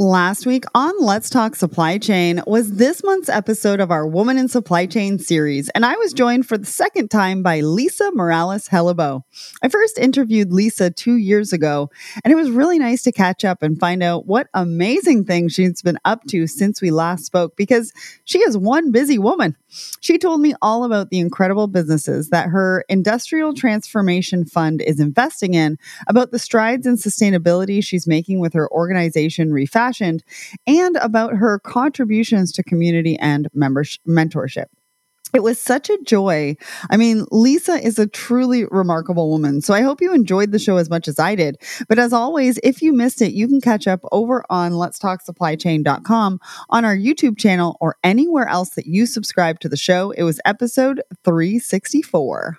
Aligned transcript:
Last 0.00 0.46
week 0.46 0.62
on 0.76 0.94
Let's 1.00 1.28
Talk 1.28 1.56
Supply 1.56 1.98
Chain 1.98 2.40
was 2.46 2.74
this 2.74 3.02
month's 3.02 3.28
episode 3.28 3.80
of 3.80 3.90
our 3.90 4.06
Woman 4.06 4.38
in 4.38 4.46
Supply 4.46 4.86
Chain 4.86 5.18
series, 5.18 5.70
and 5.70 5.84
I 5.84 5.96
was 5.96 6.12
joined 6.12 6.46
for 6.46 6.56
the 6.56 6.66
second 6.66 7.10
time 7.10 7.42
by 7.42 7.62
Lisa 7.62 8.12
Morales 8.12 8.68
Hellebo. 8.68 9.22
I 9.60 9.68
first 9.68 9.98
interviewed 9.98 10.52
Lisa 10.52 10.92
two 10.92 11.16
years 11.16 11.52
ago, 11.52 11.90
and 12.22 12.30
it 12.30 12.36
was 12.36 12.48
really 12.48 12.78
nice 12.78 13.02
to 13.02 13.12
catch 13.12 13.44
up 13.44 13.60
and 13.60 13.76
find 13.76 14.04
out 14.04 14.24
what 14.24 14.46
amazing 14.54 15.24
things 15.24 15.54
she's 15.54 15.82
been 15.82 15.98
up 16.04 16.22
to 16.28 16.46
since 16.46 16.80
we 16.80 16.92
last 16.92 17.24
spoke 17.24 17.56
because 17.56 17.92
she 18.24 18.38
is 18.38 18.56
one 18.56 18.92
busy 18.92 19.18
woman. 19.18 19.56
She 20.00 20.16
told 20.16 20.40
me 20.40 20.54
all 20.62 20.84
about 20.84 21.10
the 21.10 21.18
incredible 21.18 21.66
businesses 21.66 22.28
that 22.28 22.50
her 22.50 22.84
industrial 22.88 23.52
transformation 23.52 24.44
fund 24.44 24.80
is 24.80 25.00
investing 25.00 25.54
in, 25.54 25.76
about 26.06 26.30
the 26.30 26.38
strides 26.38 26.86
in 26.86 26.94
sustainability 26.94 27.82
she's 27.82 28.06
making 28.06 28.38
with 28.38 28.52
her 28.52 28.70
organization 28.70 29.52
Refashion 29.52 29.87
and 30.66 30.96
about 30.96 31.34
her 31.34 31.58
contributions 31.58 32.52
to 32.52 32.62
community 32.62 33.18
and 33.18 33.48
membership, 33.54 34.00
mentorship. 34.06 34.66
It 35.34 35.42
was 35.42 35.58
such 35.58 35.90
a 35.90 35.98
joy. 36.04 36.56
I 36.88 36.96
mean, 36.96 37.26
Lisa 37.30 37.74
is 37.74 37.98
a 37.98 38.06
truly 38.06 38.64
remarkable 38.70 39.28
woman. 39.28 39.60
So 39.60 39.74
I 39.74 39.82
hope 39.82 40.00
you 40.00 40.14
enjoyed 40.14 40.52
the 40.52 40.58
show 40.58 40.78
as 40.78 40.88
much 40.88 41.06
as 41.06 41.18
I 41.18 41.34
did. 41.34 41.58
But 41.86 41.98
as 41.98 42.14
always, 42.14 42.58
if 42.62 42.80
you 42.80 42.94
missed 42.94 43.20
it, 43.20 43.32
you 43.32 43.46
can 43.46 43.60
catch 43.60 43.86
up 43.86 44.00
over 44.10 44.42
on 44.48 44.78
let's 44.78 44.98
talk 44.98 45.20
Supply 45.20 45.54
chain.com 45.54 46.40
on 46.70 46.84
our 46.84 46.96
YouTube 46.96 47.36
channel 47.36 47.76
or 47.80 47.96
anywhere 48.02 48.48
else 48.48 48.70
that 48.70 48.86
you 48.86 49.04
subscribe 49.04 49.60
to 49.60 49.68
the 49.68 49.76
show. 49.76 50.12
It 50.12 50.22
was 50.22 50.40
episode 50.46 51.02
364. 51.24 52.58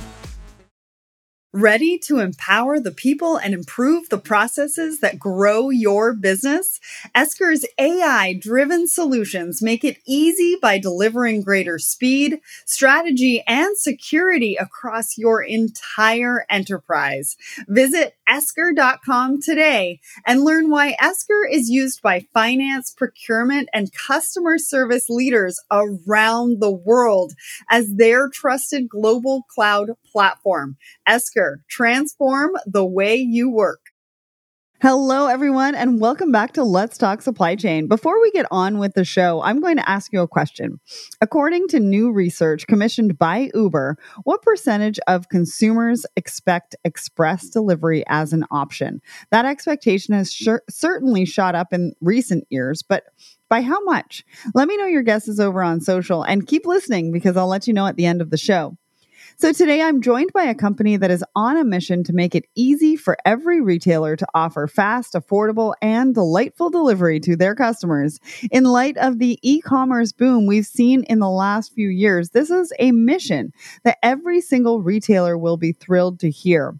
Ready 1.53 1.99
to 2.05 2.19
empower 2.19 2.79
the 2.79 2.93
people 2.93 3.35
and 3.35 3.53
improve 3.53 4.07
the 4.07 4.17
processes 4.17 5.01
that 5.01 5.19
grow 5.19 5.69
your 5.69 6.13
business? 6.13 6.79
Esker's 7.13 7.65
AI 7.77 8.39
driven 8.39 8.87
solutions 8.87 9.61
make 9.61 9.83
it 9.83 9.97
easy 10.07 10.55
by 10.61 10.79
delivering 10.79 11.41
greater 11.41 11.77
speed, 11.77 12.39
strategy, 12.65 13.43
and 13.45 13.77
security 13.77 14.55
across 14.55 15.17
your 15.17 15.43
entire 15.43 16.45
enterprise. 16.49 17.35
Visit 17.67 18.15
esker.com 18.29 19.41
today 19.41 19.99
and 20.25 20.45
learn 20.45 20.69
why 20.69 20.95
Esker 21.01 21.45
is 21.51 21.69
used 21.69 22.01
by 22.01 22.25
finance, 22.33 22.93
procurement, 22.95 23.67
and 23.73 23.91
customer 23.93 24.57
service 24.57 25.09
leaders 25.09 25.59
around 25.69 26.61
the 26.61 26.71
world 26.71 27.33
as 27.69 27.93
their 27.95 28.29
trusted 28.29 28.87
global 28.87 29.43
cloud 29.53 29.91
platform. 30.09 30.77
Esker, 31.05 31.40
transform 31.69 32.51
the 32.65 32.85
way 32.85 33.15
you 33.15 33.49
work. 33.49 33.79
Hello, 34.81 35.27
everyone, 35.27 35.75
and 35.75 36.01
welcome 36.01 36.31
back 36.31 36.53
to 36.53 36.63
Let's 36.63 36.97
Talk 36.97 37.21
Supply 37.21 37.55
Chain. 37.55 37.87
Before 37.87 38.19
we 38.19 38.31
get 38.31 38.47
on 38.49 38.79
with 38.79 38.95
the 38.95 39.05
show, 39.05 39.39
I'm 39.43 39.61
going 39.61 39.77
to 39.77 39.87
ask 39.87 40.11
you 40.11 40.21
a 40.21 40.27
question. 40.27 40.79
According 41.21 41.67
to 41.67 41.79
new 41.79 42.11
research 42.11 42.65
commissioned 42.65 43.19
by 43.19 43.51
Uber, 43.53 43.95
what 44.23 44.41
percentage 44.41 44.97
of 45.05 45.29
consumers 45.29 46.03
expect 46.15 46.75
express 46.83 47.47
delivery 47.47 48.03
as 48.07 48.33
an 48.33 48.43
option? 48.49 49.01
That 49.29 49.45
expectation 49.45 50.15
has 50.15 50.33
sh- 50.33 50.65
certainly 50.67 51.25
shot 51.25 51.53
up 51.53 51.73
in 51.73 51.93
recent 52.01 52.45
years, 52.49 52.81
but 52.81 53.03
by 53.51 53.61
how 53.61 53.83
much? 53.83 54.25
Let 54.55 54.67
me 54.67 54.77
know 54.77 54.87
your 54.87 55.03
guesses 55.03 55.39
over 55.39 55.61
on 55.61 55.81
social 55.81 56.23
and 56.23 56.47
keep 56.47 56.65
listening 56.65 57.11
because 57.11 57.37
I'll 57.37 57.45
let 57.45 57.67
you 57.67 57.73
know 57.75 57.85
at 57.85 57.97
the 57.97 58.07
end 58.07 58.19
of 58.19 58.31
the 58.31 58.37
show. 58.37 58.77
So 59.37 59.51
today 59.51 59.81
I'm 59.81 60.01
joined 60.01 60.33
by 60.33 60.43
a 60.43 60.55
company 60.55 60.97
that 60.97 61.09
is 61.09 61.23
on 61.35 61.57
a 61.57 61.63
mission 61.63 62.03
to 62.03 62.13
make 62.13 62.35
it 62.35 62.45
easy 62.55 62.95
for 62.95 63.17
every 63.25 63.61
retailer 63.61 64.15
to 64.15 64.27
offer 64.35 64.67
fast, 64.67 65.13
affordable, 65.13 65.73
and 65.81 66.13
delightful 66.13 66.69
delivery 66.69 67.19
to 67.21 67.35
their 67.35 67.55
customers. 67.55 68.19
In 68.51 68.65
light 68.65 68.97
of 68.97 69.19
the 69.19 69.39
e 69.41 69.61
commerce 69.61 70.11
boom 70.11 70.45
we've 70.45 70.65
seen 70.65 71.03
in 71.05 71.19
the 71.19 71.29
last 71.29 71.73
few 71.73 71.89
years, 71.89 72.29
this 72.29 72.51
is 72.51 72.71
a 72.79 72.91
mission 72.91 73.51
that 73.83 73.97
every 74.03 74.41
single 74.41 74.81
retailer 74.81 75.37
will 75.37 75.57
be 75.57 75.71
thrilled 75.71 76.19
to 76.19 76.29
hear. 76.29 76.75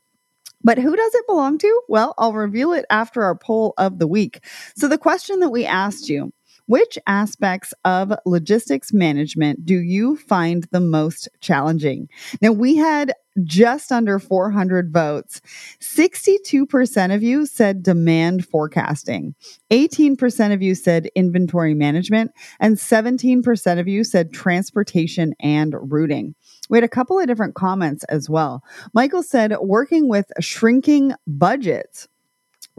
But 0.63 0.77
who 0.77 0.95
does 0.95 1.15
it 1.15 1.27
belong 1.27 1.57
to? 1.59 1.81
Well, 1.87 2.13
I'll 2.17 2.33
reveal 2.33 2.73
it 2.73 2.85
after 2.91 3.23
our 3.23 3.35
poll 3.35 3.73
of 3.77 3.97
the 3.97 4.07
week. 4.07 4.45
So, 4.75 4.87
the 4.87 4.97
question 4.97 5.39
that 5.39 5.49
we 5.49 5.65
asked 5.65 6.07
you 6.07 6.31
which 6.65 6.97
aspects 7.07 7.73
of 7.85 8.13
logistics 8.25 8.93
management 8.93 9.65
do 9.65 9.75
you 9.75 10.17
find 10.17 10.67
the 10.71 10.79
most 10.79 11.27
challenging? 11.41 12.07
Now, 12.41 12.51
we 12.51 12.75
had 12.75 13.13
just 13.43 13.91
under 13.91 14.19
400 14.19 14.91
votes. 14.91 15.41
62% 15.79 17.15
of 17.15 17.23
you 17.23 17.45
said 17.45 17.83
demand 17.83 18.45
forecasting, 18.45 19.35
18% 19.71 20.53
of 20.53 20.61
you 20.61 20.75
said 20.75 21.09
inventory 21.15 21.73
management, 21.73 22.31
and 22.59 22.75
17% 22.75 23.79
of 23.79 23.87
you 23.87 24.03
said 24.03 24.33
transportation 24.33 25.33
and 25.39 25.75
routing. 25.79 26.35
We 26.69 26.77
had 26.77 26.83
a 26.83 26.89
couple 26.89 27.19
of 27.19 27.27
different 27.27 27.55
comments 27.55 28.03
as 28.05 28.29
well. 28.29 28.63
Michael 28.93 29.23
said 29.23 29.55
working 29.61 30.07
with 30.07 30.31
shrinking 30.39 31.13
budgets 31.25 32.07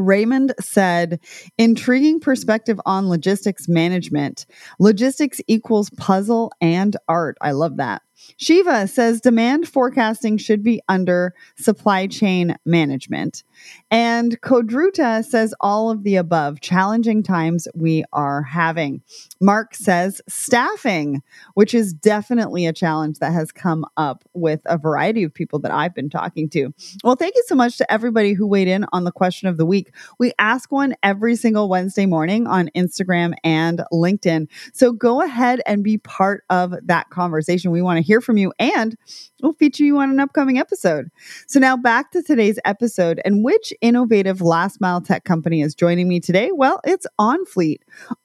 Raymond 0.07 0.55
said, 0.61 1.21
intriguing 1.59 2.21
perspective 2.21 2.81
on 2.87 3.09
logistics 3.09 3.69
management. 3.69 4.47
Logistics 4.79 5.41
equals 5.47 5.91
puzzle 5.91 6.53
and 6.61 6.97
art. 7.09 7.37
I 7.41 7.53
love 7.53 7.77
that. 7.79 8.03
Shiva 8.37 8.88
says 8.88 9.21
demand 9.21 9.69
forecasting 9.69 10.37
should 10.37 10.62
be 10.62 10.81
under 10.88 11.34
supply 11.56 12.06
chain 12.06 12.56
management. 12.65 13.44
And 13.91 14.41
Kodruta 14.41 15.25
says 15.25 15.55
all 15.60 15.91
of 15.91 16.03
the 16.03 16.16
above, 16.16 16.61
challenging 16.61 17.22
times 17.22 17.69
we 17.75 18.05
are 18.12 18.43
having. 18.43 19.03
Mark 19.41 19.75
says 19.75 20.21
staffing, 20.28 21.22
which 21.55 21.75
is 21.75 21.93
definitely 21.93 22.66
a 22.66 22.72
challenge 22.72 23.19
that 23.19 23.32
has 23.32 23.53
come 23.53 23.84
up 23.97 24.25
with 24.34 24.61
a 24.66 24.78
variety 24.78 25.22
of 25.22 25.34
people 25.34 25.59
that 25.61 25.72
I've 25.72 25.94
been 25.94 26.11
talking 26.11 26.49
to. 26.50 26.72
Well, 27.05 27.16
thank 27.16 27.34
you 27.37 27.44
so 27.47 27.55
much 27.55 27.78
to 27.78 27.93
everybody 27.93 28.32
who 28.32 28.47
weighed 28.47 28.69
in 28.69 28.87
on 28.93 29.05
the 29.05 29.12
question 29.12 29.49
of 29.49 29.56
the 29.56 29.66
week. 29.66 29.94
We 30.19 30.32
ask 30.38 30.72
one 30.72 30.94
every 31.03 31.37
single 31.37 31.69
Wednesday 31.69 32.06
morning 32.06 32.47
on 32.47 32.71
Instagram 32.77 33.34
and 33.44 33.82
LinkedIn. 33.93 34.49
So 34.72 34.93
go 34.93 35.22
ahead 35.22 35.61
and 35.66 35.84
be 35.84 35.99
part 35.99 36.44
of 36.50 36.75
that 36.84 37.11
conversation. 37.11 37.71
We 37.71 37.82
want 37.82 37.99
to 37.99 38.03
hear 38.03 38.12
from 38.21 38.37
you 38.37 38.53
and 38.59 38.97
we'll 39.43 39.53
feature 39.55 39.84
you 39.84 39.99
on 39.99 40.11
an 40.11 40.21
upcoming 40.21 40.59
episode. 40.59 41.09
So 41.47 41.59
now 41.59 41.77
back 41.77 42.11
to 42.12 42.23
today's 42.23 42.59
episode 42.65 43.21
and 43.25 43.45
which 43.45 43.73
innovative 43.81 44.41
last 44.41 44.81
mile 44.81 45.00
tech 45.00 45.25
company 45.25 45.62
is 45.62 45.75
joining 45.75 46.09
me 46.09 46.21
today? 46.21 46.50
Well, 46.53 46.81
it's 46.84 47.06
OnFleet. 47.21 47.78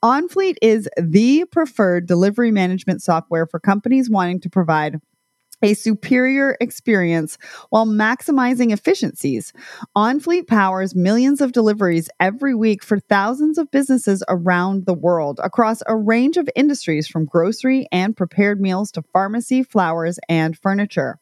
OnFleet 0.03 0.55
is 0.61 0.89
the 0.97 1.45
preferred 1.51 2.07
delivery 2.07 2.51
management 2.51 3.01
software 3.01 3.45
for 3.45 3.59
companies 3.59 4.09
wanting 4.09 4.39
to 4.41 4.49
provide 4.49 4.99
a 5.61 5.73
superior 5.73 6.57
experience 6.61 7.37
while 7.69 7.85
maximizing 7.85 8.71
efficiencies. 8.71 9.53
OnFleet 9.95 10.47
powers 10.47 10.95
millions 10.95 11.41
of 11.41 11.51
deliveries 11.51 12.09
every 12.19 12.53
week 12.53 12.83
for 12.83 12.99
thousands 12.99 13.57
of 13.57 13.71
businesses 13.71 14.23
around 14.27 14.85
the 14.85 14.93
world 14.93 15.39
across 15.43 15.81
a 15.87 15.95
range 15.95 16.37
of 16.37 16.49
industries 16.55 17.07
from 17.07 17.25
grocery 17.25 17.87
and 17.91 18.15
prepared 18.15 18.61
meals 18.61 18.91
to 18.91 19.03
pharmacy, 19.13 19.63
flowers, 19.63 20.19
and 20.29 20.57
furniture. 20.57 21.19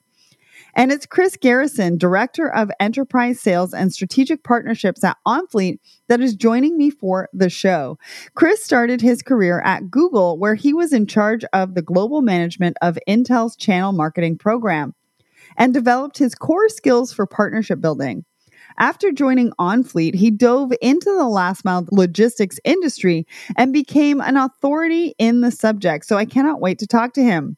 And 0.75 0.91
it's 0.91 1.05
Chris 1.05 1.37
Garrison, 1.37 1.97
Director 1.97 2.53
of 2.53 2.69
Enterprise 2.81 3.39
Sales 3.39 3.73
and 3.73 3.93
Strategic 3.93 4.43
Partnerships 4.43 5.05
at 5.05 5.17
OnFleet, 5.25 5.79
that 6.09 6.19
is 6.19 6.35
joining 6.35 6.77
me 6.77 6.89
for 6.89 7.29
the 7.31 7.49
show. 7.49 7.97
Chris 8.35 8.61
started 8.61 8.99
his 8.99 9.21
career 9.21 9.61
at 9.61 9.89
Google, 9.89 10.37
where 10.37 10.55
he 10.55 10.73
was 10.73 10.91
in 10.91 11.07
charge 11.07 11.45
of 11.53 11.75
the 11.75 11.81
global 11.81 12.21
management 12.21 12.75
of 12.81 12.99
Intel's 13.07 13.55
channel 13.55 13.93
marketing 13.93 14.37
program 14.37 14.93
and 15.57 15.73
developed 15.73 16.17
his 16.17 16.35
core 16.35 16.67
skills 16.67 17.13
for 17.13 17.25
partnership 17.25 17.79
building. 17.79 18.25
After 18.77 19.13
joining 19.13 19.51
OnFleet, 19.51 20.15
he 20.15 20.29
dove 20.29 20.73
into 20.81 21.15
the 21.15 21.27
last 21.27 21.63
mile 21.63 21.87
logistics 21.91 22.59
industry 22.65 23.25
and 23.55 23.71
became 23.71 24.19
an 24.19 24.35
authority 24.35 25.15
in 25.17 25.39
the 25.39 25.51
subject. 25.51 26.05
So 26.05 26.17
I 26.17 26.25
cannot 26.25 26.59
wait 26.59 26.79
to 26.79 26.87
talk 26.87 27.13
to 27.13 27.23
him. 27.23 27.55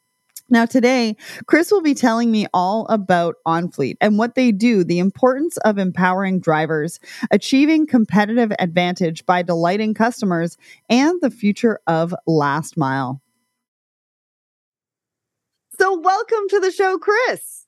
Now, 0.49 0.65
today, 0.65 1.17
Chris 1.45 1.71
will 1.71 1.81
be 1.81 1.93
telling 1.93 2.31
me 2.31 2.47
all 2.53 2.85
about 2.87 3.35
OnFleet 3.45 3.97
and 3.99 4.17
what 4.17 4.35
they 4.35 4.53
do, 4.53 4.85
the 4.85 4.99
importance 4.99 5.57
of 5.57 5.77
empowering 5.77 6.39
drivers, 6.39 7.01
achieving 7.31 7.85
competitive 7.85 8.53
advantage 8.57 9.25
by 9.25 9.41
delighting 9.41 9.93
customers, 9.93 10.57
and 10.89 11.19
the 11.21 11.31
future 11.31 11.81
of 11.85 12.15
last 12.25 12.77
mile. 12.77 13.21
So, 15.77 15.99
welcome 15.99 16.47
to 16.49 16.59
the 16.61 16.71
show, 16.71 16.97
Chris. 16.97 17.65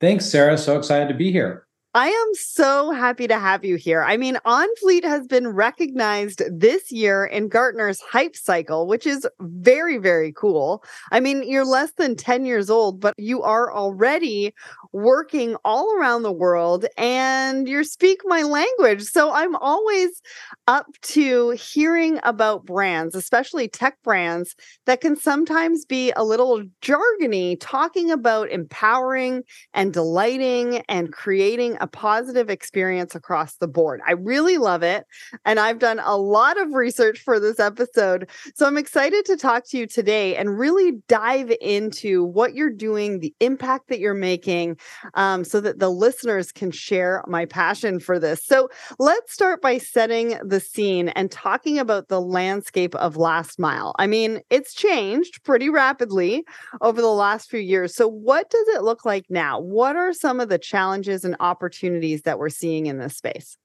Thanks, 0.00 0.26
Sarah. 0.26 0.58
So 0.58 0.76
excited 0.76 1.08
to 1.08 1.14
be 1.14 1.32
here. 1.32 1.66
I 1.94 2.08
am 2.08 2.34
so 2.34 2.90
happy 2.90 3.28
to 3.28 3.38
have 3.38 3.66
you 3.66 3.76
here. 3.76 4.02
I 4.02 4.16
mean, 4.16 4.38
OnFleet 4.46 5.04
has 5.04 5.26
been 5.26 5.48
recognized 5.48 6.40
this 6.50 6.90
year 6.90 7.26
in 7.26 7.50
Gartner's 7.50 8.00
Hype 8.00 8.34
Cycle, 8.34 8.86
which 8.86 9.06
is 9.06 9.28
very, 9.40 9.98
very 9.98 10.32
cool. 10.32 10.82
I 11.10 11.20
mean, 11.20 11.42
you're 11.46 11.66
less 11.66 11.92
than 11.92 12.16
10 12.16 12.46
years 12.46 12.70
old, 12.70 12.98
but 12.98 13.12
you 13.18 13.42
are 13.42 13.70
already 13.70 14.54
working 14.92 15.54
all 15.66 15.94
around 15.94 16.22
the 16.22 16.32
world 16.32 16.86
and 16.96 17.68
you 17.68 17.84
speak 17.84 18.20
my 18.24 18.42
language. 18.42 19.02
So 19.02 19.30
I'm 19.30 19.54
always 19.56 20.22
up 20.68 20.86
to 21.02 21.50
hearing 21.50 22.20
about 22.22 22.64
brands, 22.64 23.14
especially 23.14 23.68
tech 23.68 23.98
brands 24.02 24.56
that 24.86 25.02
can 25.02 25.14
sometimes 25.14 25.84
be 25.84 26.10
a 26.12 26.24
little 26.24 26.62
jargony, 26.80 27.58
talking 27.60 28.10
about 28.10 28.50
empowering 28.50 29.42
and 29.74 29.92
delighting 29.92 30.82
and 30.88 31.12
creating 31.12 31.76
a 31.82 31.86
positive 31.88 32.48
experience 32.48 33.14
across 33.16 33.56
the 33.56 33.66
board. 33.66 34.00
I 34.06 34.12
really 34.12 34.56
love 34.56 34.84
it. 34.84 35.04
And 35.44 35.58
I've 35.58 35.80
done 35.80 36.00
a 36.02 36.16
lot 36.16 36.58
of 36.58 36.72
research 36.72 37.18
for 37.18 37.40
this 37.40 37.58
episode. 37.58 38.30
So 38.54 38.66
I'm 38.66 38.78
excited 38.78 39.24
to 39.26 39.36
talk 39.36 39.68
to 39.70 39.78
you 39.78 39.86
today 39.88 40.36
and 40.36 40.56
really 40.56 40.92
dive 41.08 41.52
into 41.60 42.24
what 42.24 42.54
you're 42.54 42.70
doing, 42.70 43.18
the 43.18 43.34
impact 43.40 43.88
that 43.88 43.98
you're 43.98 44.14
making, 44.14 44.78
um, 45.14 45.42
so 45.42 45.60
that 45.60 45.80
the 45.80 45.88
listeners 45.88 46.52
can 46.52 46.70
share 46.70 47.24
my 47.26 47.46
passion 47.46 47.98
for 47.98 48.20
this. 48.20 48.44
So 48.44 48.68
let's 49.00 49.32
start 49.32 49.60
by 49.60 49.78
setting 49.78 50.38
the 50.44 50.60
scene 50.60 51.08
and 51.10 51.32
talking 51.32 51.80
about 51.80 52.06
the 52.06 52.20
landscape 52.20 52.94
of 52.94 53.16
last 53.16 53.58
mile. 53.58 53.92
I 53.98 54.06
mean, 54.06 54.40
it's 54.50 54.72
changed 54.72 55.42
pretty 55.42 55.68
rapidly 55.68 56.44
over 56.80 57.00
the 57.00 57.08
last 57.08 57.50
few 57.50 57.60
years. 57.60 57.96
So, 57.96 58.06
what 58.06 58.50
does 58.50 58.68
it 58.68 58.82
look 58.82 59.04
like 59.04 59.24
now? 59.28 59.58
What 59.58 59.96
are 59.96 60.12
some 60.12 60.38
of 60.38 60.48
the 60.48 60.58
challenges 60.58 61.24
and 61.24 61.34
opportunities? 61.40 61.71
Opportunities 61.72 62.22
that 62.22 62.38
we're 62.38 62.50
seeing 62.50 62.86
in 62.86 62.98
this 62.98 63.16
space? 63.16 63.56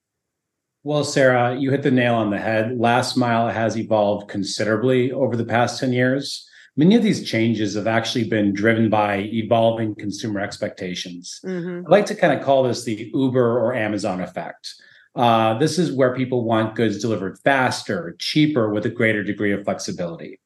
Well, 0.83 1.04
Sarah, 1.04 1.57
you 1.57 1.71
hit 1.71 1.83
the 1.83 1.92
nail 1.92 2.15
on 2.15 2.30
the 2.30 2.38
head. 2.38 2.80
Last 2.80 3.18
mile 3.18 3.50
has 3.50 3.77
evolved 3.77 4.30
considerably 4.30 5.12
over 5.12 5.36
the 5.36 5.44
past 5.44 5.81
10 5.81 5.92
years. 5.92 6.48
Many 6.77 6.95
of 6.95 7.04
these 7.04 7.30
changes 7.30 7.74
have 7.75 7.88
actually 7.88 8.30
been 8.30 8.54
driven 8.54 8.89
by 8.89 9.30
evolving 9.33 9.95
consumer 9.95 10.39
expectations. 10.39 11.42
Mm-hmm. 11.44 11.88
I 11.88 11.89
like 11.89 12.06
to 12.06 12.15
kind 12.15 12.39
of 12.39 12.45
call 12.45 12.63
this 12.63 12.86
the 12.86 13.12
Uber 13.13 13.59
or 13.59 13.75
Amazon 13.75 14.21
effect. 14.21 14.74
Uh, 15.13 15.57
this 15.57 15.77
is 15.77 15.92
where 15.92 16.15
people 16.15 16.45
want 16.45 16.75
goods 16.75 17.01
delivered 17.01 17.39
faster, 17.44 18.15
cheaper, 18.19 18.71
with 18.71 18.86
a 18.86 18.89
greater 18.89 19.24
degree 19.24 19.51
of 19.51 19.65
flexibility. 19.65 20.39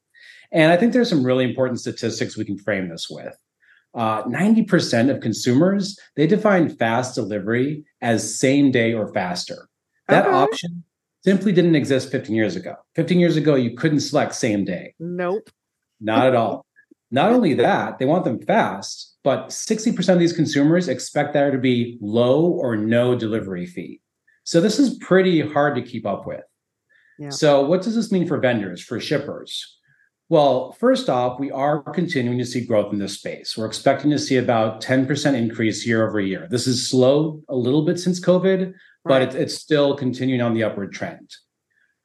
And 0.52 0.72
I 0.72 0.78
think 0.78 0.94
there's 0.94 1.10
some 1.10 1.24
really 1.24 1.44
important 1.44 1.80
statistics 1.80 2.36
we 2.36 2.46
can 2.46 2.58
frame 2.58 2.90
this 2.90 3.08
with 3.10 3.38
uh, 3.94 4.24
90% 4.24 5.10
of 5.10 5.22
consumers 5.22 6.00
they 6.16 6.28
define 6.28 6.70
fast 6.70 7.16
delivery 7.16 7.84
as 8.02 8.40
same 8.40 8.72
day 8.72 8.94
or 8.94 9.14
faster. 9.14 9.68
That 10.08 10.26
okay. 10.26 10.36
option 10.36 10.84
simply 11.24 11.52
didn't 11.52 11.76
exist 11.76 12.12
15 12.12 12.36
years 12.36 12.56
ago. 12.56 12.76
15 12.96 13.20
years 13.20 13.38
ago 13.38 13.56
you 13.56 13.76
couldn't 13.76 14.00
select 14.02 14.34
same 14.34 14.66
day. 14.66 14.94
Nope. 15.00 15.50
Not 16.00 16.28
at 16.28 16.36
all. 16.36 16.66
Not 17.12 17.32
only 17.32 17.54
that 17.56 18.00
they 18.00 18.06
want 18.06 18.24
them 18.24 18.42
fast 18.42 19.12
but 19.24 19.50
60% 19.50 20.14
of 20.14 20.20
these 20.20 20.34
consumers 20.34 20.88
expect 20.88 21.34
there 21.34 21.52
to 21.52 21.58
be 21.58 22.00
low 22.02 22.46
or 22.46 22.76
no 22.76 23.16
delivery 23.16 23.68
fee. 23.68 24.02
So 24.44 24.60
this 24.60 24.80
is 24.80 24.98
pretty 24.98 25.42
hard 25.42 25.76
to 25.76 25.82
keep 25.82 26.06
up 26.06 26.26
with. 26.26 26.42
Yeah. 27.20 27.30
so 27.30 27.64
what 27.64 27.84
does 27.84 27.94
this 27.94 28.12
mean 28.12 28.28
for 28.28 28.40
vendors 28.40 28.82
for 28.82 29.00
shippers 29.00 29.78
well, 30.32 30.72
first 30.80 31.10
off, 31.10 31.42
we 31.42 31.52
are 31.52 31.84
continuing 31.84 32.38
to 32.38 32.46
see 32.46 32.66
growth 32.66 32.94
in 32.94 33.00
this 33.00 33.16
space. 33.16 33.58
We're 33.58 33.66
expecting 33.66 34.10
to 34.12 34.18
see 34.18 34.38
about 34.38 34.82
10% 34.82 35.34
increase 35.34 35.86
year 35.86 36.08
over 36.08 36.22
year. 36.22 36.48
This 36.50 36.68
is 36.68 36.88
slowed 36.88 37.44
a 37.50 37.56
little 37.58 37.82
bit 37.82 38.00
since 38.00 38.18
COVID, 38.18 38.68
right. 38.68 38.74
but 39.04 39.22
it, 39.24 39.36
it's 39.36 39.56
still 39.56 39.94
continuing 39.94 40.40
on 40.40 40.54
the 40.54 40.64
upward 40.64 40.94
trend. 40.94 41.36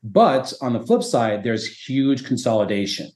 But 0.02 0.52
on 0.61 0.73
the 0.73 0.84
flip 0.84 1.05
side, 1.05 1.44
there's 1.44 1.69
huge 1.69 2.26
consolidation. 2.26 3.12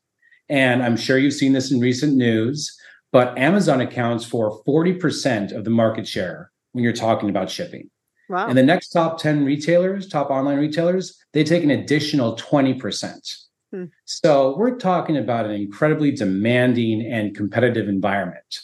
And 0.49 0.81
I'm 0.81 0.97
sure 0.97 1.19
you've 1.19 1.35
seen 1.35 1.55
this 1.55 1.73
in 1.73 1.81
recent 1.81 2.15
news, 2.15 2.73
but 3.11 3.37
Amazon 3.37 3.81
accounts 3.81 4.25
for 4.25 4.63
40% 4.63 5.51
of 5.51 5.65
the 5.65 5.71
market 5.71 6.07
share 6.07 6.53
when 6.71 6.85
you're 6.85 6.93
talking 6.93 7.31
about 7.31 7.51
shipping. 7.51 7.91
Wow. 8.29 8.47
And 8.47 8.57
the 8.57 8.63
next 8.63 8.91
top 8.91 9.19
10 9.19 9.45
retailers, 9.45 10.07
top 10.07 10.31
online 10.31 10.59
retailers, 10.59 11.19
they 11.33 11.43
take 11.43 11.65
an 11.65 11.73
additional 11.73 12.37
20%. 12.37 13.19
Hmm. 13.73 13.85
So 14.05 14.57
we're 14.57 14.77
talking 14.77 15.17
about 15.17 15.47
an 15.47 15.53
incredibly 15.53 16.11
demanding 16.11 17.03
and 17.03 17.35
competitive 17.35 17.89
environment. 17.89 18.59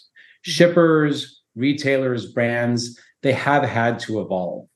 Hmm. 0.45 0.51
Shippers, 0.51 1.43
retailers, 1.55 2.33
brands, 2.33 2.99
they 3.23 3.33
have 3.33 3.65
had 3.65 3.99
to 4.01 4.21
evolve. 4.21 4.69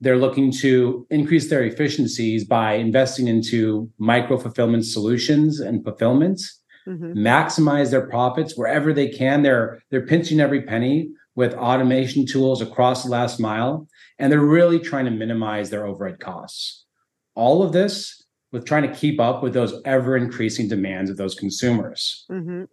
They're 0.00 0.18
looking 0.18 0.52
to 0.60 1.06
increase 1.10 1.50
their 1.50 1.64
efficiencies 1.64 2.44
by 2.44 2.74
investing 2.74 3.26
into 3.26 3.90
micro 3.98 4.38
fulfillment 4.38 4.84
solutions 4.84 5.58
and 5.58 5.82
fulfillment, 5.82 6.40
mm-hmm. 6.86 7.18
maximize 7.18 7.90
their 7.90 8.06
profits 8.06 8.56
wherever 8.56 8.92
they 8.92 9.08
can. 9.08 9.42
They're 9.42 9.80
they're 9.90 10.06
pinching 10.06 10.38
every 10.38 10.62
penny 10.62 11.10
with 11.34 11.54
automation 11.54 12.26
tools 12.26 12.60
across 12.60 13.04
the 13.04 13.10
last 13.10 13.40
mile, 13.40 13.88
and 14.18 14.30
they're 14.30 14.40
really 14.40 14.78
trying 14.78 15.06
to 15.06 15.10
minimize 15.10 15.70
their 15.70 15.86
overhead 15.86 16.20
costs. 16.20 16.84
All 17.34 17.62
of 17.62 17.72
this 17.72 18.24
with 18.52 18.64
trying 18.64 18.82
to 18.82 18.94
keep 18.94 19.20
up 19.20 19.42
with 19.42 19.52
those 19.52 19.80
ever 19.84 20.16
increasing 20.16 20.68
demands 20.68 21.10
of 21.10 21.16
those 21.16 21.34
consumers. 21.34 22.24
Mm-hmm. 22.30 22.64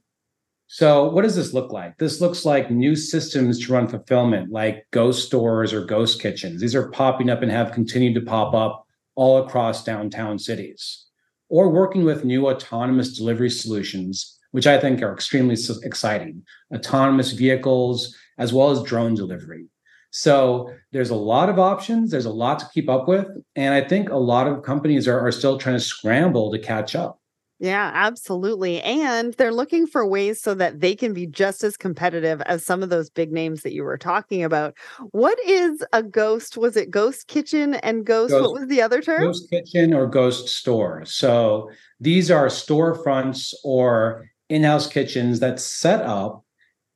So, 0.68 1.10
what 1.10 1.22
does 1.22 1.36
this 1.36 1.54
look 1.54 1.72
like? 1.72 1.98
This 1.98 2.22
looks 2.22 2.44
like 2.44 2.72
new 2.72 2.96
systems 2.96 3.64
to 3.66 3.74
run 3.74 3.88
fulfillment, 3.88 4.52
like 4.52 4.88
ghost 4.92 5.28
stores 5.28 5.74
or 5.74 5.86
ghost 5.86 6.22
kitchens. 6.22 6.60
These 6.60 6.76
are 6.76 6.90
popping 6.90 7.30
up 7.30 7.44
and 7.44 7.52
have 7.52 7.72
continued 7.72 8.16
to 8.16 8.22
pop 8.22 8.54
up 8.56 8.88
all 9.16 9.46
across 9.46 9.84
downtown 9.84 10.40
cities, 10.40 11.06
or 11.50 11.70
working 11.70 12.04
with 12.04 12.26
new 12.26 12.48
autonomous 12.50 13.16
delivery 13.16 13.50
solutions, 13.50 14.40
which 14.52 14.66
I 14.66 14.80
think 14.80 15.02
are 15.02 15.14
extremely 15.14 15.56
exciting. 15.84 16.44
Autonomous 16.74 17.32
vehicles, 17.32 18.16
as 18.40 18.52
well 18.52 18.72
as 18.72 18.82
drone 18.84 19.14
delivery. 19.14 19.68
So 20.18 20.72
there's 20.94 21.10
a 21.10 21.16
lot 21.16 21.50
of 21.50 21.60
options. 21.60 22.10
There's 22.10 22.26
a 22.26 22.32
lot 22.32 22.60
to 22.60 22.70
keep 22.74 22.88
up 22.88 23.06
with. 23.06 23.28
And 23.58 23.74
I 23.74 23.86
think 23.86 24.10
a 24.10 24.16
lot 24.16 24.48
of 24.48 24.64
companies 24.64 25.10
are, 25.10 25.20
are 25.20 25.32
still 25.32 25.58
trying 25.58 25.76
to 25.76 25.82
scramble 25.82 26.54
to 26.54 26.58
catch 26.58 26.96
up. 26.96 27.20
Yeah, 27.60 27.92
absolutely. 27.94 28.82
And 28.82 29.34
they're 29.34 29.54
looking 29.54 29.86
for 29.86 30.08
ways 30.08 30.42
so 30.42 30.54
that 30.54 30.80
they 30.80 30.96
can 30.96 31.14
be 31.14 31.28
just 31.28 31.66
as 31.66 31.76
competitive 31.76 32.40
as 32.44 32.66
some 32.66 32.82
of 32.82 32.90
those 32.90 33.10
big 33.10 33.34
names 33.34 33.64
that 33.64 33.74
you 33.74 33.84
were 33.84 33.98
talking 33.98 34.42
about. 34.42 34.78
What 35.12 35.38
is 35.46 35.84
a 35.92 36.02
ghost? 36.02 36.56
Was 36.56 36.78
it 36.78 36.90
ghost 36.90 37.28
kitchen 37.28 37.74
and 37.76 38.06
ghost? 38.06 38.32
ghost 38.32 38.42
what 38.42 38.62
was 38.62 38.70
the 38.70 38.82
other 38.82 39.02
term? 39.02 39.22
Ghost 39.22 39.50
kitchen 39.50 39.94
or 39.94 40.08
ghost 40.08 40.48
store. 40.48 41.04
So 41.04 41.70
these 42.00 42.32
are 42.32 42.48
storefronts 42.48 43.54
or 43.66 44.30
in 44.48 44.64
house 44.64 44.88
kitchens 44.88 45.42
that 45.42 45.60
set 45.60 46.02
up 46.04 46.46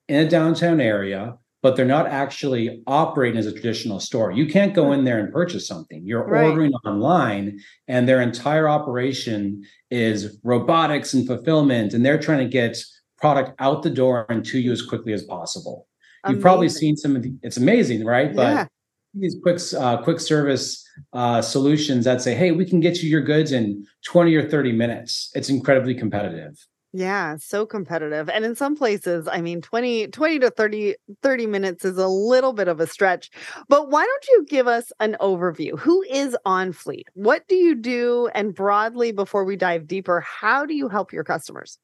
in 0.08 0.26
a 0.26 0.30
downtown 0.30 0.80
area 0.80 1.38
but 1.62 1.76
they're 1.76 1.86
not 1.86 2.08
actually 2.08 2.82
operating 2.88 3.38
as 3.38 3.46
a 3.46 3.52
traditional 3.52 4.00
store. 4.00 4.32
You 4.32 4.48
can't 4.48 4.74
go 4.74 4.92
in 4.94 5.04
there 5.04 5.20
and 5.20 5.32
purchase 5.32 5.68
something. 5.68 6.06
You're 6.06 6.26
right. 6.26 6.46
ordering 6.46 6.74
online, 6.86 7.60
and 7.88 8.08
their 8.08 8.22
entire 8.22 8.70
operation 8.70 9.66
is 9.92 10.38
robotics 10.44 11.14
and 11.14 11.28
fulfillment, 11.28 11.94
and 11.94 12.06
they're 12.06 12.20
trying 12.20 12.40
to 12.40 12.48
get 12.48 12.78
product 13.18 13.52
out 13.60 13.84
the 13.84 13.90
door 13.90 14.26
and 14.30 14.46
to 14.46 14.60
you 14.60 14.72
as 14.72 14.82
quickly 14.82 15.12
as 15.14 15.24
possible. 15.24 15.88
Amazing. 16.24 16.36
You've 16.36 16.42
probably 16.42 16.70
seen 16.70 16.96
some 16.96 17.16
of 17.16 17.24
the, 17.24 17.34
it's 17.44 17.58
amazing, 17.58 18.06
right? 18.06 18.34
But 18.34 18.54
yeah. 18.54 18.66
these 19.14 19.36
quick 19.42 19.60
uh, 19.78 20.02
quick 20.02 20.20
service 20.20 20.86
uh, 21.14 21.42
solutions 21.42 22.06
that 22.06 22.22
say, 22.22 22.36
hey, 22.36 22.52
we 22.52 22.66
can 22.66 22.80
get 22.80 23.02
you 23.02 23.10
your 23.10 23.22
goods 23.22 23.52
in 23.52 23.86
20 24.06 24.34
or 24.36 24.50
30 24.50 24.72
minutes. 24.72 25.32
It's 25.36 25.50
incredibly 25.50 25.96
competitive. 25.96 26.56
Yeah, 26.92 27.38
so 27.38 27.68
competitive. 27.68 28.30
And 28.30 28.44
in 28.44 28.56
some 28.56 28.76
places, 28.76 29.28
I 29.28 29.42
mean 29.42 29.62
20 29.62 30.08
20 30.08 30.40
to 30.40 30.50
30 30.50 30.96
30 31.22 31.46
minutes 31.46 31.86
is 31.86 31.98
a 31.98 32.08
little 32.08 32.52
bit 32.52 32.68
of 32.68 32.80
a 32.80 32.88
stretch. 32.88 33.30
But 33.68 33.90
why 33.90 34.04
don't 34.04 34.28
you 34.30 34.46
give 34.50 34.68
us 34.68 34.92
an 35.00 35.16
overview? 35.22 35.78
Who 35.78 36.04
is 36.10 36.36
OnFleet? 36.48 37.04
What 37.14 37.48
do 37.48 37.56
you 37.56 37.76
do 37.76 38.30
and 38.34 38.56
broadly 38.56 39.12
before 39.12 39.44
we 39.44 39.56
dive 39.56 39.88
deeper, 39.88 40.22
how 40.22 40.66
do 40.66 40.74
you 40.74 40.90
help 40.90 41.14
your 41.14 41.24
customers? 41.24 41.78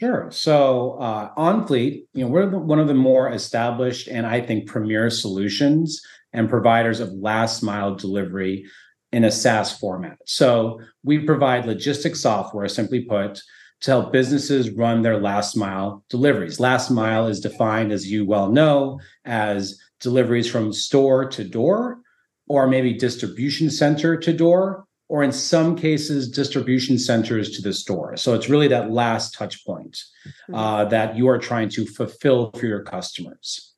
Sure. 0.00 0.30
So 0.30 0.92
uh, 0.92 1.34
OnFleet, 1.34 2.04
you 2.14 2.24
know, 2.24 2.28
we're 2.28 2.48
the, 2.48 2.58
one 2.58 2.78
of 2.78 2.86
the 2.86 2.94
more 2.94 3.30
established 3.30 4.08
and 4.08 4.26
I 4.26 4.40
think 4.40 4.66
premier 4.66 5.10
solutions 5.10 6.00
and 6.32 6.48
providers 6.48 7.00
of 7.00 7.12
last 7.12 7.62
mile 7.62 7.96
delivery 7.96 8.64
in 9.12 9.24
a 9.24 9.30
SaaS 9.30 9.76
format. 9.76 10.18
So 10.24 10.80
we 11.02 11.18
provide 11.18 11.66
logistics 11.66 12.20
software, 12.20 12.68
simply 12.68 13.04
put, 13.04 13.42
to 13.80 13.90
help 13.92 14.12
businesses 14.12 14.70
run 14.70 15.02
their 15.02 15.18
last 15.18 15.56
mile 15.56 16.04
deliveries. 16.08 16.58
Last 16.58 16.90
mile 16.90 17.26
is 17.26 17.40
defined, 17.40 17.92
as 17.92 18.10
you 18.10 18.26
well 18.26 18.50
know, 18.50 19.00
as 19.24 19.78
deliveries 20.00 20.50
from 20.50 20.72
store 20.72 21.28
to 21.30 21.44
door, 21.44 22.00
or 22.48 22.66
maybe 22.66 22.92
distribution 22.92 23.70
center 23.70 24.16
to 24.16 24.32
door, 24.32 24.84
or 25.08 25.22
in 25.22 25.32
some 25.32 25.76
cases, 25.76 26.30
distribution 26.30 26.98
centers 26.98 27.50
to 27.56 27.62
the 27.62 27.72
store. 27.72 28.16
So 28.16 28.34
it's 28.34 28.48
really 28.48 28.68
that 28.68 28.90
last 28.90 29.34
touch 29.34 29.64
point 29.64 29.96
mm-hmm. 30.26 30.54
uh, 30.54 30.84
that 30.86 31.16
you 31.16 31.28
are 31.28 31.38
trying 31.38 31.68
to 31.70 31.86
fulfill 31.86 32.50
for 32.52 32.66
your 32.66 32.82
customers. 32.82 33.74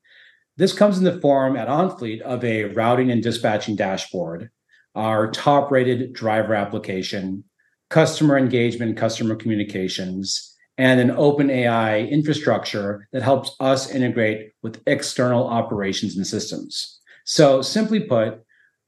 This 0.57 0.73
comes 0.73 0.99
in 0.99 1.05
the 1.05 1.21
form 1.21 1.57
at 1.57 1.69
OnFleet 1.69 2.21
of 2.23 2.45
a 2.45 2.65
routing 2.65 3.11
and 3.11 3.23
dispatching 3.23 3.77
dashboard, 3.77 4.51
our 4.95 5.31
top 5.31 5.71
rated 5.71 6.13
driver 6.13 6.55
application, 6.55 7.45
customer 7.91 8.39
engagement, 8.39 8.97
customer 8.97 9.35
communications, 9.35 10.57
and 10.79 10.99
an 11.01 11.11
open 11.11 11.51
AI 11.51 12.01
infrastructure 12.01 13.07
that 13.13 13.23
helps 13.23 13.55
us 13.61 13.91
integrate 13.91 14.53
with 14.63 14.81
external 14.87 15.47
operations 15.47 16.17
and 16.17 16.27
systems. 16.27 17.01
So, 17.25 17.61
simply 17.61 18.01
put, 18.01 18.41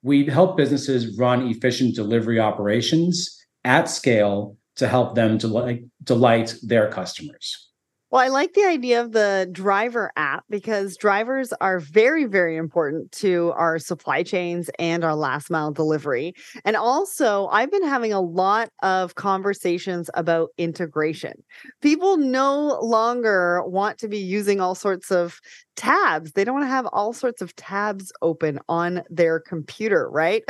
we 0.03 0.25
help 0.25 0.57
businesses 0.57 1.19
run 1.19 1.49
efficient 1.49 1.95
delivery 1.95 2.41
operations 2.41 3.39
at 3.65 3.91
scale 3.91 4.57
to 4.77 4.89
help 4.89 5.15
them 5.15 5.37
delight, 5.37 5.85
delight 6.03 6.55
their 6.63 6.91
customers. 6.91 7.69
Well, 8.13 8.21
I 8.21 8.29
like 8.29 8.53
the 8.53 8.67
idea 8.67 9.01
of 9.01 9.13
the 9.13 9.49
driver 9.51 10.13
app 10.17 10.45
because 10.51 10.99
drivers 10.99 11.55
are 11.63 11.79
very, 11.79 12.27
very 12.27 12.59
important 12.59 13.11
to 13.13 13.55
our 13.57 13.79
supply 13.79 14.23
chains 14.23 14.69
and 14.79 15.03
our 15.03 15.15
last 15.15 15.51
mile 15.51 15.73
delivery. 15.73 16.35
And 16.67 16.77
also, 16.77 17.47
I've 17.47 17.71
been 17.71 17.89
having 17.89 18.13
a 18.13 18.21
lot 18.21 18.69
of 18.83 19.15
conversations 19.15 20.11
about 20.13 20.51
integration. 20.59 21.43
People 21.81 22.19
no 22.19 22.79
longer 22.83 23.63
want 23.65 23.97
to 24.01 24.09
be 24.09 24.19
using 24.19 24.61
all 24.61 24.75
sorts 24.75 25.11
of 25.11 25.41
tabs. 25.77 26.33
They 26.33 26.45
don't 26.45 26.55
want 26.55 26.65
to 26.67 26.71
have 26.71 26.87
all 26.93 27.13
sorts 27.13 27.41
of 27.41 27.57
tabs 27.57 28.13
open 28.21 28.59
on 28.69 29.03
their 29.09 29.41
computer, 29.41 30.09
right? 30.13 30.43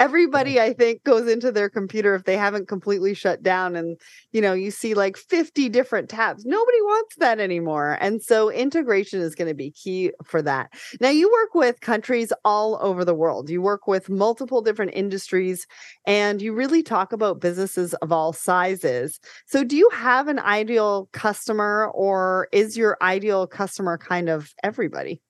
Everybody, 0.00 0.60
I 0.60 0.72
think, 0.72 1.04
goes 1.04 1.28
into 1.28 1.52
their 1.52 1.68
computer 1.68 2.14
if 2.14 2.24
they 2.24 2.36
haven't 2.36 2.68
completely 2.68 3.14
shut 3.14 3.42
down 3.42 3.76
and, 3.76 3.96
you 4.32 4.40
know, 4.40 4.52
you 4.54 4.70
see 4.70 4.94
like 4.94 5.16
50 5.16 5.68
different 5.68 6.08
tabs. 6.08 6.44
Nobody 6.44 6.80
wants 6.82 6.95
that 7.18 7.40
anymore. 7.40 7.98
And 8.00 8.22
so 8.22 8.50
integration 8.50 9.20
is 9.20 9.34
going 9.34 9.48
to 9.48 9.54
be 9.54 9.70
key 9.70 10.12
for 10.24 10.42
that. 10.42 10.72
Now, 11.00 11.10
you 11.10 11.30
work 11.30 11.54
with 11.54 11.80
countries 11.80 12.32
all 12.44 12.78
over 12.80 13.04
the 13.04 13.14
world. 13.14 13.50
You 13.50 13.62
work 13.62 13.86
with 13.86 14.08
multiple 14.08 14.62
different 14.62 14.92
industries 14.94 15.66
and 16.06 16.40
you 16.40 16.52
really 16.52 16.82
talk 16.82 17.12
about 17.12 17.40
businesses 17.40 17.94
of 17.94 18.12
all 18.12 18.32
sizes. 18.32 19.20
So, 19.46 19.64
do 19.64 19.76
you 19.76 19.88
have 19.92 20.28
an 20.28 20.38
ideal 20.38 21.08
customer 21.12 21.90
or 21.94 22.48
is 22.52 22.76
your 22.76 22.96
ideal 23.02 23.46
customer 23.46 23.98
kind 23.98 24.28
of 24.28 24.54
everybody. 24.62 25.20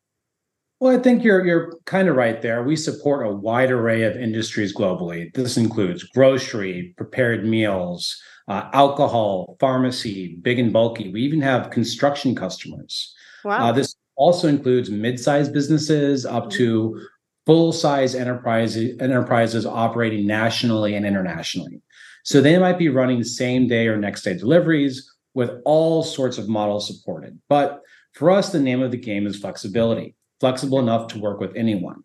Well, 0.78 0.98
I 0.98 1.02
think 1.02 1.24
you're 1.24 1.44
you're 1.46 1.72
kind 1.86 2.08
of 2.08 2.16
right 2.16 2.42
there. 2.42 2.62
We 2.62 2.76
support 2.76 3.26
a 3.26 3.32
wide 3.32 3.70
array 3.70 4.02
of 4.02 4.16
industries 4.16 4.74
globally. 4.74 5.32
This 5.32 5.56
includes 5.56 6.02
grocery, 6.02 6.94
prepared 6.98 7.46
meals, 7.46 8.20
uh, 8.48 8.68
alcohol, 8.72 9.56
pharmacy, 9.60 10.36
big 10.42 10.58
and 10.58 10.72
bulky. 10.72 11.12
We 11.12 11.22
even 11.22 11.40
have 11.40 11.70
construction 11.70 12.34
customers. 12.34 13.14
Wow. 13.44 13.68
Uh, 13.68 13.72
this 13.72 13.94
also 14.16 14.48
includes 14.48 14.90
mid-sized 14.90 15.52
businesses 15.52 16.24
up 16.24 16.50
to 16.50 16.90
mm-hmm. 16.90 17.04
full-size 17.46 18.14
enterprises 18.14 18.96
enterprises 19.00 19.66
operating 19.66 20.26
nationally 20.26 20.94
and 20.94 21.04
internationally. 21.04 21.82
So 22.24 22.40
they 22.40 22.58
might 22.58 22.78
be 22.78 22.88
running 22.88 23.22
same 23.22 23.68
day 23.68 23.86
or 23.86 23.96
next 23.96 24.22
day 24.22 24.36
deliveries 24.36 25.12
with 25.34 25.50
all 25.64 26.02
sorts 26.02 26.38
of 26.38 26.48
models 26.48 26.86
supported. 26.86 27.38
But 27.48 27.82
for 28.14 28.30
us, 28.30 28.50
the 28.50 28.58
name 28.58 28.82
of 28.82 28.90
the 28.90 28.96
game 28.96 29.26
is 29.26 29.38
flexibility, 29.38 30.16
flexible 30.40 30.78
enough 30.78 31.08
to 31.08 31.20
work 31.20 31.38
with 31.40 31.54
anyone. 31.54 32.02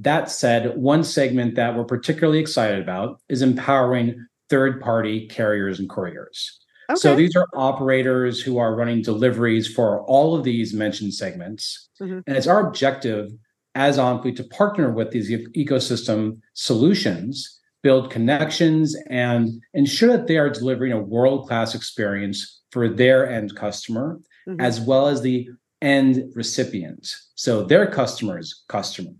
That 0.00 0.30
said, 0.30 0.76
one 0.76 1.04
segment 1.04 1.56
that 1.56 1.76
we're 1.76 1.84
particularly 1.84 2.38
excited 2.38 2.80
about 2.80 3.20
is 3.28 3.42
empowering 3.42 4.26
third 4.50 4.80
party 4.80 5.26
carriers 5.26 5.78
and 5.78 5.88
couriers. 5.88 6.60
Okay. 6.90 6.98
So 6.98 7.14
these 7.14 7.36
are 7.36 7.46
operators 7.54 8.40
who 8.40 8.58
are 8.58 8.74
running 8.74 9.02
deliveries 9.02 9.72
for 9.72 10.02
all 10.04 10.34
of 10.34 10.44
these 10.44 10.72
mentioned 10.72 11.14
segments. 11.14 11.90
Mm-hmm. 12.00 12.20
And 12.26 12.36
it's 12.36 12.46
our 12.46 12.66
objective 12.66 13.30
as 13.74 13.98
OnFleet 13.98 14.36
to 14.36 14.44
partner 14.44 14.90
with 14.90 15.10
these 15.10 15.30
ecosystem 15.30 16.40
solutions, 16.54 17.60
build 17.82 18.10
connections, 18.10 18.96
and 19.10 19.50
ensure 19.74 20.16
that 20.16 20.26
they 20.26 20.38
are 20.38 20.48
delivering 20.48 20.92
a 20.92 21.00
world 21.00 21.46
class 21.46 21.74
experience 21.74 22.62
for 22.70 22.88
their 22.88 23.28
end 23.28 23.54
customer 23.54 24.18
mm-hmm. 24.48 24.60
as 24.60 24.80
well 24.80 25.08
as 25.08 25.20
the 25.20 25.48
end 25.82 26.32
recipient. 26.34 27.06
So 27.34 27.64
their 27.64 27.86
customer's 27.86 28.64
customer. 28.68 29.12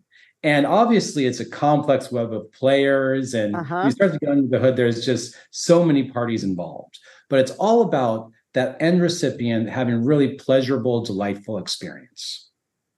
And 0.42 0.66
obviously, 0.66 1.26
it's 1.26 1.40
a 1.40 1.48
complex 1.48 2.12
web 2.12 2.32
of 2.32 2.50
players, 2.52 3.34
and 3.34 3.56
uh-huh. 3.56 3.82
you 3.86 3.90
start 3.90 4.12
to 4.12 4.18
get 4.18 4.30
under 4.30 4.46
the 4.46 4.58
hood. 4.58 4.76
There's 4.76 5.04
just 5.04 5.34
so 5.50 5.84
many 5.84 6.10
parties 6.10 6.44
involved, 6.44 6.98
but 7.28 7.40
it's 7.40 7.50
all 7.52 7.82
about 7.82 8.30
that 8.54 8.76
end 8.80 9.02
recipient 9.02 9.68
having 9.68 10.04
really 10.04 10.34
pleasurable, 10.34 11.04
delightful 11.04 11.58
experience. 11.58 12.47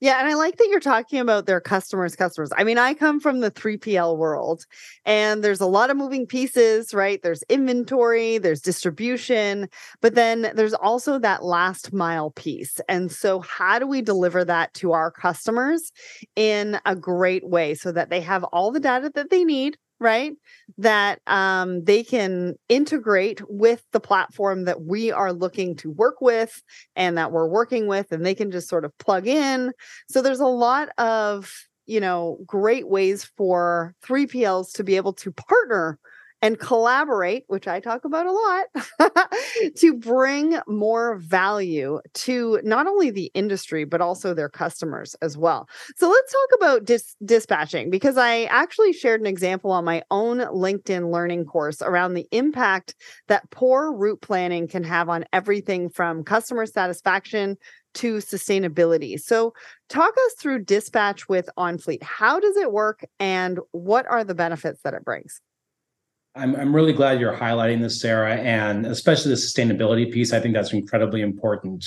Yeah, 0.02 0.18
and 0.18 0.26
I 0.28 0.34
like 0.34 0.56
that 0.56 0.68
you're 0.70 0.80
talking 0.80 1.18
about 1.20 1.44
their 1.44 1.60
customers' 1.60 2.16
customers. 2.16 2.50
I 2.56 2.64
mean, 2.64 2.78
I 2.78 2.94
come 2.94 3.20
from 3.20 3.40
the 3.40 3.50
3PL 3.50 4.16
world 4.16 4.64
and 5.04 5.44
there's 5.44 5.60
a 5.60 5.66
lot 5.66 5.90
of 5.90 5.96
moving 5.98 6.26
pieces, 6.26 6.94
right? 6.94 7.20
There's 7.22 7.42
inventory, 7.50 8.38
there's 8.38 8.62
distribution, 8.62 9.68
but 10.00 10.14
then 10.14 10.52
there's 10.54 10.72
also 10.72 11.18
that 11.18 11.44
last 11.44 11.92
mile 11.92 12.30
piece. 12.30 12.80
And 12.88 13.12
so, 13.12 13.40
how 13.40 13.78
do 13.78 13.86
we 13.86 14.00
deliver 14.00 14.42
that 14.44 14.72
to 14.74 14.92
our 14.92 15.10
customers 15.10 15.92
in 16.34 16.80
a 16.86 16.96
great 16.96 17.46
way 17.46 17.74
so 17.74 17.92
that 17.92 18.08
they 18.08 18.22
have 18.22 18.44
all 18.44 18.70
the 18.72 18.80
data 18.80 19.10
that 19.14 19.28
they 19.30 19.44
need 19.44 19.76
right? 20.00 20.32
That 20.78 21.20
um, 21.26 21.84
they 21.84 22.02
can 22.02 22.56
integrate 22.68 23.42
with 23.48 23.84
the 23.92 24.00
platform 24.00 24.64
that 24.64 24.82
we 24.82 25.12
are 25.12 25.32
looking 25.32 25.76
to 25.76 25.90
work 25.90 26.20
with 26.20 26.62
and 26.96 27.18
that 27.18 27.30
we're 27.30 27.46
working 27.46 27.86
with 27.86 28.10
and 28.10 28.24
they 28.24 28.34
can 28.34 28.50
just 28.50 28.68
sort 28.68 28.84
of 28.84 28.96
plug 28.98 29.26
in. 29.26 29.72
So 30.08 30.22
there's 30.22 30.40
a 30.40 30.46
lot 30.46 30.88
of 30.98 31.52
you 31.86 32.00
know 32.00 32.38
great 32.46 32.88
ways 32.88 33.24
for 33.36 33.94
3pls 34.04 34.72
to 34.74 34.84
be 34.84 34.96
able 34.96 35.12
to 35.14 35.32
partner 35.32 35.98
and 36.42 36.58
collaborate, 36.58 37.44
which 37.48 37.68
I 37.68 37.80
talk 37.80 38.04
about 38.04 38.26
a 38.26 38.32
lot, 38.32 39.28
to 39.76 39.94
bring 39.94 40.58
more 40.66 41.16
value 41.16 42.00
to 42.14 42.60
not 42.64 42.86
only 42.86 43.10
the 43.10 43.30
industry, 43.34 43.84
but 43.84 44.00
also 44.00 44.32
their 44.32 44.48
customers 44.48 45.14
as 45.20 45.36
well. 45.36 45.68
So 45.96 46.08
let's 46.08 46.32
talk 46.32 46.48
about 46.56 46.84
dis- 46.84 47.16
dispatching 47.24 47.90
because 47.90 48.16
I 48.16 48.44
actually 48.44 48.92
shared 48.92 49.20
an 49.20 49.26
example 49.26 49.70
on 49.70 49.84
my 49.84 50.02
own 50.10 50.38
LinkedIn 50.38 51.12
learning 51.12 51.44
course 51.44 51.82
around 51.82 52.14
the 52.14 52.26
impact 52.32 52.94
that 53.28 53.50
poor 53.50 53.92
route 53.92 54.22
planning 54.22 54.66
can 54.66 54.84
have 54.84 55.08
on 55.08 55.24
everything 55.32 55.90
from 55.90 56.24
customer 56.24 56.64
satisfaction 56.64 57.56
to 57.92 58.16
sustainability. 58.18 59.18
So, 59.18 59.52
talk 59.88 60.14
us 60.26 60.34
through 60.38 60.64
dispatch 60.64 61.28
with 61.28 61.50
OnFleet. 61.58 62.02
How 62.04 62.38
does 62.38 62.56
it 62.56 62.72
work 62.72 63.04
and 63.18 63.58
what 63.72 64.06
are 64.06 64.22
the 64.22 64.34
benefits 64.34 64.80
that 64.82 64.94
it 64.94 65.04
brings? 65.04 65.40
I'm, 66.34 66.54
I'm 66.54 66.74
really 66.74 66.92
glad 66.92 67.20
you're 67.20 67.36
highlighting 67.36 67.80
this, 67.80 68.00
Sarah, 68.00 68.36
and 68.36 68.86
especially 68.86 69.30
the 69.30 69.36
sustainability 69.36 70.10
piece. 70.10 70.32
I 70.32 70.40
think 70.40 70.54
that's 70.54 70.72
incredibly 70.72 71.22
important. 71.22 71.84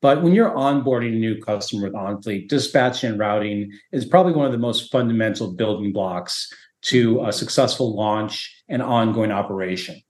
But 0.00 0.22
when 0.22 0.34
you're 0.34 0.50
onboarding 0.50 1.14
a 1.14 1.18
new 1.18 1.40
customer 1.40 1.84
with 1.84 1.94
OnFleet, 1.94 2.48
dispatch 2.48 3.04
and 3.04 3.18
routing 3.18 3.72
is 3.92 4.04
probably 4.04 4.32
one 4.32 4.46
of 4.46 4.52
the 4.52 4.58
most 4.58 4.90
fundamental 4.90 5.52
building 5.52 5.92
blocks 5.92 6.52
to 6.82 7.24
a 7.24 7.32
successful 7.32 7.96
launch 7.96 8.62
and 8.68 8.82
ongoing 8.82 9.32
operation. 9.32 10.00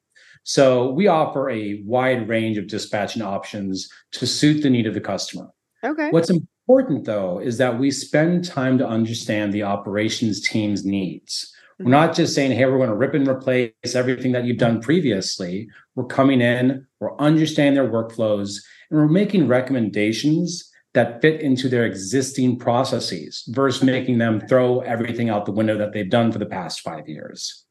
So 0.43 0.90
we 0.90 1.07
offer 1.07 1.49
a 1.49 1.83
wide 1.85 2.28
range 2.28 2.59
of 2.59 2.66
dispatching 2.66 3.23
options 3.23 3.88
to 4.12 4.26
suit 4.26 4.62
the 4.62 4.71
need 4.71 4.87
of 4.87 4.95
the 4.95 5.00
customer. 5.00 5.49
Okay. 5.83 6.11
What's 6.11 6.31
important 6.31 7.04
though 7.04 7.38
is 7.38 7.59
that 7.59 7.78
we 7.78 7.90
spend 7.90 8.45
time 8.45 8.78
to 8.78 8.87
understand 8.87 9.52
the 9.52 9.62
operations 9.62 10.47
team's 10.47 10.85
needs. 10.85 11.54
We're 11.78 11.90
not 11.90 12.14
just 12.14 12.35
saying, 12.35 12.52
hey, 12.52 12.66
we're 12.66 12.78
going 12.78 12.90
to 12.90 12.97
rip 12.97 13.14
and 13.14 13.26
replace 13.26 13.73
everything 13.95 14.33
that 14.33 14.45
you've 14.45 14.59
done 14.59 14.81
previously. 14.81 15.69
We're 15.97 16.04
coming 16.04 16.40
in, 16.40 16.87
we're 17.00 17.16
understanding 17.19 17.75
their 17.75 17.90
workflows, 17.90 18.59
and 18.90 19.00
we're 19.00 19.09
making 19.09 19.49
recommendations 19.49 20.71
that 20.95 21.21
fit 21.21 21.40
into 21.40 21.69
their 21.69 21.85
existing 21.85 22.59
processes 22.59 23.43
versus 23.49 23.83
making 23.83 24.19
them 24.19 24.40
throw 24.47 24.81
everything 24.81 25.28
out 25.28 25.45
the 25.45 25.52
window 25.52 25.76
that 25.76 25.93
they've 25.93 26.09
done 26.09 26.31
for 26.31 26.38
the 26.38 26.47
past 26.47 26.81
five 26.81 27.09
years. 27.09 27.64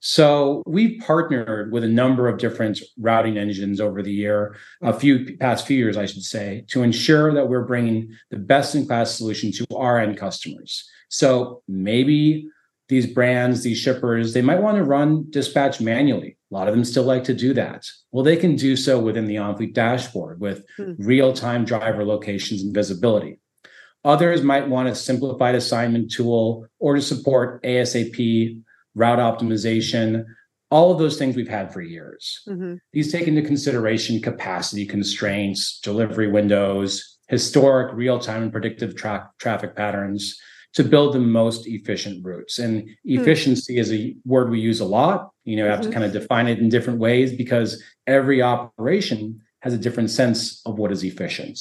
So 0.00 0.62
we've 0.66 1.00
partnered 1.00 1.72
with 1.72 1.84
a 1.84 1.88
number 1.88 2.28
of 2.28 2.38
different 2.38 2.80
routing 2.98 3.38
engines 3.38 3.80
over 3.80 4.02
the 4.02 4.12
year, 4.12 4.56
a 4.82 4.92
few 4.92 5.36
past 5.38 5.66
few 5.66 5.78
years, 5.78 5.96
I 5.96 6.06
should 6.06 6.24
say, 6.24 6.64
to 6.68 6.82
ensure 6.82 7.32
that 7.32 7.48
we're 7.48 7.64
bringing 7.64 8.10
the 8.30 8.38
best 8.38 8.74
in 8.74 8.86
class 8.86 9.16
solution 9.16 9.52
to 9.52 9.66
our 9.76 9.98
end 9.98 10.18
customers. 10.18 10.88
So 11.08 11.62
maybe 11.68 12.48
these 12.88 13.06
brands, 13.06 13.62
these 13.62 13.78
shippers, 13.78 14.32
they 14.32 14.42
might 14.42 14.62
want 14.62 14.76
to 14.76 14.84
run 14.84 15.26
dispatch 15.30 15.80
manually. 15.80 16.36
A 16.50 16.54
lot 16.54 16.68
of 16.68 16.74
them 16.74 16.84
still 16.84 17.04
like 17.04 17.24
to 17.24 17.34
do 17.34 17.52
that. 17.54 17.84
Well, 18.10 18.24
they 18.24 18.36
can 18.36 18.56
do 18.56 18.76
so 18.76 18.98
within 18.98 19.26
the 19.26 19.36
OnFleet 19.36 19.74
dashboard 19.74 20.40
with 20.40 20.64
hmm. 20.76 20.94
real 20.98 21.32
time 21.32 21.64
driver 21.64 22.04
locations 22.04 22.62
and 22.62 22.74
visibility. 22.74 23.40
Others 24.04 24.42
might 24.42 24.68
want 24.68 24.88
a 24.88 24.94
simplified 24.94 25.54
assignment 25.54 26.10
tool 26.10 26.66
or 26.78 26.94
to 26.94 27.02
support 27.02 27.62
ASAP 27.62 28.62
route 28.94 29.18
optimization, 29.18 30.24
all 30.70 30.92
of 30.92 30.98
those 30.98 31.18
things 31.18 31.36
we've 31.36 31.48
had 31.48 31.72
for 31.72 31.82
years. 31.82 32.40
Mm-hmm. 32.48 32.74
These 32.92 33.12
take 33.12 33.26
into 33.26 33.42
consideration 33.42 34.22
capacity 34.22 34.86
constraints, 34.86 35.80
delivery 35.80 36.30
windows, 36.30 37.18
historic 37.28 37.92
real 37.94 38.18
time 38.18 38.42
and 38.42 38.52
predictive 38.52 38.96
tra- 38.96 39.30
traffic 39.38 39.76
patterns 39.76 40.40
to 40.74 40.84
build 40.84 41.14
the 41.14 41.20
most 41.20 41.66
efficient 41.66 42.24
routes. 42.24 42.58
And 42.58 42.82
hmm. 42.82 42.88
efficiency 43.04 43.74
mm-hmm. 43.74 43.80
is 43.80 43.92
a 43.92 44.16
word 44.24 44.50
we 44.50 44.60
use 44.60 44.80
a 44.80 44.84
lot. 44.84 45.30
You 45.44 45.56
know, 45.56 45.64
you 45.64 45.70
have 45.70 45.80
mm-hmm. 45.80 45.90
to 45.90 45.94
kind 45.94 46.04
of 46.04 46.12
define 46.12 46.48
it 46.48 46.58
in 46.58 46.68
different 46.68 46.98
ways 46.98 47.32
because 47.32 47.82
every 48.06 48.42
operation 48.42 49.40
has 49.60 49.74
a 49.74 49.78
different 49.78 50.10
sense 50.10 50.62
of 50.66 50.78
what 50.78 50.92
is 50.92 51.02
efficient. 51.02 51.58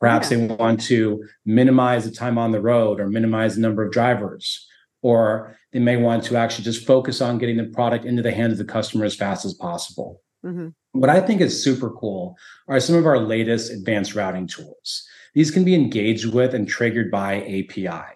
Perhaps 0.00 0.30
yeah. 0.30 0.38
they 0.38 0.54
want 0.54 0.80
to 0.82 1.24
minimize 1.44 2.04
the 2.04 2.10
time 2.10 2.38
on 2.38 2.52
the 2.52 2.60
road 2.60 3.00
or 3.00 3.08
minimize 3.08 3.54
the 3.54 3.62
number 3.62 3.84
of 3.84 3.92
drivers, 3.92 4.66
or 5.02 5.56
they 5.72 5.78
may 5.78 5.96
want 5.96 6.24
to 6.24 6.36
actually 6.36 6.64
just 6.64 6.86
focus 6.86 7.20
on 7.20 7.38
getting 7.38 7.56
the 7.56 7.64
product 7.64 8.04
into 8.04 8.22
the 8.22 8.32
hands 8.32 8.52
of 8.52 8.58
the 8.58 8.72
customer 8.72 9.04
as 9.04 9.14
fast 9.14 9.44
as 9.44 9.54
possible. 9.54 10.20
Mm-hmm. 10.44 10.68
What 10.92 11.10
I 11.10 11.20
think 11.20 11.40
is 11.40 11.62
super 11.62 11.90
cool 11.90 12.36
are 12.68 12.80
some 12.80 12.96
of 12.96 13.06
our 13.06 13.18
latest 13.18 13.72
advanced 13.72 14.14
routing 14.14 14.46
tools. 14.46 15.06
These 15.34 15.50
can 15.50 15.64
be 15.64 15.74
engaged 15.74 16.32
with 16.32 16.54
and 16.54 16.66
triggered 16.66 17.10
by 17.10 17.42
API. 17.42 18.15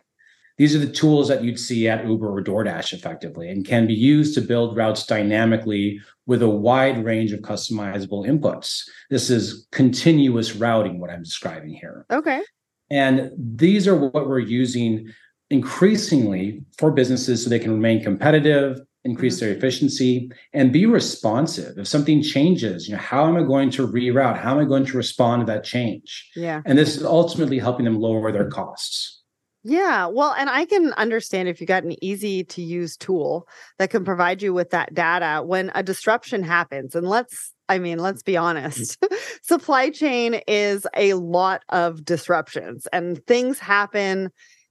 These 0.60 0.76
are 0.76 0.78
the 0.78 0.92
tools 0.92 1.28
that 1.28 1.42
you'd 1.42 1.58
see 1.58 1.88
at 1.88 2.06
Uber 2.06 2.36
or 2.36 2.44
DoorDash 2.44 2.92
effectively 2.92 3.48
and 3.48 3.64
can 3.64 3.86
be 3.86 3.94
used 3.94 4.34
to 4.34 4.42
build 4.42 4.76
routes 4.76 5.06
dynamically 5.06 6.02
with 6.26 6.42
a 6.42 6.50
wide 6.50 7.02
range 7.02 7.32
of 7.32 7.40
customizable 7.40 8.28
inputs. 8.28 8.82
This 9.08 9.30
is 9.30 9.66
continuous 9.72 10.54
routing, 10.54 11.00
what 11.00 11.08
I'm 11.08 11.22
describing 11.22 11.72
here. 11.72 12.04
Okay. 12.10 12.42
And 12.90 13.30
these 13.38 13.88
are 13.88 13.96
what 13.96 14.28
we're 14.28 14.38
using 14.38 15.10
increasingly 15.48 16.60
for 16.76 16.90
businesses 16.90 17.42
so 17.42 17.48
they 17.48 17.58
can 17.58 17.72
remain 17.72 18.02
competitive, 18.02 18.82
increase 19.04 19.36
mm-hmm. 19.36 19.46
their 19.46 19.56
efficiency, 19.56 20.30
and 20.52 20.74
be 20.74 20.84
responsive. 20.84 21.78
If 21.78 21.88
something 21.88 22.22
changes, 22.22 22.86
you 22.86 22.96
know, 22.96 23.00
how 23.00 23.26
am 23.26 23.38
I 23.38 23.44
going 23.44 23.70
to 23.70 23.88
reroute? 23.88 24.36
How 24.36 24.52
am 24.52 24.58
I 24.58 24.66
going 24.66 24.84
to 24.84 24.96
respond 24.98 25.40
to 25.40 25.52
that 25.54 25.64
change? 25.64 26.30
Yeah. 26.36 26.60
And 26.66 26.76
this 26.76 26.98
is 26.98 27.02
ultimately 27.02 27.58
helping 27.58 27.86
them 27.86 27.98
lower 27.98 28.30
their 28.30 28.50
costs. 28.50 29.19
Yeah, 29.62 30.06
well, 30.06 30.32
and 30.32 30.48
I 30.48 30.64
can 30.64 30.94
understand 30.94 31.48
if 31.48 31.60
you 31.60 31.66
got 31.66 31.84
an 31.84 32.02
easy 32.02 32.44
to 32.44 32.62
use 32.62 32.96
tool 32.96 33.46
that 33.78 33.90
can 33.90 34.04
provide 34.04 34.40
you 34.40 34.54
with 34.54 34.70
that 34.70 34.94
data 34.94 35.42
when 35.44 35.70
a 35.74 35.82
disruption 35.82 36.42
happens. 36.42 36.94
And 36.94 37.06
let's, 37.06 37.52
I 37.68 37.78
mean, 37.78 37.98
let's 37.98 38.22
be 38.22 38.34
mm. 38.34 38.42
honest, 38.42 38.96
supply 39.42 39.90
chain 39.90 40.40
is 40.48 40.86
a 40.96 41.12
lot 41.14 41.62
of 41.68 42.04
disruptions 42.06 42.86
and 42.90 43.24
things 43.26 43.58
happen, 43.58 44.30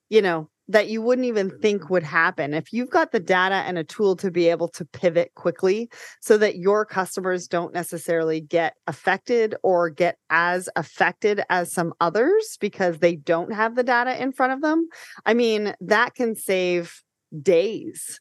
you 0.10 0.24
know, 0.24 0.50
that 0.70 0.88
you 0.88 1.02
wouldn't 1.02 1.28
even 1.28 1.50
think 1.60 1.90
would 1.90 2.04
happen. 2.04 2.54
If 2.54 2.72
you've 2.72 2.92
got 2.92 3.12
the 3.12 3.20
data 3.20 3.56
and 3.56 3.78
a 3.78 3.84
tool 3.84 4.16
to 4.18 4.32
be 4.32 4.48
able 4.50 4.68
to 4.70 4.86
pivot 4.86 5.34
quickly 5.34 5.90
so 6.22 6.38
that 6.38 6.58
your 6.58 6.86
customers 6.86 7.48
don't 7.48 7.74
necessarily 7.74 8.40
get 8.40 8.76
affected 8.86 9.56
or 9.64 9.90
get 9.90 10.18
as 10.30 10.70
affected 10.76 11.42
as 11.50 11.74
some 11.74 11.94
others 12.00 12.58
because 12.62 13.00
they 13.00 13.16
don't 13.16 13.52
have 13.52 13.76
the 13.76 13.84
data 13.84 14.22
in 14.22 14.32
front 14.32 14.54
of 14.54 14.62
them, 14.62 14.88
I 15.26 15.34
mean, 15.34 15.74
that 15.82 16.14
can 16.14 16.36
save 16.36 17.02
days 17.42 18.20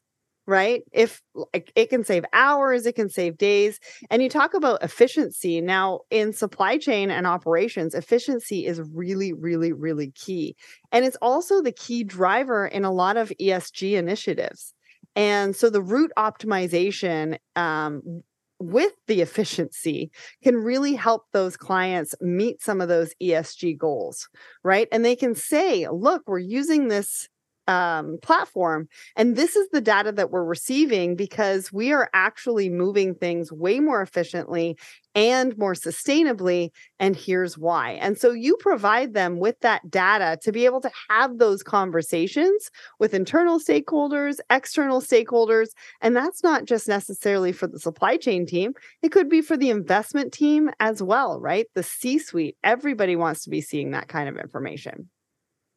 right? 0.49 0.83
If 0.93 1.21
like, 1.53 1.71
it 1.77 1.91
can 1.91 2.03
save 2.03 2.25
hours, 2.33 2.87
it 2.87 2.97
can 2.97 3.11
save 3.11 3.37
days. 3.37 3.79
And 4.11 4.23
you 4.23 4.31
talk 4.31 4.55
about 4.55 4.83
efficiency. 4.83 5.61
Now, 5.61 6.01
in 6.11 6.33
supply 6.33 6.79
chain 6.79 7.11
and 7.11 7.27
operations, 7.27 7.95
efficiency 7.95 8.65
is 8.65 8.81
really, 8.95 9.35
really, 9.35 9.75
really 9.75 10.11
key. 10.13 10.57
And 10.91 11.05
it's 11.05 11.19
also 11.21 11.61
the 11.61 11.71
key 11.71 12.03
driver 12.03 12.67
in 12.67 12.87
a 12.87 12.91
lot 12.91 13.19
of 13.19 13.31
ESG 13.39 13.93
initiatives. 13.93 14.73
And 15.15 15.55
so 15.55 15.69
the 15.69 15.83
route 15.83 16.13
optimization 16.17 17.37
um, 17.55 18.23
with 18.59 18.95
the 19.07 19.21
efficiency 19.21 20.11
can 20.43 20.57
really 20.57 20.95
help 20.95 21.25
those 21.35 21.59
clients 21.59 22.15
meet 22.23 22.63
some 22.63 22.81
of 22.81 22.89
those 22.89 23.13
ESG 23.23 23.77
goals, 23.77 24.31
right? 24.65 24.89
And 24.91 25.05
they 25.05 25.15
can 25.15 25.35
say, 25.35 25.87
look, 25.89 26.23
we're 26.27 26.39
using 26.39 26.89
this 26.89 27.29
um, 27.69 28.19
platform. 28.23 28.89
And 29.15 29.37
this 29.37 29.55
is 29.55 29.69
the 29.71 29.83
data 29.83 30.11
that 30.13 30.31
we're 30.31 30.45
receiving 30.45 31.15
because 31.15 31.71
we 31.73 31.93
are 31.93 32.09
actually 32.15 32.71
moving 32.71 33.15
things 33.15 33.53
way 33.53 33.79
more 33.79 34.01
efficiently 34.01 34.77
and 35.15 35.57
more 35.59 35.75
sustainably. 35.75 36.71
And 36.99 37.15
here's 37.15 37.59
why. 37.59 37.93
And 37.93 38.17
so 38.17 38.31
you 38.31 38.57
provide 38.57 39.13
them 39.13 39.39
with 39.39 39.61
that 39.61 39.91
data 39.91 40.39
to 40.43 40.53
be 40.53 40.65
able 40.65 40.81
to 40.81 40.91
have 41.11 41.39
those 41.39 41.63
conversations 41.63 42.71
with 42.99 43.13
internal 43.13 43.61
stakeholders, 43.61 44.39
external 44.49 45.03
stakeholders. 45.03 45.69
And 46.01 46.17
that's 46.17 46.43
not 46.43 46.65
just 46.65 46.89
necessarily 46.89 47.53
for 47.53 47.67
the 47.67 47.79
supply 47.79 48.17
chain 48.17 48.47
team, 48.47 48.73
it 49.03 49.13
could 49.13 49.29
be 49.29 49.43
for 49.43 49.57
the 49.59 49.71
investment 49.71 50.33
team 50.33 50.71
as 50.81 51.03
well, 51.03 51.39
right? 51.39 51.67
The 51.75 51.83
C 51.83 52.19
suite, 52.19 52.57
everybody 52.65 53.15
wants 53.15 53.45
to 53.45 53.51
be 53.51 53.61
seeing 53.61 53.91
that 53.91 54.09
kind 54.09 54.29
of 54.29 54.39
information. 54.39 55.11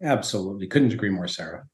Absolutely. 0.04 0.67
Couldn't 0.67 0.93
agree 0.93 1.10
more, 1.10 1.27
Sarah. 1.27 1.65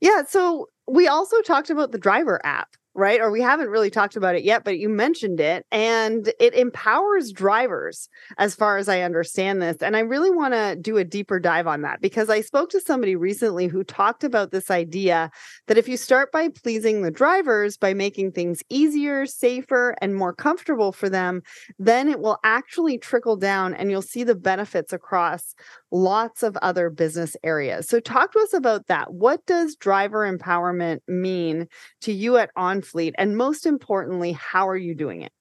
Yeah. 0.00 0.22
So 0.28 0.68
we 0.86 1.08
also 1.08 1.40
talked 1.42 1.70
about 1.70 1.92
the 1.92 1.98
driver 1.98 2.40
app 2.44 2.76
right? 2.94 3.20
Or 3.20 3.30
we 3.30 3.40
haven't 3.40 3.68
really 3.68 3.90
talked 3.90 4.16
about 4.16 4.34
it 4.34 4.42
yet, 4.42 4.64
but 4.64 4.78
you 4.78 4.88
mentioned 4.88 5.40
it 5.40 5.64
and 5.70 6.32
it 6.40 6.54
empowers 6.54 7.30
drivers 7.32 8.08
as 8.38 8.54
far 8.54 8.78
as 8.78 8.88
I 8.88 9.02
understand 9.02 9.62
this. 9.62 9.76
And 9.80 9.96
I 9.96 10.00
really 10.00 10.30
want 10.30 10.54
to 10.54 10.76
do 10.76 10.96
a 10.96 11.04
deeper 11.04 11.38
dive 11.38 11.66
on 11.66 11.82
that 11.82 12.00
because 12.00 12.28
I 12.28 12.40
spoke 12.40 12.70
to 12.70 12.80
somebody 12.80 13.14
recently 13.14 13.68
who 13.68 13.84
talked 13.84 14.24
about 14.24 14.50
this 14.50 14.70
idea 14.70 15.30
that 15.68 15.78
if 15.78 15.88
you 15.88 15.96
start 15.96 16.32
by 16.32 16.48
pleasing 16.48 17.02
the 17.02 17.10
drivers 17.10 17.76
by 17.76 17.94
making 17.94 18.32
things 18.32 18.62
easier, 18.68 19.24
safer, 19.24 19.94
and 20.00 20.16
more 20.16 20.34
comfortable 20.34 20.90
for 20.90 21.08
them, 21.08 21.42
then 21.78 22.08
it 22.08 22.20
will 22.20 22.38
actually 22.42 22.98
trickle 22.98 23.36
down 23.36 23.72
and 23.72 23.90
you'll 23.90 24.02
see 24.02 24.24
the 24.24 24.34
benefits 24.34 24.92
across 24.92 25.54
lots 25.92 26.42
of 26.42 26.56
other 26.58 26.90
business 26.90 27.36
areas. 27.42 27.88
So 27.88 28.00
talk 28.00 28.32
to 28.32 28.40
us 28.40 28.52
about 28.52 28.86
that. 28.88 29.12
What 29.12 29.46
does 29.46 29.76
driver 29.76 30.30
empowerment 30.30 31.00
mean 31.08 31.68
to 32.02 32.12
you 32.12 32.36
at 32.36 32.50
On 32.56 32.79
fleet? 32.82 33.14
And 33.18 33.36
most 33.36 33.66
importantly, 33.66 34.32
how 34.32 34.68
are 34.68 34.76
you 34.76 34.94
doing 34.94 35.22
it? 35.22 35.32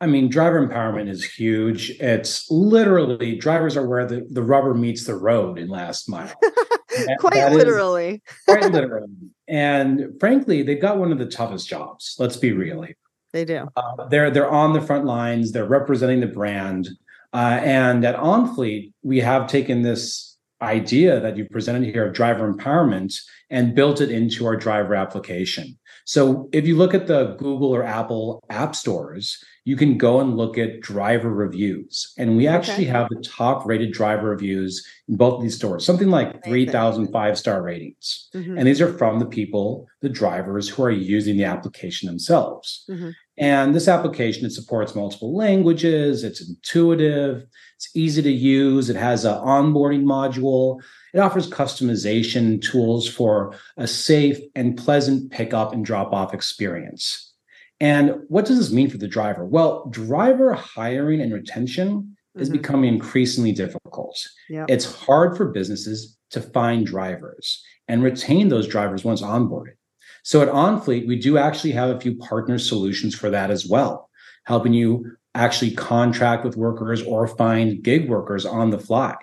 I 0.00 0.06
mean, 0.06 0.28
driver 0.28 0.66
empowerment 0.66 1.08
is 1.08 1.24
huge. 1.24 1.90
It's 2.00 2.50
literally 2.50 3.36
drivers 3.36 3.76
are 3.76 3.86
where 3.86 4.06
the, 4.06 4.26
the 4.30 4.42
rubber 4.42 4.74
meets 4.74 5.04
the 5.04 5.14
road 5.14 5.58
in 5.58 5.68
last 5.68 6.08
mile. 6.08 6.32
quite 7.18 7.52
literally. 7.52 8.22
quite 8.46 8.70
literally. 8.72 9.08
And 9.48 10.10
frankly, 10.20 10.62
they've 10.62 10.80
got 10.80 10.98
one 10.98 11.12
of 11.12 11.18
the 11.18 11.26
toughest 11.26 11.68
jobs. 11.68 12.16
Let's 12.18 12.36
be 12.36 12.52
real 12.52 12.82
here. 12.82 12.96
They 13.32 13.44
do. 13.44 13.68
Uh, 13.76 14.06
they're 14.08 14.30
they're 14.30 14.50
on 14.50 14.72
the 14.72 14.80
front 14.80 15.04
lines. 15.04 15.52
They're 15.52 15.66
representing 15.66 16.20
the 16.20 16.26
brand. 16.26 16.88
Uh, 17.32 17.60
and 17.62 18.04
at 18.04 18.16
OnFleet, 18.16 18.92
we 19.02 19.20
have 19.20 19.46
taken 19.46 19.82
this 19.82 20.36
idea 20.62 21.20
that 21.20 21.36
you 21.36 21.44
presented 21.46 21.84
here 21.84 22.06
of 22.06 22.14
driver 22.14 22.50
empowerment 22.52 23.14
and 23.50 23.74
built 23.74 24.00
it 24.00 24.10
into 24.10 24.46
our 24.46 24.56
driver 24.56 24.94
application. 24.94 25.78
So 26.06 26.48
if 26.52 26.68
you 26.68 26.76
look 26.76 26.94
at 26.94 27.08
the 27.08 27.34
Google 27.34 27.74
or 27.74 27.82
Apple 27.82 28.42
app 28.48 28.76
stores, 28.76 29.42
you 29.64 29.74
can 29.74 29.98
go 29.98 30.20
and 30.20 30.36
look 30.36 30.56
at 30.56 30.80
driver 30.80 31.28
reviews. 31.28 32.12
And 32.16 32.36
we 32.36 32.46
actually 32.46 32.84
okay. 32.84 32.92
have 32.92 33.08
the 33.08 33.20
top 33.26 33.66
rated 33.66 33.92
driver 33.92 34.30
reviews 34.30 34.86
in 35.08 35.16
both 35.16 35.42
these 35.42 35.56
stores, 35.56 35.84
something 35.84 36.08
like 36.08 36.44
3,000 36.44 37.08
five 37.08 37.36
star 37.36 37.60
ratings. 37.60 38.28
Mm-hmm. 38.32 38.56
And 38.56 38.68
these 38.68 38.80
are 38.80 38.96
from 38.96 39.18
the 39.18 39.26
people, 39.26 39.88
the 40.00 40.08
drivers 40.08 40.68
who 40.68 40.84
are 40.84 40.92
using 40.92 41.36
the 41.36 41.44
application 41.44 42.06
themselves. 42.06 42.84
Mm-hmm. 42.88 43.10
And 43.38 43.74
this 43.74 43.88
application, 43.88 44.46
it 44.46 44.52
supports 44.52 44.94
multiple 44.94 45.36
languages, 45.36 46.22
it's 46.22 46.48
intuitive, 46.48 47.44
it's 47.74 47.90
easy 47.94 48.22
to 48.22 48.32
use, 48.32 48.88
it 48.88 48.96
has 48.96 49.24
an 49.24 49.34
onboarding 49.34 50.04
module. 50.04 50.80
It 51.16 51.20
offers 51.20 51.48
customization 51.48 52.60
tools 52.60 53.08
for 53.08 53.54
a 53.78 53.86
safe 53.86 54.38
and 54.54 54.76
pleasant 54.76 55.32
pickup 55.32 55.72
and 55.72 55.82
drop 55.82 56.12
off 56.12 56.34
experience. 56.34 57.32
And 57.80 58.16
what 58.28 58.44
does 58.44 58.58
this 58.58 58.70
mean 58.70 58.90
for 58.90 58.98
the 58.98 59.08
driver? 59.08 59.42
Well, 59.42 59.86
driver 59.88 60.52
hiring 60.52 61.22
and 61.22 61.32
retention 61.32 61.88
mm-hmm. 61.88 62.42
is 62.42 62.50
becoming 62.50 62.92
increasingly 62.92 63.52
difficult. 63.52 64.22
Yep. 64.50 64.66
It's 64.68 64.84
hard 64.84 65.38
for 65.38 65.46
businesses 65.46 66.18
to 66.32 66.42
find 66.42 66.84
drivers 66.84 67.64
and 67.88 68.02
retain 68.02 68.50
those 68.50 68.68
drivers 68.68 69.02
once 69.02 69.22
onboarded. 69.22 69.76
So 70.22 70.42
at 70.42 70.48
OnFleet, 70.48 71.06
we 71.06 71.18
do 71.18 71.38
actually 71.38 71.72
have 71.72 71.96
a 71.96 71.98
few 71.98 72.16
partner 72.16 72.58
solutions 72.58 73.14
for 73.14 73.30
that 73.30 73.50
as 73.50 73.66
well, 73.66 74.10
helping 74.44 74.74
you 74.74 75.16
actually 75.34 75.70
contract 75.70 76.44
with 76.44 76.58
workers 76.58 77.02
or 77.02 77.26
find 77.26 77.82
gig 77.82 78.06
workers 78.06 78.44
on 78.44 78.68
the 78.68 78.78
fly. 78.78 79.14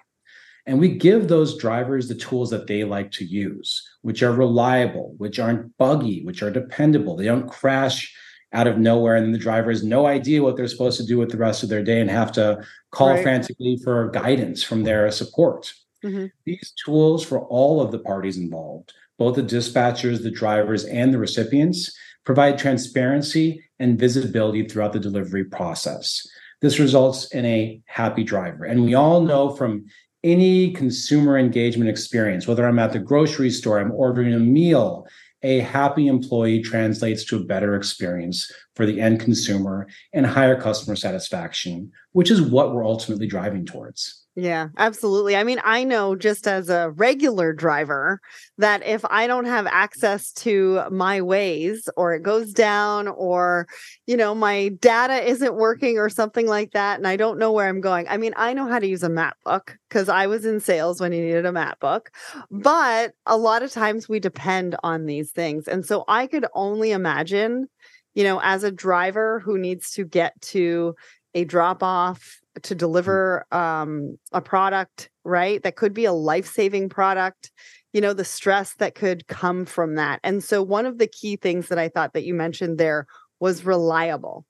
And 0.66 0.80
we 0.80 0.90
give 0.90 1.28
those 1.28 1.58
drivers 1.58 2.08
the 2.08 2.16
tools 2.16 2.50
that 2.52 2.68
they 2.68 2.84
like 2.86 3.12
to 3.12 3.26
use, 3.26 3.82
which 4.02 4.24
are 4.24 4.32
reliable, 4.32 5.14
which 5.18 5.38
aren't 5.40 5.76
buggy, 5.78 6.24
which 6.24 6.42
are 6.42 6.52
dependable. 6.52 7.18
They 7.18 7.26
don't 7.26 7.50
crash 7.50 8.16
out 8.54 8.68
of 8.68 8.78
nowhere 8.78 9.16
and 9.16 9.34
the 9.34 9.40
driver 9.40 9.72
has 9.72 9.84
no 9.84 10.06
idea 10.06 10.44
what 10.44 10.56
they're 10.56 10.68
supposed 10.68 11.00
to 11.00 11.06
do 11.06 11.18
with 11.18 11.32
the 11.32 11.38
rest 11.38 11.64
of 11.64 11.70
their 11.70 11.84
day 11.84 12.00
and 12.00 12.10
have 12.10 12.32
to 12.34 12.64
call 12.92 13.10
right. 13.10 13.24
frantically 13.24 13.78
for 13.84 14.10
guidance 14.12 14.64
from 14.64 14.84
their 14.84 15.10
support. 15.12 15.74
Mm-hmm. 16.06 16.28
These 16.46 16.74
tools 16.86 17.26
for 17.26 17.42
all 17.48 17.82
of 17.82 17.92
the 17.92 18.00
parties 18.00 18.38
involved, 18.38 18.94
both 19.18 19.36
the 19.36 19.42
dispatchers, 19.42 20.22
the 20.22 20.32
drivers, 20.32 20.86
and 20.86 21.14
the 21.14 21.18
recipients, 21.18 21.96
provide 22.26 22.58
transparency 22.58 23.64
and 23.80 24.00
visibility 24.00 24.68
throughout 24.68 24.94
the 24.94 25.00
delivery 25.00 25.44
process. 25.44 26.26
This 26.62 26.80
results 26.80 27.34
in 27.34 27.46
a 27.46 27.82
happy 27.86 28.24
driver. 28.24 28.66
And 28.66 28.86
we 28.86 28.94
all 28.94 29.22
know 29.22 29.50
from 29.50 29.86
any 30.24 30.72
consumer 30.72 31.38
engagement 31.38 31.90
experience, 31.90 32.48
whether 32.48 32.66
I'm 32.66 32.80
at 32.80 32.94
the 32.94 33.00
grocery 33.00 33.50
store, 33.50 33.80
I'm 33.80 33.92
ordering 33.92 34.34
a 34.34 34.40
meal, 34.40 35.06
a 35.44 35.60
happy 35.60 36.08
employee 36.08 36.62
translates 36.62 37.26
to 37.26 37.38
a 37.38 37.44
better 37.44 37.76
experience 37.76 38.52
for 38.76 38.86
the 38.86 39.00
end 39.00 39.20
consumer 39.20 39.88
and 40.14 40.26
higher 40.26 40.60
customer 40.60 40.96
satisfaction, 40.96 41.92
which 42.12 42.32
is 42.32 42.42
what 42.42 42.74
we're 42.74 42.86
ultimately 42.86 43.28
driving 43.28 43.66
towards. 43.66 44.22
Yeah, 44.36 44.70
absolutely. 44.78 45.36
I 45.36 45.44
mean, 45.44 45.62
I 45.64 45.84
know 45.84 46.16
just 46.16 46.48
as 46.48 46.68
a 46.68 46.90
regular 46.96 47.54
driver 47.54 48.20
that 48.58 48.84
if 48.84 49.06
I 49.06 49.28
don't 49.28 49.46
have 49.46 49.68
access 49.68 50.32
to 50.34 50.86
my 50.90 51.20
Waze 51.20 51.88
or 51.96 52.16
it 52.16 52.24
goes 52.24 52.52
down 52.52 53.08
or, 53.08 53.68
you 54.08 54.18
know, 54.18 54.34
my 54.34 54.70
data 54.70 55.24
isn't 55.24 55.54
working 55.54 56.00
or 56.00 56.10
something 56.10 56.48
like 56.48 56.72
that, 56.72 56.98
and 56.98 57.08
I 57.08 57.16
don't 57.16 57.38
know 57.38 57.52
where 57.52 57.70
I'm 57.70 57.80
going. 57.80 58.08
I 58.08 58.18
mean, 58.18 58.34
I 58.36 58.56
know 58.56 58.68
how 58.68 58.80
to 58.80 58.88
use 58.88 59.04
a 59.04 59.10
map 59.10 59.38
book 59.46 59.78
because 59.88 60.10
I 60.10 60.26
was 60.26 60.46
in 60.46 60.60
sales 60.60 61.00
when 61.00 61.14
you 61.14 61.22
needed 61.22 61.46
a 61.46 61.52
map 61.52 61.80
book, 61.80 62.10
but 62.50 63.14
a 63.28 63.38
lot 63.38 63.62
of 63.62 63.72
times 63.72 64.10
we 64.10 64.20
depend 64.20 64.76
on 64.82 65.06
these 65.06 65.32
things. 65.32 65.68
And 65.68 65.86
so 65.86 66.06
I 66.08 66.26
could 66.26 66.48
only 66.56 66.90
imagine, 66.90 67.70
you 68.14 68.24
know, 68.24 68.40
as 68.44 68.64
a 68.64 68.72
driver 68.72 69.40
who 69.40 69.58
needs 69.58 69.92
to 69.92 70.06
get 70.06 70.40
to 70.42 70.96
a 71.34 71.44
drop 71.46 71.82
off 71.82 72.40
to 72.62 72.76
mm. 72.76 72.78
deliver 72.78 73.46
um, 73.52 74.18
a 74.32 74.42
product, 74.42 75.10
right? 75.24 75.62
That 75.64 75.76
could 75.76 75.94
be 75.94 76.06
a 76.06 76.14
life 76.14 76.48
saving 76.48 76.90
product, 76.90 77.52
you 77.92 78.02
know, 78.02 78.14
the 78.14 78.26
stress 78.26 78.76
that 78.76 78.96
could 78.96 79.28
come 79.28 79.66
from 79.66 79.96
that. 79.96 80.20
And 80.24 80.44
so, 80.44 80.62
one 80.62 80.86
of 80.86 80.98
the 80.98 81.08
key 81.08 81.36
things 81.36 81.70
that 81.70 81.80
I 81.80 81.90
thought 81.90 82.14
that 82.14 82.26
you 82.26 82.34
mentioned 82.34 82.78
there 82.78 83.08
was 83.40 83.66
reliable, 83.66 84.46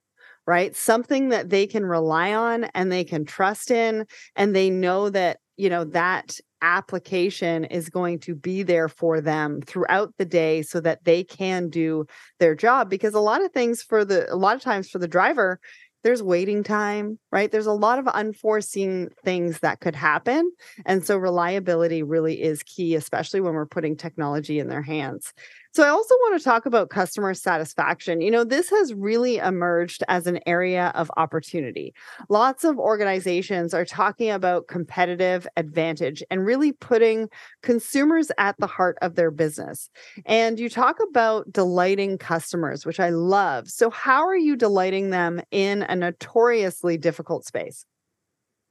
right? 0.45 0.75
Something 0.75 1.29
that 1.29 1.49
they 1.49 1.65
can 1.67 1.85
rely 1.85 2.33
on 2.33 2.65
and 2.75 2.91
they 2.91 3.03
can 3.03 3.25
trust 3.25 3.71
in, 3.71 4.05
and 4.35 4.55
they 4.55 4.69
know 4.69 5.09
that, 5.09 5.37
you 5.57 5.69
know, 5.69 5.83
that 5.85 6.37
application 6.63 7.65
is 7.65 7.89
going 7.89 8.17
to 8.19 8.33
be 8.33 8.63
there 8.63 8.87
for 8.87 9.21
them 9.21 9.61
throughout 9.61 10.13
the 10.17 10.25
day 10.25 10.61
so 10.63 10.79
that 10.79 11.03
they 11.03 11.23
can 11.23 11.69
do 11.69 12.05
their 12.39 12.55
job 12.55 12.89
because 12.89 13.13
a 13.13 13.19
lot 13.19 13.43
of 13.43 13.51
things 13.51 13.83
for 13.83 14.03
the 14.05 14.31
a 14.33 14.35
lot 14.35 14.55
of 14.55 14.61
times 14.61 14.89
for 14.89 14.97
the 14.97 15.07
driver 15.07 15.59
there's 16.03 16.21
waiting 16.21 16.63
time, 16.63 17.17
right? 17.31 17.49
There's 17.49 17.65
a 17.65 17.71
lot 17.71 17.97
of 17.97 18.07
unforeseen 18.09 19.09
things 19.23 19.59
that 19.59 19.79
could 19.79 19.95
happen. 19.95 20.51
And 20.85 21.05
so 21.05 21.17
reliability 21.17 22.03
really 22.03 22.41
is 22.41 22.61
key, 22.63 22.95
especially 22.95 23.39
when 23.39 23.53
we're 23.53 23.65
putting 23.65 23.95
technology 23.95 24.59
in 24.59 24.67
their 24.67 24.81
hands. 24.81 25.33
So 25.75 25.81
I 25.81 25.89
also 25.89 26.13
want 26.21 26.37
to 26.37 26.43
talk 26.43 26.67
about 26.67 26.91
customer 26.91 27.33
satisfaction. 27.33 28.21
You 28.21 28.29
know, 28.29 28.43
this 28.43 28.69
has 28.69 28.93
really 28.93 29.37
emerged 29.37 30.03
as 30.07 30.27
an 30.27 30.39
area 30.45 30.91
of 30.93 31.09
opportunity. 31.17 31.95
Lots 32.29 32.63
of 32.63 32.77
organizations 32.77 33.73
are 33.73 33.83
talking 33.83 34.29
about 34.29 34.67
competitive 34.67 35.47
advantage 35.57 36.21
and 36.29 36.45
really 36.45 36.73
putting 36.73 37.27
consumers 37.63 38.31
at 38.37 38.55
the 38.59 38.67
heart 38.67 38.99
of 39.01 39.15
their 39.15 39.31
business. 39.31 39.89
And 40.27 40.59
you 40.59 40.69
talk 40.69 40.97
about 41.09 41.51
delighting 41.51 42.19
customers, 42.19 42.85
which 42.85 42.99
I 42.99 43.09
love. 43.09 43.67
So 43.67 43.89
how 43.89 44.27
are 44.27 44.37
you 44.37 44.55
delighting 44.55 45.09
them 45.09 45.41
in 45.49 45.81
a 45.81 45.95
notoriously 45.95 46.97
difficult 46.97 47.45
space? 47.45 47.83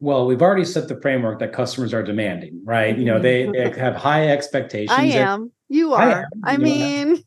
well 0.03 0.27
we've 0.27 0.43
already 0.43 0.65
set 0.65 0.89
the 0.89 1.01
framework 1.01 1.39
that 1.39 1.53
customers 1.53 1.95
are 1.95 2.03
demanding 2.03 2.61
right 2.65 2.99
you 2.99 3.05
know 3.05 3.21
mm-hmm. 3.21 3.53
they, 3.53 3.71
they 3.71 3.81
have 3.81 3.95
high 3.95 4.29
expectations 4.37 4.91
i 4.91 5.05
am 5.05 5.51
you 5.73 5.95
are. 5.95 6.27
i, 6.45 6.55
I 6.55 6.57
mean 6.57 7.23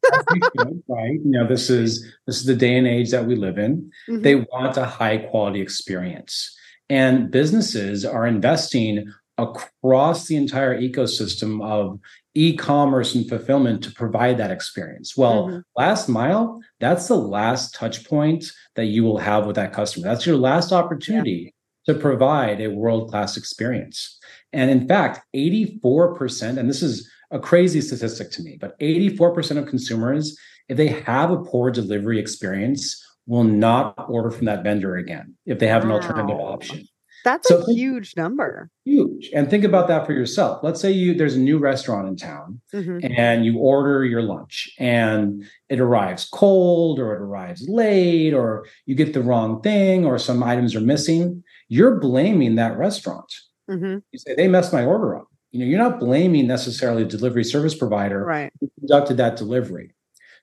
right. 0.87 1.13
You 1.13 1.31
know 1.31 1.47
this 1.47 1.69
is 1.69 2.05
this 2.27 2.37
is 2.37 2.45
the 2.45 2.55
day 2.55 2.77
and 2.77 2.87
age 2.87 3.11
that 3.11 3.25
we 3.25 3.35
live 3.35 3.57
in. 3.57 3.91
Mm-hmm. 4.09 4.21
they 4.21 4.35
want 4.35 4.77
a 4.77 4.85
high 4.85 5.17
quality 5.17 5.61
experience. 5.61 6.55
And 6.89 7.31
businesses 7.31 8.05
are 8.05 8.27
investing 8.27 9.11
across 9.39 10.27
the 10.27 10.35
entire 10.35 10.79
ecosystem 10.79 11.65
of 11.65 11.99
e-commerce 12.35 13.15
and 13.15 13.27
fulfillment 13.27 13.83
to 13.83 13.91
provide 13.91 14.37
that 14.37 14.51
experience. 14.51 15.17
Well 15.17 15.47
mm-hmm. 15.47 15.59
last 15.75 16.07
mile 16.07 16.61
that's 16.79 17.07
the 17.07 17.17
last 17.17 17.73
touch 17.73 18.07
point 18.07 18.45
that 18.75 18.85
you 18.85 19.03
will 19.03 19.17
have 19.17 19.45
with 19.45 19.55
that 19.55 19.73
customer. 19.73 20.07
That's 20.07 20.25
your 20.25 20.37
last 20.37 20.71
opportunity 20.71 21.55
to 21.85 21.93
provide 21.93 22.61
a 22.61 22.67
world 22.67 23.09
class 23.09 23.37
experience. 23.37 24.19
And 24.53 24.71
in 24.71 24.87
fact, 24.87 25.21
84%, 25.35 26.57
and 26.57 26.69
this 26.69 26.81
is 26.81 27.09
a 27.35 27.39
crazy 27.39 27.81
statistic 27.81 28.31
to 28.31 28.41
me, 28.41 28.57
but 28.59 28.79
84% 28.79 29.57
of 29.57 29.67
consumers, 29.67 30.37
if 30.69 30.77
they 30.77 30.87
have 30.87 31.31
a 31.31 31.43
poor 31.43 31.69
delivery 31.69 32.19
experience, 32.19 33.03
will 33.27 33.43
not 33.43 34.05
order 34.07 34.31
from 34.31 34.45
that 34.45 34.63
vendor 34.63 34.95
again 34.97 35.35
if 35.45 35.59
they 35.59 35.67
have 35.67 35.83
an 35.83 35.91
alternative 35.91 36.39
option. 36.39 36.87
That's 37.23 37.47
so 37.47 37.57
a 37.57 37.65
think, 37.65 37.77
huge 37.79 38.15
number. 38.15 38.69
Huge. 38.85 39.31
And 39.33 39.49
think 39.49 39.63
about 39.63 39.87
that 39.87 40.05
for 40.05 40.13
yourself. 40.13 40.59
Let's 40.61 40.79
say 40.79 40.91
you 40.91 41.15
there's 41.15 41.35
a 41.35 41.39
new 41.39 41.57
restaurant 41.57 42.07
in 42.07 42.17
town 42.17 42.61
mm-hmm. 42.71 42.99
and 43.17 43.43
you 43.43 43.57
order 43.57 44.05
your 44.05 44.21
lunch 44.21 44.69
and 44.77 45.43
it 45.67 45.79
arrives 45.79 46.29
cold 46.31 46.99
or 46.99 47.13
it 47.15 47.21
arrives 47.21 47.67
late 47.67 48.33
or 48.33 48.67
you 48.85 48.93
get 48.93 49.13
the 49.13 49.23
wrong 49.23 49.61
thing 49.63 50.05
or 50.05 50.19
some 50.19 50.43
items 50.43 50.75
are 50.75 50.81
missing 50.81 51.43
you're 51.67 51.99
blaming 51.99 52.55
that 52.55 52.77
restaurant. 52.77 53.31
Mm-hmm. 53.69 53.97
You 54.11 54.19
say 54.19 54.35
they 54.35 54.47
messed 54.47 54.73
my 54.73 54.85
order 54.85 55.17
up. 55.17 55.27
You 55.51 55.59
know, 55.59 55.65
you're 55.65 55.79
not 55.79 55.99
blaming 55.99 56.47
necessarily 56.47 57.03
the 57.03 57.09
delivery 57.09 57.43
service 57.43 57.75
provider 57.75 58.25
right. 58.25 58.51
who 58.59 58.69
conducted 58.79 59.17
that 59.17 59.37
delivery. 59.37 59.93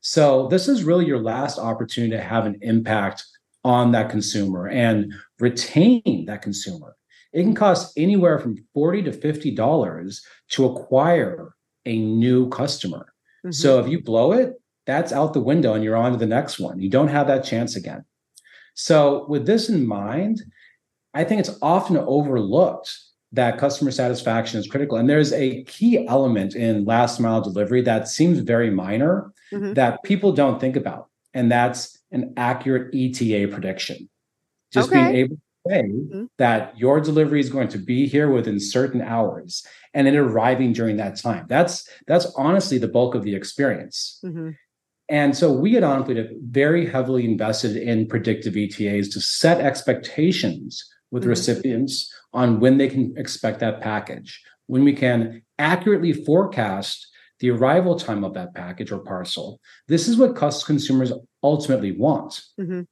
So 0.00 0.48
this 0.48 0.68
is 0.68 0.84
really 0.84 1.06
your 1.06 1.20
last 1.20 1.58
opportunity 1.58 2.16
to 2.16 2.22
have 2.22 2.46
an 2.46 2.58
impact 2.62 3.24
on 3.64 3.92
that 3.92 4.10
consumer 4.10 4.68
and 4.68 5.12
retain 5.38 6.24
that 6.26 6.42
consumer. 6.42 6.96
It 7.32 7.42
can 7.42 7.54
cost 7.54 7.92
anywhere 7.96 8.38
from 8.38 8.56
40 8.74 9.02
to 9.04 9.10
$50 9.12 10.20
to 10.50 10.66
acquire 10.66 11.54
a 11.86 11.98
new 11.98 12.48
customer. 12.48 13.12
Mm-hmm. 13.44 13.52
So 13.52 13.78
if 13.78 13.88
you 13.88 14.02
blow 14.02 14.32
it, 14.32 14.54
that's 14.86 15.12
out 15.12 15.32
the 15.32 15.40
window 15.40 15.74
and 15.74 15.84
you're 15.84 15.96
on 15.96 16.12
to 16.12 16.18
the 16.18 16.26
next 16.26 16.58
one. 16.58 16.80
You 16.80 16.88
don't 16.88 17.08
have 17.08 17.28
that 17.28 17.44
chance 17.44 17.76
again. 17.76 18.04
So 18.74 19.26
with 19.28 19.46
this 19.46 19.68
in 19.68 19.86
mind, 19.86 20.42
I 21.14 21.24
think 21.24 21.40
it's 21.40 21.58
often 21.62 21.96
overlooked 21.96 22.98
that 23.32 23.58
customer 23.58 23.90
satisfaction 23.90 24.60
is 24.60 24.66
critical. 24.66 24.98
And 24.98 25.08
there's 25.08 25.32
a 25.32 25.64
key 25.64 26.06
element 26.06 26.54
in 26.54 26.84
last 26.84 27.18
mile 27.18 27.40
delivery 27.40 27.80
that 27.82 28.08
seems 28.08 28.38
very 28.40 28.70
minor 28.70 29.32
mm-hmm. 29.52 29.72
that 29.74 30.02
people 30.02 30.32
don't 30.32 30.60
think 30.60 30.76
about. 30.76 31.08
And 31.34 31.50
that's 31.50 31.98
an 32.10 32.34
accurate 32.36 32.94
ETA 32.94 33.48
prediction. 33.48 34.08
Just 34.70 34.90
okay. 34.90 35.02
being 35.02 35.16
able 35.16 35.36
to 35.36 35.70
say 35.70 35.82
mm-hmm. 35.82 36.24
that 36.38 36.76
your 36.78 37.00
delivery 37.00 37.40
is 37.40 37.48
going 37.48 37.68
to 37.68 37.78
be 37.78 38.06
here 38.06 38.30
within 38.30 38.60
certain 38.60 39.00
hours 39.00 39.66
and 39.94 40.06
it 40.06 40.16
arriving 40.16 40.72
during 40.72 40.96
that 40.98 41.16
time. 41.16 41.46
That's 41.48 41.88
that's 42.06 42.26
honestly 42.36 42.78
the 42.78 42.88
bulk 42.88 43.14
of 43.14 43.22
the 43.22 43.34
experience. 43.34 44.20
Mm-hmm. 44.24 44.50
And 45.08 45.36
so 45.36 45.52
we 45.52 45.76
at 45.76 45.82
OnFleet 45.82 46.16
have 46.16 46.30
very 46.40 46.86
heavily 46.86 47.24
invested 47.24 47.76
in 47.76 48.06
predictive 48.06 48.56
ETAs 48.56 49.08
to 49.10 49.20
set 49.20 49.60
expectations 49.60 50.82
with 51.10 51.22
mm-hmm. 51.22 51.30
recipients 51.30 52.12
on 52.32 52.60
when 52.60 52.78
they 52.78 52.88
can 52.88 53.14
expect 53.16 53.60
that 53.60 53.80
package, 53.80 54.42
when 54.66 54.84
we 54.84 54.92
can 54.92 55.42
accurately 55.58 56.12
forecast 56.12 57.08
the 57.40 57.50
arrival 57.50 57.98
time 57.98 58.24
of 58.24 58.34
that 58.34 58.54
package 58.54 58.92
or 58.92 59.00
parcel. 59.00 59.60
This 59.88 60.08
is 60.08 60.16
what 60.16 60.36
consumers 60.36 61.12
ultimately 61.42 61.92
want. 61.92 62.40
Mm-hmm. 62.58 62.82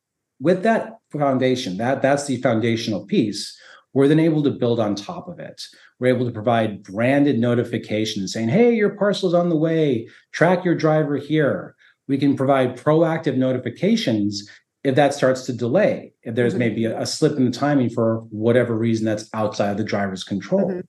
With 0.40 0.62
that 0.64 0.98
foundation, 1.12 1.76
that 1.76 2.02
that's 2.02 2.26
the 2.26 2.36
foundational 2.38 3.06
piece. 3.06 3.56
We're 3.92 4.08
then 4.08 4.20
able 4.20 4.42
to 4.44 4.50
build 4.50 4.80
on 4.80 4.94
top 4.94 5.28
of 5.28 5.38
it. 5.38 5.60
We're 5.98 6.14
able 6.14 6.26
to 6.26 6.32
provide 6.32 6.82
branded 6.82 7.38
notifications 7.38 8.32
saying, 8.32 8.48
"Hey, 8.48 8.74
your 8.74 8.90
parcel 8.90 9.28
is 9.28 9.34
on 9.34 9.48
the 9.48 9.56
way. 9.56 10.08
Track 10.32 10.64
your 10.64 10.74
driver 10.74 11.16
here." 11.16 11.74
We 12.08 12.18
can 12.18 12.36
provide 12.36 12.76
proactive 12.76 13.36
notifications 13.36 14.48
if 14.82 14.94
that 14.94 15.14
starts 15.14 15.42
to 15.46 15.52
delay, 15.52 16.12
if 16.22 16.34
there's 16.34 16.52
mm-hmm. 16.52 16.58
maybe 16.60 16.84
a, 16.86 17.00
a, 17.00 17.06
slip 17.06 17.36
in 17.36 17.44
the 17.44 17.50
timing 17.50 17.90
for 17.90 18.20
whatever 18.30 18.76
reason 18.76 19.04
that's 19.04 19.28
outside 19.34 19.70
of 19.70 19.76
the 19.76 19.84
driver's 19.84 20.24
control. 20.24 20.70
Mm-hmm. 20.70 20.80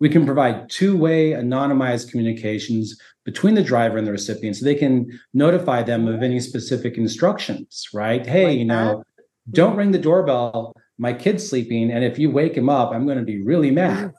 We 0.00 0.08
can 0.08 0.26
provide 0.26 0.68
two 0.68 0.96
way 0.96 1.30
anonymized 1.30 2.10
communications 2.10 2.98
between 3.24 3.54
the 3.54 3.62
driver 3.62 3.98
and 3.98 4.06
the 4.06 4.12
recipient 4.12 4.56
so 4.56 4.64
they 4.64 4.74
can 4.74 5.18
notify 5.32 5.82
them 5.82 6.08
of 6.08 6.22
any 6.22 6.40
specific 6.40 6.98
instructions, 6.98 7.86
right? 7.94 8.26
Hey, 8.26 8.46
like 8.46 8.58
you 8.58 8.64
know, 8.64 9.04
that? 9.16 9.24
don't 9.52 9.76
ring 9.76 9.92
the 9.92 9.98
doorbell. 9.98 10.74
My 10.98 11.12
kid's 11.12 11.48
sleeping. 11.48 11.92
And 11.92 12.04
if 12.04 12.18
you 12.18 12.30
wake 12.30 12.56
him 12.56 12.68
up, 12.68 12.92
I'm 12.92 13.06
going 13.06 13.18
to 13.18 13.24
be 13.24 13.42
really 13.42 13.70
mad. 13.70 14.12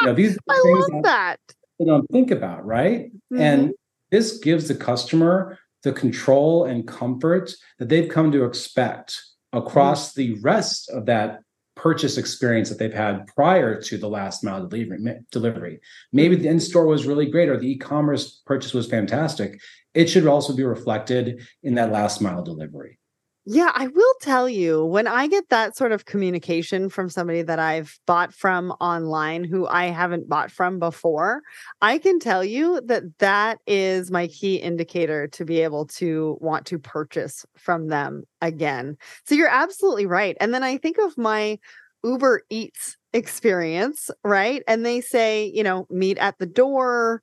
you 0.00 0.06
know, 0.06 0.14
these 0.14 0.38
I 0.48 0.62
love 0.64 1.02
that. 1.02 1.40
You 1.78 1.86
don't 1.86 2.06
think 2.12 2.30
about, 2.30 2.64
right? 2.64 3.06
Mm-hmm. 3.06 3.40
And 3.40 3.72
this 4.12 4.38
gives 4.38 4.68
the 4.68 4.76
customer 4.76 5.58
the 5.84 5.92
control 5.92 6.64
and 6.64 6.88
comfort 6.88 7.52
that 7.78 7.88
they've 7.88 8.08
come 8.08 8.32
to 8.32 8.44
expect 8.44 9.20
across 9.52 10.10
mm-hmm. 10.10 10.34
the 10.34 10.40
rest 10.40 10.90
of 10.90 11.06
that 11.06 11.40
purchase 11.76 12.16
experience 12.18 12.68
that 12.68 12.78
they've 12.78 12.94
had 12.94 13.26
prior 13.26 13.80
to 13.80 13.98
the 13.98 14.08
last 14.08 14.42
mile 14.44 14.66
delivery. 14.66 15.18
Delivery. 15.30 15.80
Maybe 16.12 16.36
the 16.36 16.48
in 16.48 16.60
store 16.60 16.86
was 16.86 17.06
really 17.06 17.26
great, 17.26 17.48
or 17.48 17.58
the 17.58 17.72
e-commerce 17.72 18.42
purchase 18.46 18.72
was 18.72 18.86
fantastic. 18.86 19.60
It 19.92 20.08
should 20.08 20.26
also 20.26 20.54
be 20.56 20.64
reflected 20.64 21.46
in 21.62 21.74
that 21.74 21.92
last 21.92 22.20
mile 22.20 22.42
delivery. 22.42 22.98
Yeah, 23.46 23.70
I 23.74 23.88
will 23.88 24.14
tell 24.22 24.48
you 24.48 24.86
when 24.86 25.06
I 25.06 25.26
get 25.26 25.50
that 25.50 25.76
sort 25.76 25.92
of 25.92 26.06
communication 26.06 26.88
from 26.88 27.10
somebody 27.10 27.42
that 27.42 27.58
I've 27.58 27.98
bought 28.06 28.32
from 28.32 28.70
online 28.80 29.44
who 29.44 29.66
I 29.66 29.86
haven't 29.86 30.30
bought 30.30 30.50
from 30.50 30.78
before, 30.78 31.42
I 31.82 31.98
can 31.98 32.18
tell 32.18 32.42
you 32.42 32.80
that 32.86 33.02
that 33.18 33.58
is 33.66 34.10
my 34.10 34.28
key 34.28 34.56
indicator 34.56 35.28
to 35.28 35.44
be 35.44 35.60
able 35.60 35.86
to 35.88 36.38
want 36.40 36.64
to 36.66 36.78
purchase 36.78 37.44
from 37.58 37.88
them 37.88 38.24
again. 38.40 38.96
So 39.26 39.34
you're 39.34 39.48
absolutely 39.48 40.06
right. 40.06 40.38
And 40.40 40.54
then 40.54 40.62
I 40.62 40.78
think 40.78 40.96
of 40.96 41.18
my 41.18 41.58
Uber 42.02 42.44
Eats 42.48 42.96
experience, 43.12 44.10
right? 44.24 44.62
And 44.66 44.86
they 44.86 45.02
say, 45.02 45.50
you 45.54 45.62
know, 45.62 45.86
meet 45.90 46.16
at 46.16 46.38
the 46.38 46.46
door 46.46 47.20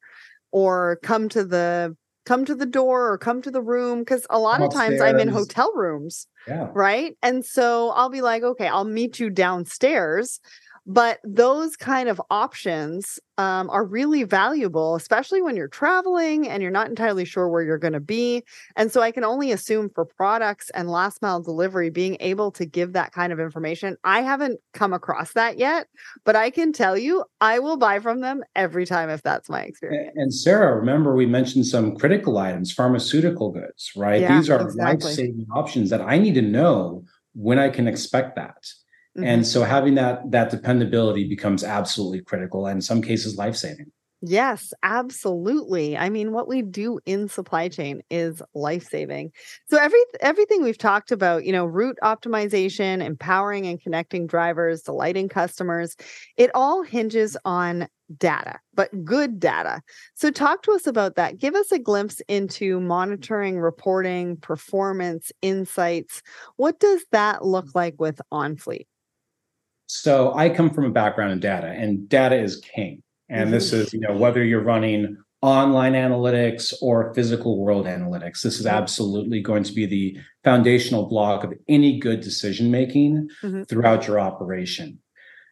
or 0.52 1.00
come 1.02 1.30
to 1.30 1.44
the 1.44 1.96
come 2.26 2.46
to 2.46 2.56
the 2.56 2.66
door 2.66 3.12
or 3.12 3.18
come 3.18 3.42
to 3.42 3.52
the 3.52 3.62
room 3.62 4.00
because 4.00 4.26
a 4.30 4.40
lot 4.40 4.62
of 4.62 4.72
times 4.74 5.02
I'm 5.02 5.20
in 5.20 5.28
hotel 5.28 5.72
rooms. 5.76 6.28
Yeah. 6.48 6.70
Right. 6.74 7.18
And 7.22 7.46
so 7.46 7.90
I'll 7.92 8.10
be 8.10 8.22
like, 8.22 8.44
okay, 8.44 8.68
I'll 8.68 8.86
meet 8.86 9.20
you 9.20 9.30
downstairs. 9.30 10.40
But 10.86 11.20
those 11.24 11.76
kind 11.76 12.10
of 12.10 12.22
options 12.30 13.20
um, 13.38 13.70
are 13.70 13.86
really 13.86 14.24
valuable, 14.24 14.96
especially 14.96 15.42
when 15.42 15.56
you're 15.56 15.68
traveling 15.68 16.48
and 16.48 16.62
you're 16.62 16.72
not 16.72 16.90
entirely 16.90 17.26
sure 17.26 17.48
where 17.48 17.64
you're 17.64 17.78
going 17.78 17.94
to 17.94 18.00
be. 18.00 18.44
And 18.76 18.92
so 18.92 19.02
I 19.02 19.12
can 19.12 19.24
only 19.24 19.52
assume 19.52 19.90
for 19.94 20.06
products 20.06 20.70
and 20.72 20.90
last 20.90 21.22
mile 21.22 21.42
delivery, 21.42 21.90
being 21.90 22.18
able 22.20 22.52
to 22.52 22.66
give 22.66 22.94
that 22.94 23.14
kind 23.14 23.32
of 23.32 23.40
information. 23.40 23.96
I 24.04 24.22
haven't 24.22 24.60
come 24.74 24.94
across 24.94 25.34
that 25.34 25.58
yet, 25.58 25.88
but 26.26 26.36
I 26.36 26.50
can 26.50 26.74
tell 26.74 26.98
you 26.98 27.26
I 27.40 27.60
will 27.60 27.78
buy 27.78 28.00
from 28.00 28.22
them 28.22 28.44
every 28.56 28.86
time 28.86 29.10
if 29.10 29.22
that's 29.22 29.50
my 29.50 29.62
experience. 29.62 30.14
And 30.16 30.34
Sarah, 30.34 30.76
remember 30.76 31.16
we 31.16 31.26
mentioned 31.26 31.66
some 31.68 31.96
critical 31.96 32.38
items, 32.38 32.72
pharmaceutical 32.72 33.52
goods, 33.52 33.92
right? 33.96 34.22
Yeah, 34.22 34.38
These 34.38 34.50
are 34.50 34.62
exactly. 34.62 34.94
life 34.94 35.16
saving 35.16 35.48
options 35.54 35.90
that 35.92 36.02
I 36.02 36.18
need 36.18 36.36
to 36.36 36.42
know 36.42 37.06
when 37.34 37.60
I 37.60 37.70
can 37.70 37.88
expect 37.88 38.36
that. 38.36 38.58
Mm-hmm. 39.18 39.28
And 39.28 39.48
so 39.48 39.64
having 39.64 39.96
that 39.96 40.32
that 40.32 40.52
dependability 40.52 41.28
becomes 41.28 41.64
absolutely 41.64 42.22
critical 42.22 42.68
and 42.68 42.78
in 42.78 42.82
some 42.82 43.02
cases 43.02 43.38
life 43.38 43.56
saving. 43.56 43.92
Yes, 44.24 44.72
absolutely. 44.84 45.98
I 45.98 46.10
mean, 46.10 46.32
what 46.32 46.48
we 46.48 46.62
do 46.62 47.00
in 47.08 47.28
supply 47.28 47.70
chain 47.70 48.04
is 48.12 48.40
life-saving. 48.54 49.32
So 49.68 49.80
every 49.80 50.00
everything 50.20 50.62
we've 50.62 50.78
talked 50.78 51.12
about, 51.12 51.44
you 51.44 51.52
know, 51.52 51.66
route 51.66 51.98
optimization, 52.04 53.04
empowering 53.04 53.66
and 53.66 53.82
connecting 53.82 54.28
drivers, 54.28 54.84
delighting 54.84 55.28
customers, 55.28 55.96
it 56.38 56.52
all 56.54 56.84
hinges 56.84 57.36
on 57.46 57.88
data, 58.16 58.60
but 58.76 59.04
good 59.04 59.40
data. 59.40 59.82
So 60.14 60.30
talk 60.30 60.62
to 60.64 60.74
us 60.74 60.86
about 60.86 61.16
that. 61.16 61.40
Give 61.40 61.56
us 61.56 61.72
a 61.72 61.80
glimpse 61.80 62.22
into 62.28 62.80
monitoring, 62.80 63.60
reporting, 63.60 64.38
performance, 64.38 65.32
insights. 65.42 66.22
What 66.58 66.80
does 66.80 67.04
that 67.12 67.44
look 67.44 67.74
like 67.74 67.96
with 67.98 68.22
OnFleet? 68.32 68.86
So 69.94 70.34
I 70.34 70.48
come 70.48 70.70
from 70.70 70.86
a 70.86 70.90
background 70.90 71.34
in 71.34 71.42
data, 71.42 71.68
and 71.68 72.08
data 72.08 72.42
is 72.42 72.62
king. 72.62 73.04
And 73.28 73.48
mm-hmm. 73.48 73.52
this 73.52 73.74
is, 73.74 73.92
you 73.92 74.00
know, 74.00 74.16
whether 74.16 74.42
you're 74.42 74.64
running 74.64 75.18
online 75.42 75.94
analytics 75.94 76.74
or 76.82 77.14
physical 77.14 77.60
world 77.60 77.88
analytics, 77.88 78.42
this 78.42 78.62
is 78.62 78.66
absolutely 78.66 79.42
going 79.42 79.64
to 79.64 79.74
be 79.74 79.86
the 79.86 80.18
foundational 80.46 81.08
block 81.08 81.44
of 81.44 81.54
any 81.68 82.00
good 82.00 82.22
decision 82.22 82.72
making 82.72 83.28
mm-hmm. 83.44 83.64
throughout 83.64 84.08
your 84.08 84.18
operation. 84.18 84.98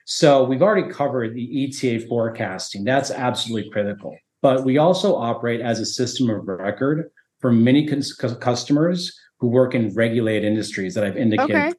So 0.05 0.45
we've 0.45 0.61
already 0.61 0.89
covered 0.89 1.35
the 1.35 1.65
ETA 1.65 2.07
forecasting. 2.07 2.85
That's 2.85 3.11
absolutely 3.11 3.69
critical. 3.71 4.17
But 4.41 4.63
we 4.63 4.77
also 4.77 5.17
operate 5.17 5.59
as 5.59 5.81
a 5.81 5.85
system 5.85 6.29
of 6.29 6.47
record 6.47 7.11
for 7.41 7.51
many 7.51 7.85
cons- 7.85 8.13
customers 8.13 9.19
who 9.39 9.49
work 9.49 9.75
in 9.75 9.93
regulated 9.95 10.45
industries 10.45 10.93
that 10.93 11.03
I've 11.03 11.17
indicated. 11.17 11.55
Okay. 11.55 11.73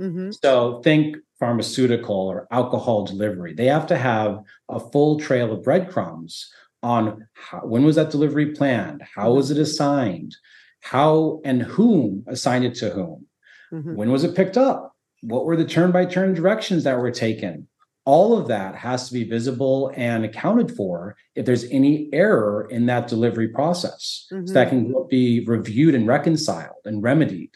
Mm-hmm. 0.00 0.30
So 0.42 0.80
think 0.82 1.16
pharmaceutical 1.38 2.16
or 2.16 2.46
alcohol 2.50 3.04
delivery. 3.04 3.54
They 3.54 3.66
have 3.66 3.86
to 3.88 3.96
have 3.96 4.40
a 4.68 4.80
full 4.80 5.18
trail 5.18 5.52
of 5.52 5.62
breadcrumbs 5.62 6.50
on 6.82 7.26
how, 7.34 7.60
when 7.60 7.84
was 7.84 7.96
that 7.96 8.10
delivery 8.10 8.52
planned? 8.52 9.02
How 9.14 9.32
was 9.32 9.50
it 9.50 9.58
assigned? 9.58 10.36
How 10.80 11.40
and 11.44 11.62
whom 11.62 12.24
assigned 12.26 12.64
it 12.64 12.74
to 12.76 12.90
whom? 12.90 13.26
Mm-hmm. 13.72 13.94
When 13.94 14.10
was 14.10 14.24
it 14.24 14.36
picked 14.36 14.56
up? 14.56 14.94
What 15.22 15.44
were 15.44 15.56
the 15.56 15.64
turn 15.64 15.92
by 15.92 16.06
turn 16.06 16.34
directions 16.34 16.84
that 16.84 16.98
were 16.98 17.10
taken? 17.10 17.68
All 18.06 18.36
of 18.36 18.48
that 18.48 18.74
has 18.74 19.08
to 19.08 19.12
be 19.12 19.24
visible 19.24 19.92
and 19.94 20.24
accounted 20.24 20.74
for 20.74 21.16
if 21.34 21.44
there's 21.44 21.64
any 21.64 22.08
error 22.12 22.66
in 22.70 22.86
that 22.86 23.08
delivery 23.08 23.48
process. 23.48 24.26
Mm-hmm. 24.32 24.46
So 24.46 24.52
that 24.54 24.70
can 24.70 24.94
be 25.08 25.44
reviewed 25.46 25.94
and 25.94 26.06
reconciled 26.06 26.80
and 26.86 27.02
remedied 27.02 27.50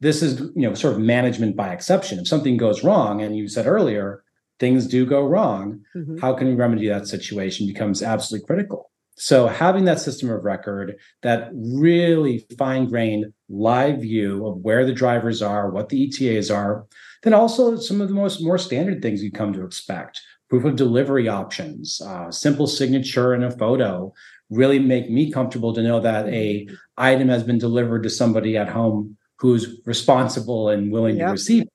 this 0.00 0.22
is 0.22 0.40
you 0.40 0.62
know 0.62 0.74
sort 0.74 0.94
of 0.94 1.00
management 1.00 1.56
by 1.56 1.72
exception. 1.72 2.18
If 2.18 2.28
something 2.28 2.56
goes 2.56 2.82
wrong 2.82 3.22
and 3.22 3.36
you 3.36 3.48
said 3.48 3.66
earlier 3.66 4.24
things 4.58 4.86
do 4.86 5.06
go 5.06 5.26
wrong 5.26 5.80
mm-hmm. 5.96 6.18
how 6.18 6.34
can 6.34 6.46
we 6.46 6.54
remedy 6.54 6.86
that 6.88 7.08
situation 7.08 7.66
becomes 7.66 8.02
absolutely 8.02 8.46
critical. 8.46 8.90
So 9.16 9.48
having 9.48 9.84
that 9.84 10.00
system 10.00 10.30
of 10.30 10.44
record 10.44 10.96
that 11.22 11.50
really 11.52 12.46
fine-grained 12.56 13.32
live 13.50 14.00
view 14.00 14.46
of 14.46 14.58
where 14.58 14.86
the 14.86 14.94
drivers 14.94 15.42
are 15.42 15.70
what 15.70 15.88
the 15.88 16.08
etas 16.08 16.54
are 16.54 16.86
then 17.22 17.34
also 17.34 17.76
some 17.76 18.00
of 18.00 18.08
the 18.08 18.14
most 18.14 18.42
more 18.42 18.58
standard 18.58 19.02
things 19.02 19.22
you 19.22 19.30
come 19.30 19.52
to 19.52 19.64
expect. 19.64 20.20
Proof 20.48 20.64
of 20.64 20.76
delivery 20.76 21.28
options 21.28 22.00
uh, 22.02 22.30
simple 22.30 22.66
signature 22.66 23.32
and 23.32 23.44
a 23.44 23.50
photo 23.50 24.12
really 24.50 24.78
make 24.78 25.08
me 25.10 25.30
comfortable 25.30 25.72
to 25.74 25.82
know 25.82 26.00
that 26.00 26.26
a 26.28 26.68
item 26.96 27.28
has 27.28 27.42
been 27.42 27.58
delivered 27.58 28.02
to 28.02 28.10
somebody 28.10 28.56
at 28.56 28.68
home 28.68 29.16
who's 29.40 29.80
responsible 29.86 30.68
and 30.68 30.92
willing 30.92 31.16
yep. 31.16 31.28
to 31.28 31.32
receive 31.32 31.62
it. 31.62 31.72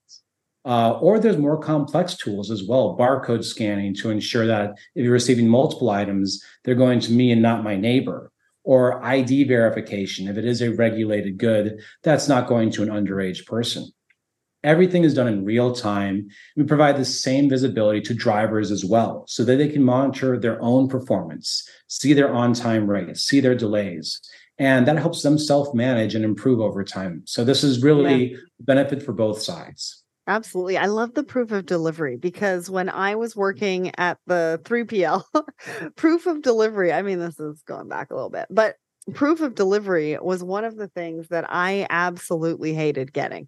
Uh, 0.64 0.98
or 1.00 1.18
there's 1.18 1.36
more 1.36 1.58
complex 1.58 2.16
tools 2.16 2.50
as 2.50 2.64
well, 2.64 2.96
barcode 2.98 3.44
scanning 3.44 3.94
to 3.94 4.10
ensure 4.10 4.46
that 4.46 4.70
if 4.94 5.04
you're 5.04 5.12
receiving 5.12 5.48
multiple 5.48 5.90
items, 5.90 6.42
they're 6.64 6.74
going 6.74 6.98
to 6.98 7.12
me 7.12 7.30
and 7.30 7.42
not 7.42 7.62
my 7.62 7.76
neighbor. 7.76 8.32
Or 8.64 9.04
ID 9.04 9.44
verification. 9.44 10.26
If 10.26 10.36
it 10.36 10.44
is 10.44 10.60
a 10.60 10.74
regulated 10.74 11.38
good, 11.38 11.80
that's 12.02 12.26
not 12.26 12.48
going 12.48 12.72
to 12.72 12.82
an 12.82 12.88
underage 12.88 13.46
person. 13.46 13.86
Everything 14.64 15.04
is 15.04 15.14
done 15.14 15.28
in 15.28 15.44
real 15.44 15.72
time. 15.72 16.26
We 16.56 16.64
provide 16.64 16.96
the 16.96 17.04
same 17.04 17.48
visibility 17.48 18.00
to 18.00 18.14
drivers 18.14 18.72
as 18.72 18.84
well 18.84 19.24
so 19.28 19.44
that 19.44 19.56
they 19.56 19.68
can 19.68 19.84
monitor 19.84 20.36
their 20.36 20.60
own 20.60 20.88
performance, 20.88 21.68
see 21.86 22.12
their 22.12 22.34
on 22.34 22.54
time 22.54 22.90
rates, 22.90 23.22
see 23.22 23.38
their 23.38 23.54
delays, 23.54 24.20
and 24.58 24.86
that 24.86 24.98
helps 24.98 25.22
them 25.22 25.38
self 25.38 25.74
manage 25.74 26.14
and 26.14 26.24
improve 26.24 26.60
over 26.60 26.84
time. 26.84 27.22
So 27.26 27.44
this 27.44 27.62
is 27.62 27.82
really 27.82 28.32
yeah. 28.32 28.38
benefit 28.60 29.02
for 29.02 29.12
both 29.12 29.42
sides. 29.42 30.02
Absolutely. 30.28 30.76
I 30.76 30.86
love 30.86 31.14
the 31.14 31.22
proof 31.22 31.52
of 31.52 31.66
delivery 31.66 32.16
because 32.16 32.68
when 32.68 32.88
I 32.88 33.14
was 33.14 33.36
working 33.36 33.92
at 33.96 34.18
the 34.26 34.60
3PL, 34.64 35.22
proof 35.96 36.26
of 36.26 36.42
delivery, 36.42 36.92
I 36.92 37.02
mean, 37.02 37.20
this 37.20 37.38
is 37.38 37.62
going 37.62 37.88
back 37.88 38.10
a 38.10 38.14
little 38.14 38.30
bit, 38.30 38.46
but 38.50 38.74
proof 39.14 39.40
of 39.40 39.54
delivery 39.54 40.18
was 40.20 40.42
one 40.42 40.64
of 40.64 40.76
the 40.76 40.88
things 40.88 41.28
that 41.28 41.44
I 41.48 41.86
absolutely 41.90 42.74
hated 42.74 43.12
getting 43.12 43.46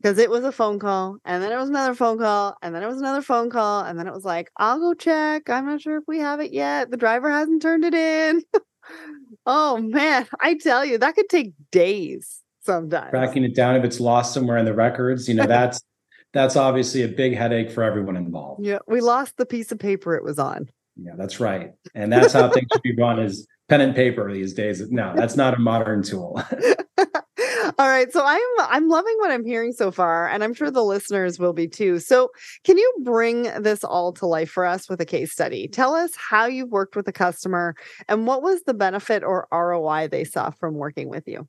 because 0.00 0.18
it 0.18 0.28
was 0.28 0.44
a 0.44 0.52
phone 0.52 0.78
call 0.78 1.16
and 1.24 1.42
then 1.42 1.50
it 1.50 1.56
was 1.56 1.70
another 1.70 1.94
phone 1.94 2.18
call 2.18 2.56
and 2.62 2.74
then 2.74 2.82
it 2.82 2.86
was 2.86 2.98
another 2.98 3.22
phone 3.22 3.48
call 3.48 3.82
and 3.82 3.98
then 3.98 4.06
it 4.06 4.12
was 4.12 4.24
like 4.24 4.50
i'll 4.58 4.78
go 4.78 4.92
check 4.92 5.48
i'm 5.48 5.64
not 5.64 5.80
sure 5.80 5.96
if 5.96 6.04
we 6.06 6.18
have 6.18 6.40
it 6.40 6.52
yet 6.52 6.90
the 6.90 6.96
driver 6.96 7.30
hasn't 7.30 7.62
turned 7.62 7.84
it 7.84 7.94
in 7.94 8.42
Oh 9.46 9.78
man, 9.78 10.26
I 10.40 10.54
tell 10.54 10.84
you, 10.84 10.98
that 10.98 11.14
could 11.14 11.28
take 11.28 11.52
days 11.70 12.40
sometimes. 12.62 13.10
Tracking 13.10 13.44
it 13.44 13.54
down 13.54 13.76
if 13.76 13.84
it's 13.84 14.00
lost 14.00 14.32
somewhere 14.32 14.56
in 14.56 14.64
the 14.64 14.74
records, 14.74 15.28
you 15.28 15.34
know, 15.34 15.46
that's 15.48 15.80
that's 16.32 16.56
obviously 16.56 17.02
a 17.02 17.08
big 17.08 17.34
headache 17.34 17.70
for 17.70 17.82
everyone 17.82 18.16
involved. 18.16 18.64
Yeah, 18.64 18.78
we 18.88 19.00
lost 19.00 19.36
the 19.36 19.46
piece 19.46 19.70
of 19.70 19.78
paper 19.78 20.14
it 20.14 20.24
was 20.24 20.38
on. 20.38 20.68
Yeah, 20.96 21.12
that's 21.16 21.40
right. 21.40 21.72
And 21.94 22.12
that's 22.12 22.32
how 22.32 22.48
things 22.50 22.68
should 22.72 22.82
be 22.82 22.94
run 22.96 23.18
is 23.18 23.46
pen 23.68 23.80
and 23.80 23.94
paper 23.94 24.32
these 24.32 24.54
days. 24.54 24.80
No, 24.90 25.12
that's 25.16 25.36
not 25.36 25.54
a 25.54 25.58
modern 25.58 26.02
tool. 26.02 26.42
All 27.78 27.88
right. 27.88 28.12
So 28.12 28.22
I'm 28.24 28.40
I'm 28.60 28.88
loving 28.88 29.16
what 29.18 29.30
I'm 29.30 29.44
hearing 29.44 29.72
so 29.72 29.90
far, 29.90 30.28
and 30.28 30.44
I'm 30.44 30.54
sure 30.54 30.70
the 30.70 30.84
listeners 30.84 31.38
will 31.38 31.52
be 31.52 31.66
too. 31.66 31.98
So 31.98 32.30
can 32.62 32.78
you 32.78 32.92
bring 33.02 33.44
this 33.62 33.82
all 33.82 34.12
to 34.14 34.26
life 34.26 34.50
for 34.50 34.64
us 34.64 34.88
with 34.88 35.00
a 35.00 35.04
case 35.04 35.32
study? 35.32 35.66
Tell 35.66 35.94
us 35.94 36.12
how 36.16 36.46
you've 36.46 36.70
worked 36.70 36.94
with 36.94 37.08
a 37.08 37.12
customer 37.12 37.74
and 38.08 38.26
what 38.26 38.42
was 38.42 38.62
the 38.62 38.74
benefit 38.74 39.24
or 39.24 39.48
ROI 39.52 40.08
they 40.08 40.24
saw 40.24 40.50
from 40.50 40.74
working 40.74 41.08
with 41.08 41.26
you. 41.26 41.48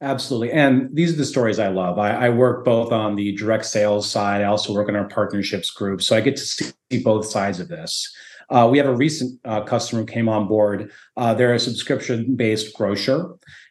Absolutely. 0.00 0.52
And 0.52 0.94
these 0.94 1.14
are 1.14 1.16
the 1.16 1.24
stories 1.24 1.58
I 1.58 1.68
love. 1.68 1.98
I, 1.98 2.26
I, 2.26 2.28
work 2.28 2.64
both 2.64 2.92
on 2.92 3.14
the 3.14 3.34
direct 3.36 3.64
sales 3.64 4.10
side. 4.10 4.42
I 4.42 4.44
also 4.44 4.74
work 4.74 4.88
in 4.88 4.96
our 4.96 5.08
partnerships 5.08 5.70
group. 5.70 6.02
So 6.02 6.16
I 6.16 6.20
get 6.20 6.36
to 6.36 6.44
see 6.44 6.72
both 7.02 7.24
sides 7.24 7.58
of 7.58 7.68
this. 7.68 8.12
Uh, 8.50 8.68
we 8.70 8.76
have 8.76 8.88
a 8.88 8.94
recent 8.94 9.40
uh, 9.44 9.62
customer 9.62 10.02
who 10.02 10.06
came 10.06 10.28
on 10.28 10.46
board. 10.46 10.90
Uh, 11.16 11.32
they're 11.32 11.54
a 11.54 11.58
subscription 11.58 12.34
based 12.36 12.74
grocer 12.74 13.30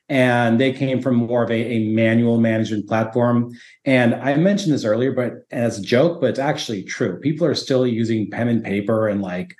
and 0.10 0.60
they 0.60 0.74
came 0.74 1.02
from 1.02 1.16
more 1.16 1.44
of 1.44 1.50
a, 1.50 1.54
a, 1.54 1.88
manual 1.90 2.40
management 2.40 2.88
platform. 2.88 3.52
And 3.86 4.16
I 4.16 4.36
mentioned 4.36 4.74
this 4.74 4.84
earlier, 4.84 5.12
but 5.12 5.46
as 5.52 5.80
a 5.80 5.82
joke, 5.82 6.20
but 6.20 6.30
it's 6.30 6.40
actually 6.40 6.84
true. 6.84 7.20
People 7.20 7.48
are 7.48 7.56
still 7.56 7.88
using 7.88 8.30
pen 8.30 8.50
and 8.50 8.64
paper 8.64 9.08
and 9.08 9.22
like 9.22 9.56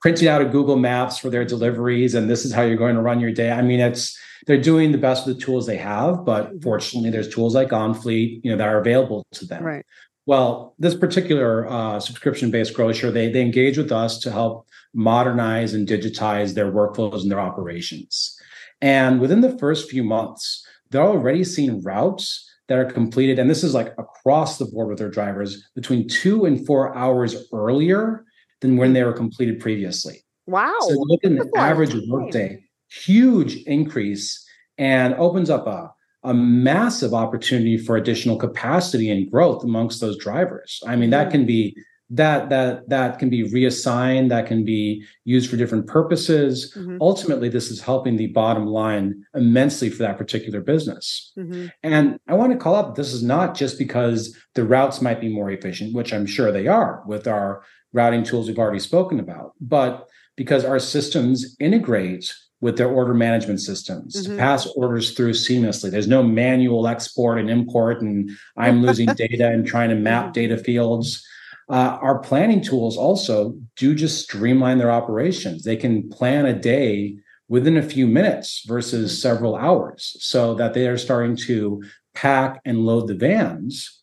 printing 0.00 0.28
out 0.28 0.40
a 0.40 0.44
Google 0.44 0.76
Maps 0.76 1.18
for 1.18 1.30
their 1.30 1.44
deliveries, 1.44 2.14
and 2.14 2.30
this 2.30 2.44
is 2.44 2.52
how 2.52 2.62
you're 2.62 2.76
going 2.76 2.94
to 2.94 3.02
run 3.02 3.20
your 3.20 3.32
day. 3.32 3.50
I 3.50 3.62
mean, 3.62 3.80
it's 3.80 4.16
they're 4.46 4.60
doing 4.60 4.92
the 4.92 4.98
best 4.98 5.26
with 5.26 5.38
the 5.38 5.44
tools 5.44 5.66
they 5.66 5.76
have, 5.76 6.24
but 6.24 6.46
mm-hmm. 6.48 6.60
fortunately, 6.60 7.10
there's 7.10 7.28
tools 7.28 7.54
like 7.54 7.70
OnFleet, 7.70 8.40
you 8.44 8.50
know, 8.50 8.56
that 8.56 8.68
are 8.68 8.80
available 8.80 9.26
to 9.32 9.46
them. 9.46 9.64
Right. 9.64 9.84
Well, 10.26 10.74
this 10.78 10.94
particular 10.94 11.66
uh, 11.66 12.00
subscription-based 12.00 12.74
grocer, 12.74 13.10
they 13.10 13.30
they 13.30 13.40
engage 13.40 13.78
with 13.78 13.90
us 13.90 14.18
to 14.20 14.30
help 14.30 14.66
modernize 14.94 15.74
and 15.74 15.88
digitize 15.88 16.54
their 16.54 16.70
workflows 16.70 17.22
and 17.22 17.30
their 17.30 17.40
operations. 17.40 18.37
And 18.80 19.20
within 19.20 19.40
the 19.40 19.58
first 19.58 19.90
few 19.90 20.04
months, 20.04 20.64
they're 20.90 21.02
already 21.02 21.44
seeing 21.44 21.82
routes 21.82 22.44
that 22.68 22.78
are 22.78 22.84
completed, 22.84 23.38
and 23.38 23.48
this 23.48 23.64
is 23.64 23.74
like 23.74 23.94
across 23.98 24.58
the 24.58 24.66
board 24.66 24.88
with 24.88 24.98
their 24.98 25.10
drivers, 25.10 25.68
between 25.74 26.06
two 26.06 26.44
and 26.44 26.66
four 26.66 26.94
hours 26.94 27.48
earlier 27.52 28.24
than 28.60 28.76
when 28.76 28.92
they 28.92 29.02
were 29.02 29.12
completed 29.12 29.58
previously. 29.58 30.22
Wow. 30.46 30.76
So 30.80 30.94
look 30.94 31.24
at 31.24 31.32
an 31.32 31.50
average 31.56 31.94
workday, 32.08 32.62
huge 32.90 33.56
increase 33.64 34.46
and 34.76 35.14
opens 35.14 35.50
up 35.50 35.66
a, 35.66 35.92
a 36.24 36.34
massive 36.34 37.14
opportunity 37.14 37.76
for 37.76 37.96
additional 37.96 38.36
capacity 38.36 39.10
and 39.10 39.30
growth 39.30 39.64
amongst 39.64 40.00
those 40.00 40.18
drivers. 40.18 40.80
I 40.86 40.96
mean, 40.96 41.10
that 41.10 41.30
can 41.30 41.46
be 41.46 41.76
that 42.10 42.48
that 42.48 42.88
that 42.88 43.18
can 43.18 43.28
be 43.28 43.42
reassigned 43.42 44.30
that 44.30 44.46
can 44.46 44.64
be 44.64 45.04
used 45.24 45.50
for 45.50 45.56
different 45.56 45.86
purposes 45.86 46.74
mm-hmm. 46.76 46.96
ultimately 47.00 47.48
this 47.48 47.70
is 47.70 47.82
helping 47.82 48.16
the 48.16 48.28
bottom 48.28 48.66
line 48.66 49.22
immensely 49.34 49.90
for 49.90 49.98
that 49.98 50.16
particular 50.16 50.60
business 50.60 51.32
mm-hmm. 51.36 51.66
and 51.82 52.18
i 52.28 52.34
want 52.34 52.50
to 52.50 52.58
call 52.58 52.74
out 52.74 52.94
this 52.94 53.12
is 53.12 53.22
not 53.22 53.54
just 53.54 53.78
because 53.78 54.36
the 54.54 54.64
routes 54.64 55.02
might 55.02 55.20
be 55.20 55.28
more 55.28 55.50
efficient 55.50 55.94
which 55.94 56.14
i'm 56.14 56.26
sure 56.26 56.50
they 56.50 56.66
are 56.66 57.02
with 57.06 57.28
our 57.28 57.62
routing 57.92 58.24
tools 58.24 58.48
we've 58.48 58.58
already 58.58 58.78
spoken 58.78 59.20
about 59.20 59.52
but 59.60 60.08
because 60.34 60.64
our 60.64 60.78
systems 60.78 61.56
integrate 61.60 62.32
with 62.60 62.76
their 62.76 62.88
order 62.88 63.14
management 63.14 63.60
systems 63.60 64.16
mm-hmm. 64.16 64.32
to 64.32 64.38
pass 64.38 64.66
orders 64.76 65.12
through 65.12 65.32
seamlessly. 65.32 65.90
There's 65.90 66.08
no 66.08 66.22
manual 66.22 66.88
export 66.88 67.38
and 67.38 67.48
import, 67.48 68.00
and 68.00 68.30
I'm 68.56 68.82
losing 68.82 69.06
data 69.14 69.48
and 69.48 69.66
trying 69.66 69.90
to 69.90 69.94
map 69.94 70.24
mm-hmm. 70.24 70.32
data 70.32 70.58
fields. 70.58 71.24
Uh, 71.68 71.98
our 72.00 72.18
planning 72.18 72.62
tools 72.62 72.96
also 72.96 73.54
do 73.76 73.94
just 73.94 74.22
streamline 74.22 74.78
their 74.78 74.90
operations. 74.90 75.64
They 75.64 75.76
can 75.76 76.08
plan 76.08 76.46
a 76.46 76.58
day 76.58 77.16
within 77.48 77.76
a 77.76 77.82
few 77.82 78.06
minutes 78.06 78.64
versus 78.66 79.10
mm-hmm. 79.10 79.20
several 79.20 79.56
hours 79.56 80.16
so 80.20 80.54
that 80.54 80.74
they 80.74 80.86
are 80.86 80.98
starting 80.98 81.36
to 81.36 81.82
pack 82.14 82.60
and 82.64 82.86
load 82.86 83.06
the 83.06 83.14
vans 83.14 84.02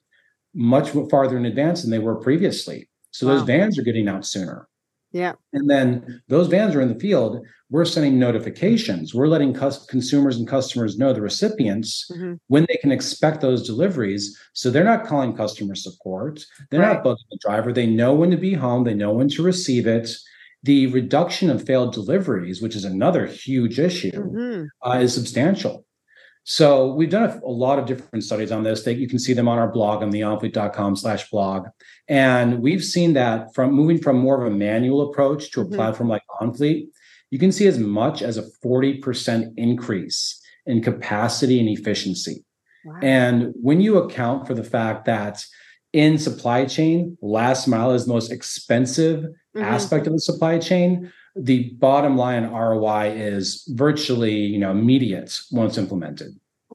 much 0.54 0.90
farther 1.10 1.38
in 1.38 1.46
advance 1.46 1.82
than 1.82 1.92
they 1.92 2.00
were 2.00 2.16
previously. 2.16 2.90
So 3.12 3.28
wow. 3.28 3.34
those 3.34 3.44
vans 3.44 3.78
are 3.78 3.84
getting 3.84 4.08
out 4.08 4.26
sooner. 4.26 4.68
Yeah. 5.16 5.32
And 5.54 5.70
then 5.70 6.22
those 6.28 6.48
vans 6.48 6.76
are 6.76 6.82
in 6.82 6.90
the 6.90 7.00
field. 7.00 7.40
We're 7.70 7.86
sending 7.86 8.20
notifications. 8.20 9.16
We're 9.16 9.30
letting 9.30 9.54
cus- 9.54 9.86
consumers 9.86 10.36
and 10.36 10.46
customers 10.46 10.98
know 10.98 11.14
the 11.14 11.22
recipients 11.22 12.12
mm-hmm. 12.12 12.34
when 12.48 12.66
they 12.68 12.76
can 12.82 12.92
expect 12.92 13.40
those 13.40 13.66
deliveries. 13.66 14.38
So 14.52 14.70
they're 14.70 14.84
not 14.84 15.06
calling 15.06 15.34
customer 15.34 15.74
support. 15.74 16.44
They're 16.70 16.82
right. 16.82 16.96
not 16.96 17.04
booking 17.04 17.28
the 17.32 17.40
driver. 17.42 17.72
They 17.72 17.86
know 17.88 18.14
when 18.14 18.30
to 18.32 18.36
be 18.38 18.56
home. 18.56 18.84
They 18.84 18.94
know 18.94 19.14
when 19.14 19.30
to 19.30 19.42
receive 19.42 19.88
it. 19.88 20.10
The 20.64 20.88
reduction 20.88 21.50
of 21.50 21.66
failed 21.66 21.94
deliveries, 21.94 22.62
which 22.62 22.76
is 22.76 22.84
another 22.84 23.26
huge 23.26 23.80
issue, 23.80 24.12
mm-hmm. 24.12 24.66
uh, 24.86 25.00
is 25.00 25.14
substantial. 25.14 25.85
So 26.48 26.94
we've 26.94 27.10
done 27.10 27.24
a, 27.24 27.42
a, 27.44 27.50
lot 27.50 27.80
of 27.80 27.88
different 27.88 28.24
studies 28.24 28.52
on 28.52 28.62
this. 28.62 28.84
That 28.84 28.96
you 28.96 29.08
can 29.08 29.18
see 29.18 29.34
them 29.34 29.48
on 29.48 29.58
our 29.58 29.68
blog 29.68 30.04
on 30.04 30.12
the 30.12 30.22
onfleet.com 30.22 30.96
slash 30.96 31.30
blog. 31.32 31.68
And 32.08 32.62
we've 32.62 32.84
seen 32.84 33.14
that 33.14 33.54
from 33.56 33.72
moving 33.72 33.98
from 33.98 34.20
more 34.20 34.40
of 34.40 34.54
a 34.54 34.56
manual 34.56 35.10
approach 35.10 35.52
to 35.52 35.62
a 35.62 35.66
mm-hmm. 35.66 35.74
platform 35.74 36.08
like 36.08 36.22
OnFleet, 36.40 36.88
you 37.32 37.40
can 37.40 37.52
see 37.52 37.66
as 37.66 37.80
much 37.80 38.22
as 38.22 38.38
a 38.38 38.46
40% 38.64 39.54
increase 39.58 40.40
in 40.68 40.84
capacity 40.84 41.60
and 41.60 41.68
efficiency. 41.68 42.46
Wow. 42.86 43.00
And 43.02 43.54
when 43.56 43.82
you 43.82 43.98
account 43.98 44.46
for 44.46 44.54
the 44.54 44.64
fact 44.64 45.06
that 45.06 45.44
in 45.94 46.20
supply 46.20 46.66
chain, 46.66 47.18
last 47.24 47.68
mile 47.68 47.92
is 47.92 48.06
the 48.06 48.14
most 48.14 48.32
expensive 48.32 49.24
mm-hmm. 49.24 49.64
aspect 49.64 50.06
of 50.06 50.14
the 50.14 50.20
supply 50.20 50.60
chain, 50.60 51.12
the 51.36 51.72
bottom 51.74 52.18
line 52.18 52.50
ROI 52.50 53.12
is 53.16 53.64
virtually, 53.74 54.36
you 54.36 54.58
know, 54.58 54.72
immediate 54.72 55.40
once 55.52 55.78
implemented. 55.78 56.32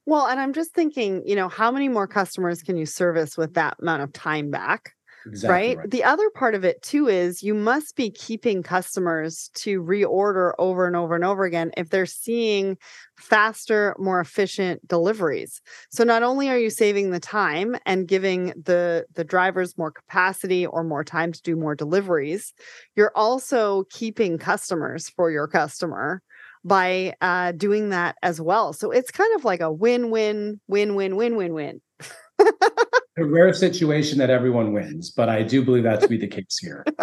Well, 0.07 0.27
and 0.27 0.41
I'm 0.41 0.53
just 0.53 0.73
thinking, 0.73 1.23
you 1.27 1.37
know, 1.37 1.49
how 1.49 1.71
many 1.71 1.89
more 1.89 2.07
customers 2.07 2.63
can 2.63 2.77
you 2.77 2.87
service 2.87 3.37
with 3.37 3.55
that 3.55 3.77
amount 3.81 4.03
of 4.03 4.13
time 4.13 4.51
back? 4.51 4.93
Exactly 5.27 5.75
right? 5.75 5.77
right? 5.77 5.91
The 5.91 6.05
other 6.05 6.29
part 6.31 6.55
of 6.55 6.65
it 6.65 6.83
too 6.83 7.09
is 7.09 7.43
you 7.43 7.55
must 7.55 7.97
be 7.97 8.11
keeping 8.11 8.63
customers 8.63 9.51
to 9.57 9.83
reorder 9.83 10.53
over 10.59 10.87
and 10.87 10.97
over 10.97 11.15
and 11.15 11.25
over 11.25 11.45
again 11.45 11.73
if 11.77 11.91
they're 11.91 12.07
seeing 12.07 12.77
faster, 13.19 13.95
more 13.99 14.21
efficient 14.21 14.87
deliveries. 14.89 15.61
So 15.91 16.05
not 16.05 16.23
only 16.23 16.49
are 16.49 16.59
you 16.59 16.71
saving 16.71 17.11
the 17.11 17.21
time 17.21 17.77
and 17.87 18.09
giving 18.09 18.47
the 18.63 19.07
the 19.15 19.25
drivers 19.25 19.77
more 19.77 19.91
capacity 19.91 20.67
or 20.67 20.85
more 20.85 21.05
time 21.05 21.33
to 21.33 21.43
do 21.43 21.57
more 21.57 21.75
deliveries, 21.75 22.53
you're 22.97 23.13
also 23.15 23.85
keeping 23.91 24.39
customers 24.39 25.09
for 25.09 25.31
your 25.31 25.47
customer 25.47 26.23
by 26.65 27.15
uh, 27.21 27.53
doing 27.53 27.89
that 27.91 28.17
as 28.23 28.41
well. 28.41 28.73
So 28.73 28.91
it's 28.91 29.11
kind 29.11 29.35
of 29.35 29.45
like 29.45 29.61
a 29.61 29.73
win-win, 29.73 30.61
win-win, 30.69 31.17
win-win-win. 31.17 31.81
a 33.21 33.25
rare 33.25 33.53
situation 33.53 34.19
that 34.19 34.31
everyone 34.31 34.73
wins, 34.73 35.11
but 35.11 35.29
I 35.29 35.43
do 35.43 35.65
believe 35.65 35.85
that 35.85 36.01
to 36.01 36.09
be 36.09 36.17
the 36.17 36.27
case 36.27 36.59
here. 36.59 36.85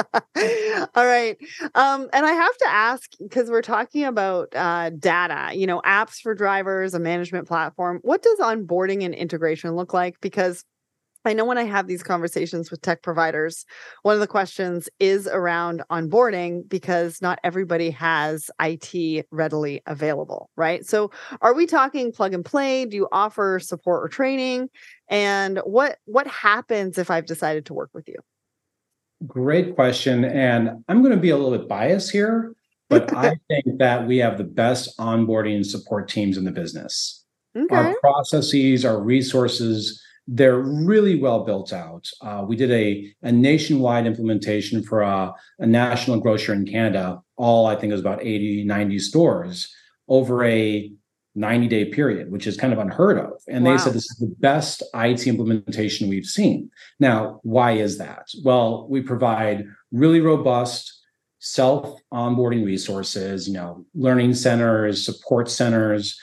All 0.96 1.06
right. 1.06 1.38
Um, 1.76 2.10
and 2.14 2.26
I 2.26 2.32
have 2.32 2.58
to 2.58 2.68
ask 2.68 3.12
because 3.20 3.50
we're 3.50 3.62
talking 3.62 4.04
about 4.04 4.56
uh, 4.56 4.92
data, 4.92 5.56
you 5.56 5.68
know, 5.68 5.82
apps 5.86 6.20
for 6.22 6.34
drivers, 6.34 6.94
a 6.94 7.00
management 7.00 7.48
platform. 7.48 8.00
What 8.02 8.22
does 8.22 8.40
onboarding 8.40 9.04
and 9.04 9.14
integration 9.14 9.76
look 9.76 9.94
like? 9.94 10.20
Because 10.22 10.64
I 11.28 11.34
know 11.34 11.44
when 11.44 11.58
I 11.58 11.66
have 11.66 11.88
these 11.88 12.04
conversations 12.04 12.72
with 12.72 12.82
tech 12.82 13.04
providers, 13.04 13.66
one 14.04 14.14
of 14.14 14.22
the 14.22 14.28
questions 14.28 14.88
is 15.00 15.28
around 15.28 15.84
onboarding 15.92 16.68
because 16.70 17.22
not 17.22 17.38
everybody 17.44 17.90
has 17.92 18.50
IT 18.62 19.28
readily 19.30 19.82
available, 19.86 20.50
right? 20.56 20.86
So, 20.86 21.12
are 21.42 21.54
we 21.54 21.66
talking 21.66 22.14
plug 22.14 22.34
and 22.34 22.46
play? 22.46 22.86
Do 22.86 22.96
you 22.96 23.10
offer 23.12 23.60
support 23.60 24.06
or 24.06 24.08
training? 24.08 24.70
And 25.10 25.60
what 25.66 25.98
what 26.06 26.28
happens 26.28 26.98
if 26.98 27.12
I've 27.12 27.26
decided 27.26 27.66
to 27.66 27.74
work 27.74 27.90
with 27.94 28.08
you? 28.08 28.16
Great 29.26 29.76
question, 29.76 30.24
and 30.24 30.84
I'm 30.88 31.02
going 31.02 31.14
to 31.14 31.20
be 31.20 31.32
a 31.32 31.38
little 31.38 31.58
bit 31.58 31.68
biased 31.68 32.12
here, 32.12 32.54
but 32.88 33.14
I 33.14 33.38
think 33.50 33.80
that 33.80 34.08
we 34.08 34.20
have 34.20 34.38
the 34.38 34.46
best 34.46 34.98
onboarding 34.98 35.56
and 35.56 35.68
support 35.68 36.08
teams 36.08 36.38
in 36.38 36.46
the 36.46 36.52
business. 36.52 37.26
Okay. 37.56 37.76
Our 37.76 38.00
processes, 38.00 38.86
our 38.86 39.02
resources, 39.02 40.02
they're 40.28 40.60
really 40.60 41.20
well 41.20 41.46
built 41.46 41.72
out. 41.72 42.10
Uh, 42.22 42.44
we 42.46 42.56
did 42.56 42.72
a, 42.72 43.14
a 43.24 43.32
nationwide 43.32 44.06
implementation 44.06 44.84
for 44.84 45.02
a, 45.02 45.34
a, 45.60 45.66
national 45.66 46.20
grocer 46.20 46.54
in 46.54 46.66
Canada, 46.66 47.22
all 47.38 47.66
I 47.66 47.76
think 47.76 47.92
it 47.92 47.94
was 47.94 48.02
about 48.02 48.22
80, 48.22 48.66
90 48.66 49.00
stores 49.00 49.74
over 50.10 50.44
a 50.44 50.92
90 51.36 51.68
day 51.68 51.86
period, 51.86 52.32
which 52.32 52.48
is 52.48 52.58
kind 52.58 52.74
of 52.74 52.80
unheard 52.80 53.18
of. 53.20 53.34
And 53.48 53.64
wow. 53.64 53.72
they 53.72 53.78
said 53.78 53.94
this 53.94 54.10
is 54.10 54.18
the 54.18 54.36
best 54.40 54.84
IT 54.94 55.28
implementation 55.28 56.10
we've 56.10 56.26
seen. 56.26 56.72
Now, 57.00 57.40
why 57.44 57.74
is 57.74 57.98
that? 58.00 58.28
Well, 58.44 58.88
we 58.90 59.02
provide 59.02 59.66
really 59.92 60.20
robust 60.20 60.94
self 61.40 62.00
onboarding 62.12 62.66
resources, 62.66 63.48
you 63.48 63.54
know, 63.54 63.86
learning 63.94 64.34
centers, 64.34 65.06
support 65.06 65.50
centers 65.50 66.20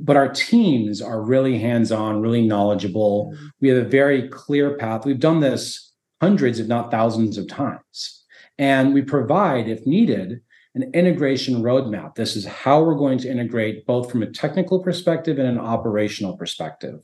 but 0.00 0.16
our 0.16 0.28
teams 0.28 1.02
are 1.02 1.22
really 1.22 1.58
hands-on 1.58 2.20
really 2.20 2.46
knowledgeable. 2.46 3.32
Mm-hmm. 3.32 3.46
we 3.60 3.68
have 3.68 3.78
a 3.78 3.88
very 3.88 4.28
clear 4.28 4.76
path. 4.76 5.04
We've 5.04 5.18
done 5.18 5.40
this 5.40 5.92
hundreds 6.20 6.58
if 6.58 6.66
not 6.66 6.90
thousands 6.90 7.38
of 7.38 7.48
times. 7.48 8.24
And 8.58 8.92
we 8.92 9.02
provide 9.02 9.68
if 9.68 9.86
needed 9.86 10.40
an 10.74 10.90
integration 10.94 11.62
roadmap. 11.62 12.14
This 12.14 12.36
is 12.36 12.44
how 12.44 12.82
we're 12.82 12.94
going 12.94 13.18
to 13.18 13.30
integrate 13.30 13.86
both 13.86 14.10
from 14.10 14.22
a 14.22 14.30
technical 14.30 14.82
perspective 14.82 15.38
and 15.38 15.48
an 15.48 15.58
operational 15.58 16.36
perspective. 16.36 17.00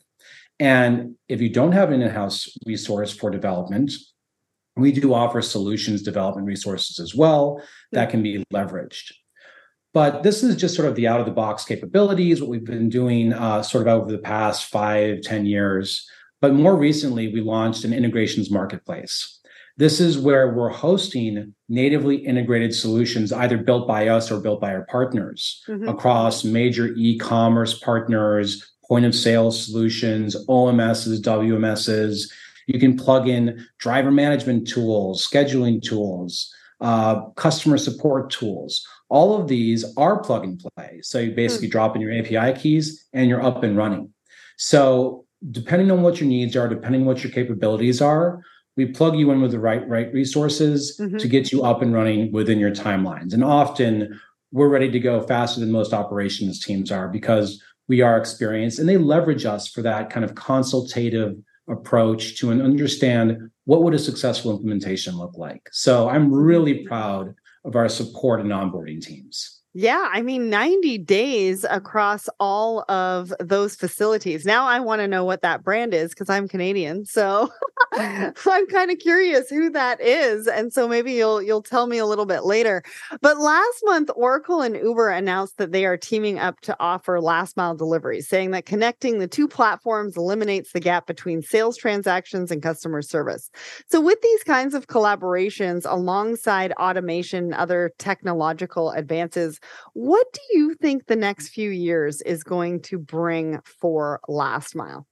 And 0.61 1.17
if 1.29 1.41
you 1.41 1.49
don't 1.49 1.73
have 1.73 1.91
an 1.91 2.03
in-house 2.03 2.49
resource 2.67 3.13
for 3.13 3.31
development 3.31 3.93
we 4.77 4.93
do 4.93 5.15
offer 5.15 5.41
solutions 5.41 6.03
development 6.03 6.47
resources 6.47 6.99
as 6.99 7.15
well 7.15 7.63
that 7.93 8.11
can 8.11 8.23
be 8.23 8.45
leveraged 8.53 9.13
but 9.95 10.25
this 10.25 10.43
is 10.43 10.57
just 10.57 10.75
sort 10.75 10.89
of 10.89 10.97
the 10.97 11.07
out 11.07 11.21
of 11.21 11.27
the 11.27 11.33
box 11.33 11.65
capabilities, 11.65 12.41
what 12.41 12.51
we've 12.51 12.65
been 12.65 12.89
doing 12.89 13.33
uh, 13.33 13.63
sort 13.63 13.87
of 13.87 14.03
over 14.03 14.11
the 14.11 14.19
past 14.19 14.67
five, 14.67 15.23
ten 15.23 15.47
years. 15.47 16.07
But 16.41 16.53
more 16.53 16.77
recently, 16.77 17.33
we 17.33 17.41
launched 17.41 17.85
an 17.85 17.95
integrations 17.95 18.51
marketplace. 18.51 19.41
This 19.77 20.01
is 20.01 20.19
where 20.19 20.53
we're 20.53 20.69
hosting 20.69 21.55
natively 21.69 22.17
integrated 22.17 22.75
solutions, 22.75 23.33
either 23.33 23.57
built 23.57 23.89
by 23.89 24.09
us 24.09 24.31
or 24.31 24.41
built 24.41 24.61
by 24.61 24.75
our 24.75 24.85
partners 24.87 25.63
mm-hmm. 25.67 25.89
across 25.89 26.45
major 26.45 26.93
e 26.97 27.17
commerce 27.19 27.79
partners, 27.79 28.73
point 28.89 29.05
of 29.05 29.15
sale 29.15 29.51
solutions, 29.51 30.37
OMSs, 30.47 31.21
WMSs. 31.23 32.31
You 32.67 32.79
can 32.79 32.97
plug 32.97 33.29
in 33.29 33.67
driver 33.79 34.11
management 34.11 34.69
tools, 34.69 35.27
scheduling 35.27 35.83
tools, 35.83 36.53
uh, 36.81 37.27
customer 37.31 37.79
support 37.79 38.31
tools. 38.31 38.87
All 39.15 39.41
of 39.41 39.47
these 39.47 39.85
are 39.97 40.19
plug 40.19 40.43
and 40.43 40.59
play. 40.59 40.99
So 41.03 41.21
you 41.21 41.31
basically 41.31 41.69
mm-hmm. 41.69 41.73
drop 41.73 41.95
in 41.95 42.03
your 42.03 42.13
API 42.13 42.61
keys 42.61 43.07
and 43.13 43.29
you're 43.29 43.43
up 43.43 43.63
and 43.63 43.77
running. 43.77 44.13
So 44.57 45.25
depending 45.53 45.93
on 45.93 46.03
what 46.03 46.21
your 46.21 46.29
needs 46.29 46.57
are, 46.57 46.69
depending 46.69 47.03
on 47.03 47.07
what 47.07 47.23
your 47.23 47.33
capabilities 47.33 48.03
are, 48.03 48.43
we 48.77 48.87
plug 48.87 49.17
you 49.17 49.31
in 49.31 49.41
with 49.41 49.53
the 49.53 49.61
right 49.61 49.89
right 49.89 50.13
resources 50.13 50.99
mm-hmm. 51.01 51.19
to 51.19 51.29
get 51.29 51.53
you 51.53 51.63
up 51.63 51.81
and 51.81 51.95
running 51.95 52.33
within 52.33 52.59
your 52.59 52.73
timelines. 52.73 53.33
And 53.33 53.45
often 53.45 54.21
we're 54.51 54.69
ready 54.69 54.91
to 54.91 54.99
go 54.99 55.21
faster 55.21 55.61
than 55.61 55.71
most 55.71 55.93
operations 55.93 56.65
teams 56.65 56.91
are 56.91 57.07
because 57.07 57.63
we 57.87 58.01
are 58.01 58.19
experienced 58.19 58.81
and 58.81 58.89
they 58.89 58.97
leverage 58.97 59.45
us 59.45 59.69
for 59.69 59.83
that 59.83 60.11
kind 60.11 60.25
of 60.25 60.35
consultative 60.35 61.37
approach 61.69 62.39
to 62.41 62.51
understand 62.51 63.51
what 63.65 63.85
would 63.85 63.95
a 63.95 63.99
successful 63.99 64.51
implementation 64.51 65.17
look 65.17 65.37
like. 65.37 65.69
So 65.71 66.09
I'm 66.09 66.33
really 66.33 66.75
mm-hmm. 66.75 66.89
proud 66.89 67.35
of 67.65 67.77
our 67.77 67.89
support 67.89 68.41
and 68.41 68.51
onboarding 68.51 69.03
teams. 69.03 69.63
Yeah, 69.77 70.09
I 70.13 70.23
mean 70.23 70.51
90 70.51 70.99
days 70.99 71.67
across 71.69 72.29
all 72.39 72.85
of 72.89 73.33
those 73.41 73.75
facilities. 73.75 74.47
Now 74.47 74.67
I 74.67 74.79
want 74.79 75.01
to 75.01 75.09
know 75.09 75.25
what 75.25 75.43
that 75.43 75.65
brand 75.65 75.93
is 75.93 76.11
because 76.11 76.31
I'm 76.31 76.47
Canadian. 76.47 77.05
So 77.07 77.51
I'm 77.93 78.67
kind 78.69 78.91
of 78.91 78.99
curious 78.99 79.49
who 79.51 79.71
that 79.71 80.01
is. 80.01 80.47
And 80.47 80.73
so 80.73 80.87
maybe 80.89 81.13
you'll 81.13 81.43
you'll 81.43 81.63
tell 81.63 81.87
me 81.87 81.99
a 81.99 82.07
little 82.07 82.27
bit 82.27 82.45
later. 82.45 82.83
But 83.21 83.39
last 83.39 83.83
month 83.85 84.11
Oracle 84.15 84.63
and 84.63 84.77
Uber 84.77 85.11
announced 85.11 85.59
that 85.59 85.73
they 85.73 85.85
are 85.85 85.97
teaming 85.97 86.39
up 86.39 86.61
to 86.61 86.77
offer 86.81 87.21
last 87.21 87.57
mile 87.57 87.75
delivery, 87.75 88.21
saying 88.21 88.53
that 88.53 88.67
connecting 88.67 89.19
the 89.19 89.29
two 89.29 89.49
platforms 89.49 90.17
eliminates 90.17 90.73
the 90.73 90.81
gap 90.81 91.07
between 91.07 91.43
sales 91.43 91.77
transactions 91.77 92.51
and 92.51 92.63
customer 92.63 93.03
service. 93.03 93.51
So 93.89 94.01
with 94.01 94.21
these 94.23 94.45
kinds 94.45 94.75
of 94.75 94.87
collaborations 94.87 95.83
alongside 95.85 96.73
automation 96.75 97.45
and 97.45 97.55
other 97.55 97.93
technological 97.99 98.93
advances, 98.93 99.61
what 99.93 100.27
do 100.33 100.59
you 100.59 100.75
think 100.75 101.07
the 101.07 101.17
next 101.17 101.49
few 101.49 101.71
years 101.71 102.21
is 102.23 102.43
going 102.43 102.81
to 102.83 102.99
bring 102.99 103.61
for 103.65 104.21
last 104.29 104.75
mile? 104.75 105.07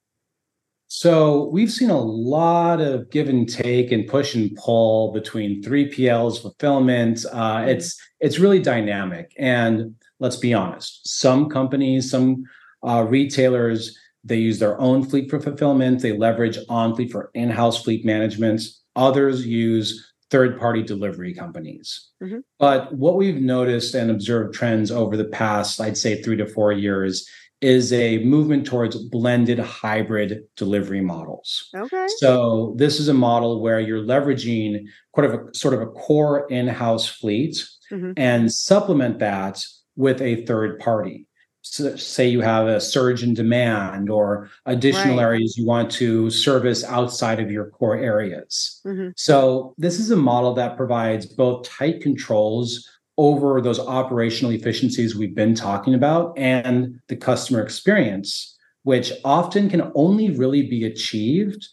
So 0.94 1.48
we've 1.48 1.72
seen 1.72 1.88
a 1.88 1.98
lot 1.98 2.82
of 2.82 3.08
give 3.08 3.30
and 3.30 3.48
take 3.48 3.92
and 3.92 4.06
push 4.06 4.34
and 4.34 4.54
pull 4.56 5.10
between 5.12 5.62
3PLs, 5.62 6.42
fulfillment. 6.42 7.24
Uh, 7.32 7.56
mm-hmm. 7.56 7.68
it's 7.70 7.98
it's 8.20 8.38
really 8.38 8.60
dynamic. 8.60 9.32
And 9.38 9.94
let's 10.18 10.36
be 10.36 10.52
honest, 10.52 11.08
some 11.08 11.48
companies, 11.48 12.10
some 12.10 12.44
uh, 12.86 13.06
retailers, 13.08 13.98
they 14.22 14.36
use 14.36 14.58
their 14.58 14.78
own 14.78 15.02
fleet 15.02 15.30
for 15.30 15.40
fulfillment. 15.40 16.02
They 16.02 16.12
leverage 16.12 16.58
Onfleet 16.68 17.10
for 17.10 17.30
in-house 17.32 17.82
fleet 17.82 18.04
management. 18.04 18.60
Others 18.94 19.46
use 19.46 20.11
third 20.32 20.58
party 20.58 20.82
delivery 20.82 21.34
companies. 21.34 22.08
Mm-hmm. 22.22 22.38
But 22.58 22.94
what 22.94 23.16
we've 23.16 23.40
noticed 23.40 23.94
and 23.94 24.10
observed 24.10 24.54
trends 24.54 24.90
over 24.90 25.14
the 25.14 25.26
past, 25.26 25.78
I'd 25.78 25.98
say 25.98 26.22
three 26.22 26.36
to 26.36 26.46
four 26.46 26.72
years, 26.72 27.28
is 27.60 27.92
a 27.92 28.18
movement 28.24 28.66
towards 28.66 28.96
blended 28.96 29.58
hybrid 29.58 30.40
delivery 30.56 31.02
models. 31.02 31.68
Okay. 31.76 32.06
So 32.16 32.74
this 32.78 32.98
is 32.98 33.08
a 33.08 33.14
model 33.14 33.60
where 33.60 33.78
you're 33.78 34.02
leveraging 34.02 34.86
quite 35.12 35.30
of 35.30 35.34
a 35.34 35.54
sort 35.54 35.74
of 35.74 35.82
a 35.82 35.86
core 35.86 36.48
in-house 36.48 37.06
fleet 37.06 37.64
mm-hmm. 37.92 38.12
and 38.16 38.50
supplement 38.50 39.18
that 39.18 39.60
with 39.96 40.20
a 40.22 40.44
third 40.46 40.80
party 40.80 41.28
say 41.62 42.28
you 42.28 42.40
have 42.40 42.66
a 42.66 42.80
surge 42.80 43.22
in 43.22 43.34
demand 43.34 44.10
or 44.10 44.50
additional 44.66 45.16
right. 45.16 45.22
areas 45.22 45.56
you 45.56 45.64
want 45.64 45.90
to 45.92 46.28
service 46.30 46.84
outside 46.84 47.40
of 47.40 47.50
your 47.50 47.70
core 47.70 47.96
areas. 47.96 48.80
Mm-hmm. 48.84 49.10
So, 49.16 49.74
this 49.78 49.98
is 49.98 50.10
a 50.10 50.16
model 50.16 50.54
that 50.54 50.76
provides 50.76 51.26
both 51.26 51.68
tight 51.68 52.00
controls 52.00 52.88
over 53.18 53.60
those 53.60 53.78
operational 53.78 54.52
efficiencies 54.52 55.14
we've 55.14 55.34
been 55.34 55.54
talking 55.54 55.94
about 55.94 56.36
and 56.36 57.00
the 57.08 57.16
customer 57.16 57.60
experience, 57.60 58.56
which 58.82 59.12
often 59.24 59.68
can 59.68 59.92
only 59.94 60.30
really 60.30 60.68
be 60.68 60.84
achieved 60.84 61.68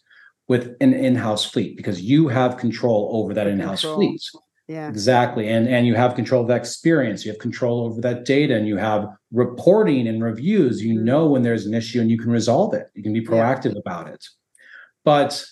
with 0.48 0.76
an 0.80 0.92
in-house 0.92 1.44
fleet 1.44 1.76
because 1.76 2.02
you 2.02 2.28
have 2.28 2.56
control 2.56 3.10
over 3.12 3.32
that 3.34 3.46
in-house 3.46 3.82
fleet. 3.82 4.20
Yeah. 4.70 4.88
Exactly. 4.88 5.48
And 5.48 5.66
and 5.66 5.84
you 5.84 5.96
have 5.96 6.14
control 6.14 6.42
of 6.42 6.46
that 6.46 6.58
experience. 6.58 7.24
You 7.24 7.32
have 7.32 7.40
control 7.40 7.86
over 7.86 8.00
that 8.02 8.24
data 8.24 8.54
and 8.54 8.68
you 8.68 8.76
have 8.76 9.08
reporting 9.32 10.06
and 10.06 10.22
reviews. 10.22 10.80
You 10.80 10.94
mm-hmm. 10.94 11.06
know 11.06 11.26
when 11.26 11.42
there's 11.42 11.66
an 11.66 11.74
issue 11.74 12.00
and 12.00 12.08
you 12.08 12.16
can 12.16 12.30
resolve 12.30 12.72
it. 12.74 12.86
You 12.94 13.02
can 13.02 13.12
be 13.12 13.20
proactive 13.20 13.72
yeah. 13.72 13.80
about 13.84 14.06
it. 14.06 14.24
But 15.04 15.44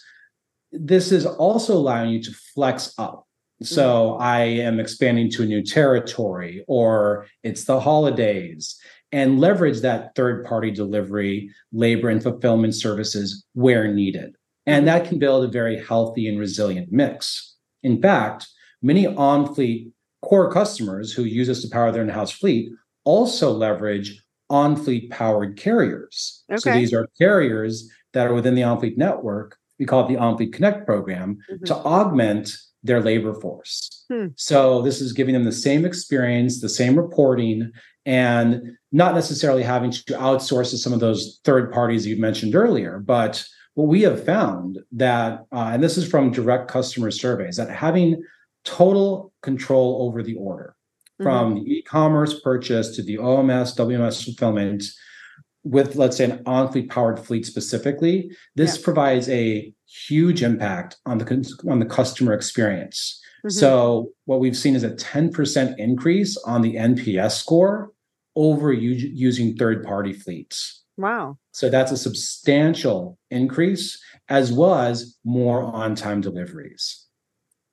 this 0.71 1.11
is 1.11 1.27
also 1.27 1.75
allowing 1.75 2.11
you 2.11 2.23
to 2.23 2.31
flex 2.55 2.95
up. 2.97 3.27
So 3.61 4.12
mm-hmm. 4.12 4.23
I 4.23 4.41
am 4.69 4.79
expanding 4.79 5.33
to 5.33 5.43
a 5.43 5.47
new 5.47 5.64
territory 5.64 6.64
or 6.69 7.27
it's 7.43 7.64
the 7.64 7.81
holidays 7.81 8.79
and 9.11 9.41
leverage 9.41 9.81
that 9.81 10.14
third 10.14 10.45
party 10.45 10.71
delivery, 10.71 11.51
labor 11.73 12.09
and 12.09 12.23
fulfillment 12.23 12.77
services 12.77 13.45
where 13.55 13.93
needed. 13.93 14.37
And 14.64 14.87
mm-hmm. 14.87 14.97
that 14.97 15.09
can 15.09 15.19
build 15.19 15.45
a 15.45 15.49
very 15.49 15.85
healthy 15.85 16.29
and 16.29 16.39
resilient 16.39 16.93
mix. 16.93 17.57
In 17.83 18.01
fact, 18.01 18.47
Many 18.83 19.05
Onfleet 19.05 19.93
core 20.22 20.51
customers 20.51 21.12
who 21.12 21.24
use 21.24 21.49
us 21.49 21.62
to 21.62 21.68
power 21.68 21.93
their 21.93 22.03
in 22.03 22.09
house 22.09 22.31
fleet 22.31 22.70
also 23.05 23.51
leverage 23.51 24.22
Onfleet 24.51 25.11
powered 25.11 25.57
carriers. 25.57 26.45
Okay. 26.51 26.59
So 26.59 26.72
these 26.72 26.93
are 26.93 27.09
carriers 27.18 27.91
that 28.12 28.26
are 28.26 28.35
within 28.35 28.55
the 28.55 28.62
Onfleet 28.62 28.97
network. 28.97 29.57
We 29.79 29.87
call 29.87 30.05
it 30.05 30.09
the 30.09 30.20
Onfleet 30.20 30.53
Connect 30.53 30.87
program 30.87 31.39
mm-hmm. 31.51 31.64
to 31.66 31.74
augment 31.76 32.51
their 32.83 33.01
labor 33.01 33.35
force. 33.35 34.05
Hmm. 34.11 34.29
So 34.37 34.83
this 34.83 35.01
is 35.01 35.12
giving 35.12 35.35
them 35.35 35.45
the 35.45 35.53
same 35.53 35.85
experience, 35.85 36.61
the 36.61 36.68
same 36.68 36.97
reporting, 36.97 37.72
and 38.07 38.76
not 38.93 39.14
necessarily 39.14 39.62
having 39.62 39.91
to 39.91 40.03
outsource 40.14 40.70
to 40.70 40.79
some 40.79 40.93
of 40.93 41.01
those 41.01 41.41
third 41.45 41.72
parties 41.72 42.07
you 42.07 42.16
mentioned 42.16 42.55
earlier. 42.55 43.01
But 43.01 43.45
what 43.74 43.89
we 43.89 44.03
have 44.03 44.24
found 44.24 44.79
that, 44.93 45.45
uh, 45.53 45.70
and 45.72 45.83
this 45.83 45.99
is 45.99 46.09
from 46.09 46.31
direct 46.31 46.68
customer 46.70 47.11
surveys, 47.11 47.57
that 47.57 47.70
having 47.70 48.22
total 48.69 49.33
control 49.43 50.07
over 50.07 50.23
the 50.23 50.35
order 50.35 50.77
from 51.23 51.55
mm-hmm. 51.55 51.64
the 51.64 51.79
e-commerce 51.79 52.39
purchase 52.41 52.95
to 52.95 53.03
the 53.03 53.16
OMS, 53.16 53.77
WMS 53.77 54.25
fulfillment 54.25 54.85
with 55.64 55.97
let's 55.97 56.16
say 56.16 56.25
an 56.25 56.43
on-fleet 56.47 56.89
powered 56.89 57.19
fleet 57.19 57.45
specifically, 57.45 58.31
this 58.55 58.77
yeah. 58.77 58.85
provides 58.85 59.29
a 59.29 59.73
huge 60.07 60.43
impact 60.43 60.97
on 61.05 61.19
the 61.19 61.55
on 61.69 61.79
the 61.81 61.87
customer 61.87 62.33
experience. 62.33 63.21
Mm-hmm. 63.45 63.51
So 63.51 64.11
what 64.27 64.41
we've 64.41 64.57
seen 64.57 64.75
is 64.75 64.85
a 64.85 64.91
10% 64.91 65.79
increase 65.79 66.37
on 66.39 66.62
the 66.62 66.75
NPS 66.75 67.33
score 67.33 67.91
over 68.37 68.73
u- 68.73 69.11
using 69.12 69.57
third-party 69.57 70.12
fleets. 70.12 70.85
Wow. 70.97 71.39
So 71.53 71.69
that's 71.69 71.93
a 71.93 71.97
substantial 71.97 73.19
increase 73.31 74.01
as 74.29 74.53
well 74.53 74.75
as 74.75 75.16
more 75.25 75.62
on-time 75.62 76.21
deliveries. 76.21 77.08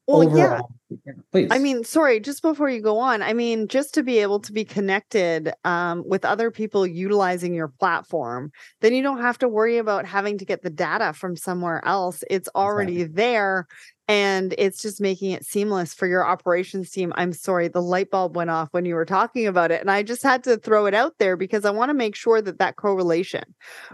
Well, 0.08 0.24
overall. 0.24 0.72
Yeah. 0.90 1.14
Please. 1.32 1.50
I 1.52 1.58
mean, 1.58 1.84
sorry, 1.84 2.20
just 2.20 2.42
before 2.42 2.70
you 2.70 2.82
go 2.82 3.00
on, 3.00 3.24
I 3.24 3.34
mean, 3.34 3.68
just 3.68 3.96
to 3.96 4.04
be 4.04 4.20
able 4.20 4.40
to 4.42 4.54
be 4.54 4.64
connected 4.64 5.52
um, 5.64 6.04
with 6.06 6.24
other 6.24 6.52
people 6.52 6.86
utilizing 6.86 7.54
your 7.54 7.68
platform, 7.68 8.52
then 8.82 8.94
you 8.94 9.02
don't 9.02 9.22
have 9.22 9.40
to 9.40 9.48
worry 9.48 9.78
about 9.78 10.06
having 10.06 10.38
to 10.38 10.46
get 10.46 10.62
the 10.62 10.70
data 10.70 11.14
from 11.14 11.36
somewhere 11.36 11.84
else. 11.86 12.24
It's 12.30 12.50
already 12.56 13.02
exactly. 13.02 13.16
there 13.16 13.68
and 14.08 14.54
it's 14.58 14.82
just 14.82 15.02
making 15.02 15.32
it 15.32 15.46
seamless 15.46 15.94
for 15.94 16.08
your 16.08 16.26
operations 16.26 16.92
team. 16.92 17.12
I'm 17.16 17.34
sorry, 17.34 17.68
the 17.68 17.82
light 17.82 18.12
bulb 18.12 18.36
went 18.36 18.52
off 18.52 18.70
when 18.72 18.86
you 18.86 18.94
were 18.94 19.06
talking 19.06 19.48
about 19.48 19.72
it. 19.72 19.82
And 19.82 19.90
I 19.90 20.04
just 20.04 20.22
had 20.22 20.44
to 20.44 20.58
throw 20.58 20.86
it 20.86 20.94
out 20.94 21.14
there 21.18 21.36
because 21.36 21.66
I 21.66 21.72
want 21.72 21.90
to 21.90 21.96
make 21.96 22.16
sure 22.16 22.40
that 22.42 22.60
that 22.60 22.76
correlation, 22.76 23.44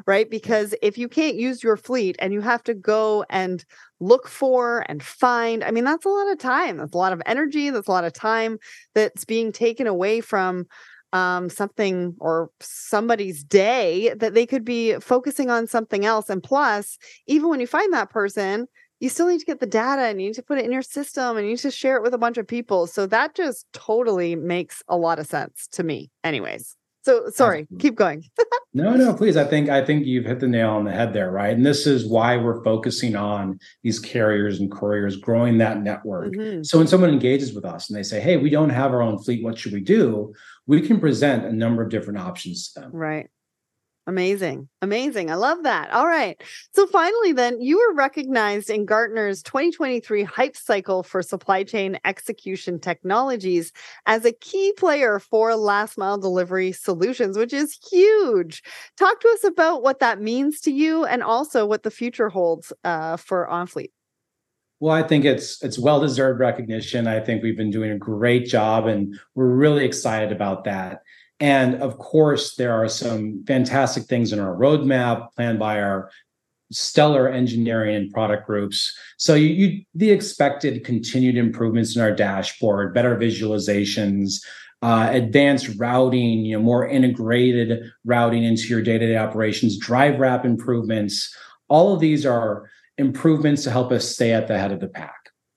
right? 0.06 0.30
Because 0.30 0.76
if 0.82 0.98
you 0.98 1.08
can't 1.08 1.36
use 1.36 1.64
your 1.64 1.78
fleet 1.78 2.18
and 2.20 2.34
you 2.34 2.42
have 2.42 2.62
to 2.64 2.74
go 2.74 3.24
and 3.30 3.64
look 4.02 4.28
for 4.28 4.84
and 4.90 5.02
find, 5.02 5.64
I 5.64 5.72
mean, 5.72 5.86
that's 5.86 6.06
a 6.06 6.10
lot 6.10 6.30
of 6.30 6.40
time. 6.40 6.78
That's 6.78 6.94
a 6.94 6.98
lot 6.98 7.14
of 7.14 7.22
energy. 7.26 7.70
That's 7.70 7.88
a 7.88 7.92
lot 7.92 8.04
of 8.04 8.12
time 8.12 8.58
that's 8.94 9.24
being 9.24 9.54
taken 9.54 9.88
away 9.88 10.20
from 10.20 10.66
um, 11.14 11.50
something 11.50 12.16
or 12.20 12.50
somebody's 12.60 13.44
day 13.44 14.14
that 14.18 14.34
they 14.34 14.46
could 14.46 14.64
be 14.64 14.96
focusing 15.00 15.50
on 15.50 15.68
something 15.68 16.06
else. 16.06 16.30
And 16.30 16.42
plus, 16.42 16.98
even 17.28 17.50
when 17.50 17.60
you 17.60 17.68
find 17.68 17.94
that 17.94 18.10
person, 18.10 18.68
you 19.02 19.10
still 19.10 19.28
need 19.28 19.40
to 19.40 19.46
get 19.46 19.60
the 19.60 19.66
data 19.66 20.04
and 20.04 20.22
you 20.22 20.28
need 20.28 20.36
to 20.36 20.44
put 20.44 20.60
it 20.60 20.64
in 20.64 20.72
your 20.72 20.84
system 20.84 21.36
and 21.36 21.46
you 21.46 21.54
need 21.54 21.60
to 21.60 21.72
share 21.72 21.98
it 21.98 22.04
with 22.04 22.14
a 22.14 22.20
bunch 22.20 22.38
of 22.38 22.48
people. 22.48 22.86
So 22.86 23.08
that 23.08 23.34
just 23.34 23.66
totally 23.74 24.36
makes 24.36 24.84
a 24.88 24.96
lot 24.96 25.18
of 25.18 25.26
sense 25.26 25.68
to 25.74 25.84
me, 25.84 26.12
anyways. 26.24 26.78
So 27.04 27.32
sorry, 27.32 27.62
Absolutely. 27.62 27.90
keep 27.90 27.96
going. 27.96 28.24
no, 28.76 28.96
no, 28.96 29.12
please. 29.16 29.36
I 29.36 29.44
think 29.44 29.70
I 29.70 29.84
think 29.84 30.06
you've 30.06 30.26
hit 30.26 30.40
the 30.40 30.48
nail 30.48 30.70
on 30.70 30.86
the 30.86 30.92
head 30.92 31.14
there, 31.14 31.32
right? 31.32 31.52
And 31.52 31.66
this 31.66 31.88
is 31.88 32.08
why 32.08 32.38
we're 32.38 32.64
focusing 32.64 33.16
on 33.16 33.58
these 33.82 33.98
carriers 33.98 34.60
and 34.60 34.72
couriers, 34.72 35.18
growing 35.18 35.58
that 35.58 35.82
network. 35.82 36.34
Mm-hmm. 36.34 36.62
So 36.62 36.78
when 36.78 36.86
someone 36.86 37.10
engages 37.10 37.54
with 37.54 37.66
us 37.66 37.90
and 37.90 37.98
they 37.98 38.04
say, 38.04 38.20
"Hey, 38.22 38.38
we 38.38 38.52
don't 38.52 38.70
have 38.70 38.92
our 38.92 39.02
own 39.02 39.18
fleet. 39.18 39.44
What 39.44 39.58
should 39.58 39.74
we 39.74 39.82
do?" 39.82 40.32
We 40.68 40.80
can 40.80 41.00
present 41.00 41.44
a 41.44 41.52
number 41.52 41.82
of 41.82 41.90
different 41.90 42.20
options 42.20 42.72
to 42.74 42.82
them. 42.82 42.92
Right. 42.94 43.32
Amazing. 44.08 44.68
Amazing. 44.82 45.30
I 45.30 45.36
love 45.36 45.62
that. 45.62 45.92
All 45.92 46.08
right. 46.08 46.42
So 46.74 46.88
finally, 46.88 47.34
then, 47.34 47.62
you 47.62 47.78
were 47.78 47.94
recognized 47.94 48.72
in 48.72 48.86
Gartner's 48.86 49.44
2023 49.44 50.24
Hype 50.24 50.58
Cycle 50.58 51.04
for 51.04 51.22
Supply 51.22 51.64
Chain 51.64 52.00
Execution 52.04 52.80
Technologies 52.80 53.72
as 54.08 54.26
a 54.26 54.32
key 54.32 54.74
player 54.76 55.20
for 55.20 55.56
last 55.56 56.00
mile 56.00 56.18
delivery 56.18 56.72
solutions, 56.72 57.38
which 57.38 57.54
is 57.54 57.78
huge. 57.92 58.64
Talk 58.98 59.20
to 59.22 59.30
us 59.30 59.44
about 59.44 59.84
what 59.84 60.00
that 60.00 60.20
means 60.20 60.62
to 60.62 60.72
you 60.72 61.06
and 61.06 61.22
also 61.22 61.68
what 61.68 61.84
the 61.84 61.92
future 61.92 62.30
holds 62.30 62.74
uh, 62.84 63.18
for 63.18 63.48
OnFleet. 63.52 63.92
Well, 64.80 64.96
I 64.96 65.04
think 65.04 65.26
it's 65.26 65.64
it's 65.64 65.78
well 65.78 66.02
deserved 66.02 66.40
recognition. 66.40 67.06
I 67.06 67.20
think 67.20 67.44
we've 67.44 67.56
been 67.56 67.70
doing 67.70 67.92
a 67.92 67.98
great 68.00 68.48
job, 68.48 68.88
and 68.88 69.16
we're 69.36 69.46
really 69.46 69.86
excited 69.86 70.32
about 70.32 70.64
that. 70.64 71.04
And 71.42 71.82
of 71.82 71.98
course, 71.98 72.56
there 72.56 72.72
are 72.72 72.88
some 72.88 73.44
fantastic 73.46 74.04
things 74.04 74.32
in 74.32 74.40
our 74.40 74.56
roadmap 74.56 75.34
planned 75.36 75.58
by 75.60 75.82
our 75.82 76.12
stellar 76.72 77.28
engineering 77.28 77.96
and 77.96 78.12
product 78.12 78.46
groups. 78.46 78.96
So 79.18 79.34
you, 79.34 79.48
you 79.48 79.84
the 79.96 80.12
expected 80.12 80.86
continued 80.86 81.36
improvements 81.36 81.96
in 81.96 82.02
our 82.02 82.14
dashboard, 82.14 82.94
better 82.94 83.18
visualizations, 83.18 84.36
uh, 84.84 85.10
advanced 85.12 85.78
routing, 85.78 86.46
you 86.46 86.56
know, 86.56 86.64
more 86.64 86.88
integrated 86.88 87.92
routing 88.06 88.44
into 88.44 88.68
your 88.68 88.82
day-to-day 88.82 89.18
operations, 89.18 89.78
drive 89.78 90.20
wrap 90.20 90.46
improvements. 90.46 91.36
All 91.68 91.94
of 91.94 92.00
these 92.00 92.26
are 92.26 92.70
improvements 92.98 93.64
to 93.64 93.72
help 93.72 93.92
us 93.92 94.08
stay 94.08 94.32
at 94.32 94.48
the 94.48 94.58
head 94.58 94.72
of 94.72 94.80
the 94.80 94.88
pack. 94.88 95.16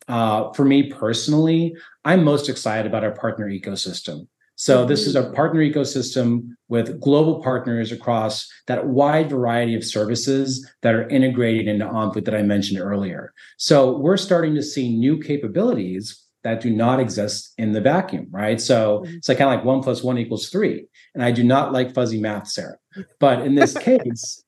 Uh, 0.08 0.52
for 0.52 0.64
me 0.64 0.90
personally, 0.90 1.76
I'm 2.04 2.24
most 2.24 2.48
excited 2.48 2.86
about 2.86 3.04
our 3.04 3.12
partner 3.12 3.48
ecosystem. 3.48 4.28
So 4.56 4.84
this 4.84 5.06
is 5.06 5.16
a 5.16 5.22
mm-hmm. 5.22 5.34
partner 5.34 5.60
ecosystem 5.60 6.50
with 6.68 7.00
global 7.00 7.42
partners 7.42 7.92
across 7.92 8.48
that 8.66 8.86
wide 8.86 9.30
variety 9.30 9.74
of 9.74 9.84
services 9.84 10.68
that 10.82 10.94
are 10.94 11.08
integrated 11.08 11.68
into 11.68 11.84
OnFleet 11.84 12.24
that 12.24 12.34
I 12.34 12.42
mentioned 12.42 12.80
earlier. 12.80 13.32
So 13.58 13.96
we're 13.96 14.16
starting 14.16 14.54
to 14.54 14.62
see 14.62 14.96
new 14.96 15.18
capabilities 15.18 16.20
that 16.44 16.60
do 16.60 16.70
not 16.70 17.00
exist 17.00 17.54
in 17.58 17.72
the 17.72 17.80
vacuum, 17.80 18.28
right? 18.30 18.60
So 18.60 19.00
mm-hmm. 19.00 19.16
it's 19.16 19.28
like 19.28 19.38
kind 19.38 19.50
of 19.50 19.56
like 19.56 19.64
one 19.64 19.82
plus 19.82 20.02
one 20.02 20.18
equals 20.18 20.48
three. 20.50 20.86
And 21.14 21.24
I 21.24 21.30
do 21.30 21.42
not 21.42 21.72
like 21.72 21.94
fuzzy 21.94 22.20
math, 22.20 22.48
Sarah. 22.48 22.76
But 23.18 23.40
in 23.42 23.54
this 23.54 23.76
case, 23.78 24.44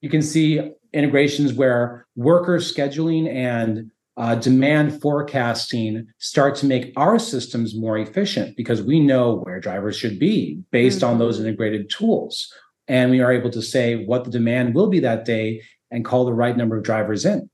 you 0.00 0.08
can 0.08 0.22
see 0.22 0.72
integrations 0.92 1.52
where 1.52 2.06
worker 2.16 2.58
scheduling 2.58 3.28
and 3.32 3.90
uh, 4.16 4.34
demand 4.36 5.00
forecasting 5.00 6.06
start 6.18 6.54
to 6.56 6.66
make 6.66 6.92
our 6.96 7.18
systems 7.18 7.74
more 7.74 7.98
efficient 7.98 8.56
because 8.56 8.82
we 8.82 9.00
know 9.00 9.40
where 9.40 9.60
drivers 9.60 9.96
should 9.96 10.18
be 10.18 10.60
based 10.70 11.00
mm-hmm. 11.00 11.10
on 11.10 11.18
those 11.18 11.36
mm-hmm. 11.36 11.46
integrated 11.46 11.90
tools. 11.90 12.52
And 12.86 13.10
we 13.10 13.20
are 13.20 13.32
able 13.32 13.50
to 13.50 13.62
say 13.62 14.04
what 14.04 14.24
the 14.24 14.30
demand 14.30 14.74
will 14.74 14.88
be 14.88 15.00
that 15.00 15.24
day 15.24 15.62
and 15.90 16.04
call 16.04 16.24
the 16.24 16.34
right 16.34 16.56
number 16.56 16.76
of 16.76 16.84
drivers 16.84 17.24
in. 17.24 17.48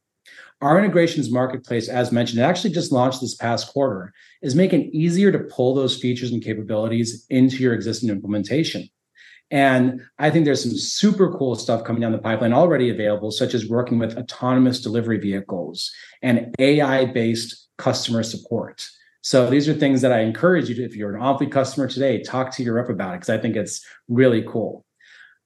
Our 0.61 0.79
integrations 0.79 1.31
marketplace, 1.31 1.89
as 1.89 2.13
mentioned, 2.13 2.41
it 2.41 2.45
actually 2.45 2.75
just 2.75 2.93
launched 2.93 3.23
this 3.23 3.35
past 3.35 3.73
quarter, 3.73 4.13
is 4.43 4.55
making 4.55 4.83
it 4.83 4.95
easier 4.95 5.33
to 5.33 5.39
pull 5.39 5.75
those 5.75 5.97
features 5.97 6.33
and 6.33 6.43
capabilities 6.43 7.25
into 7.31 7.57
your 7.57 7.73
existing 7.73 8.11
implementation. 8.11 8.87
And 9.51 10.03
I 10.19 10.31
think 10.31 10.45
there's 10.45 10.63
some 10.63 10.77
super 10.77 11.33
cool 11.33 11.57
stuff 11.57 11.83
coming 11.83 12.03
down 12.03 12.13
the 12.13 12.19
pipeline 12.19 12.53
already 12.53 12.91
available, 12.91 13.31
such 13.33 13.53
as 13.53 13.69
working 13.69 13.99
with 13.99 14.17
autonomous 14.17 14.81
delivery 14.81 15.19
vehicles 15.19 15.91
and 16.23 16.55
AI 16.59 17.07
based 17.07 17.69
customer 17.77 18.23
support. 18.23 18.87
So 19.23 19.51
these 19.51 19.69
are 19.69 19.75
things 19.75 20.01
that 20.03 20.13
I 20.13 20.21
encourage 20.21 20.69
you 20.69 20.75
to, 20.77 20.85
if 20.85 20.97
you're 20.97 21.15
an 21.15 21.21
OnFleet 21.21 21.53
customer 21.53 21.89
today, 21.89 22.23
talk 22.23 22.53
to 22.53 22.63
your 22.63 22.75
rep 22.75 22.89
about 22.89 23.15
it 23.15 23.21
because 23.21 23.31
I 23.31 23.39
think 23.39 23.57
it's 23.57 23.85
really 24.09 24.43
cool. 24.43 24.85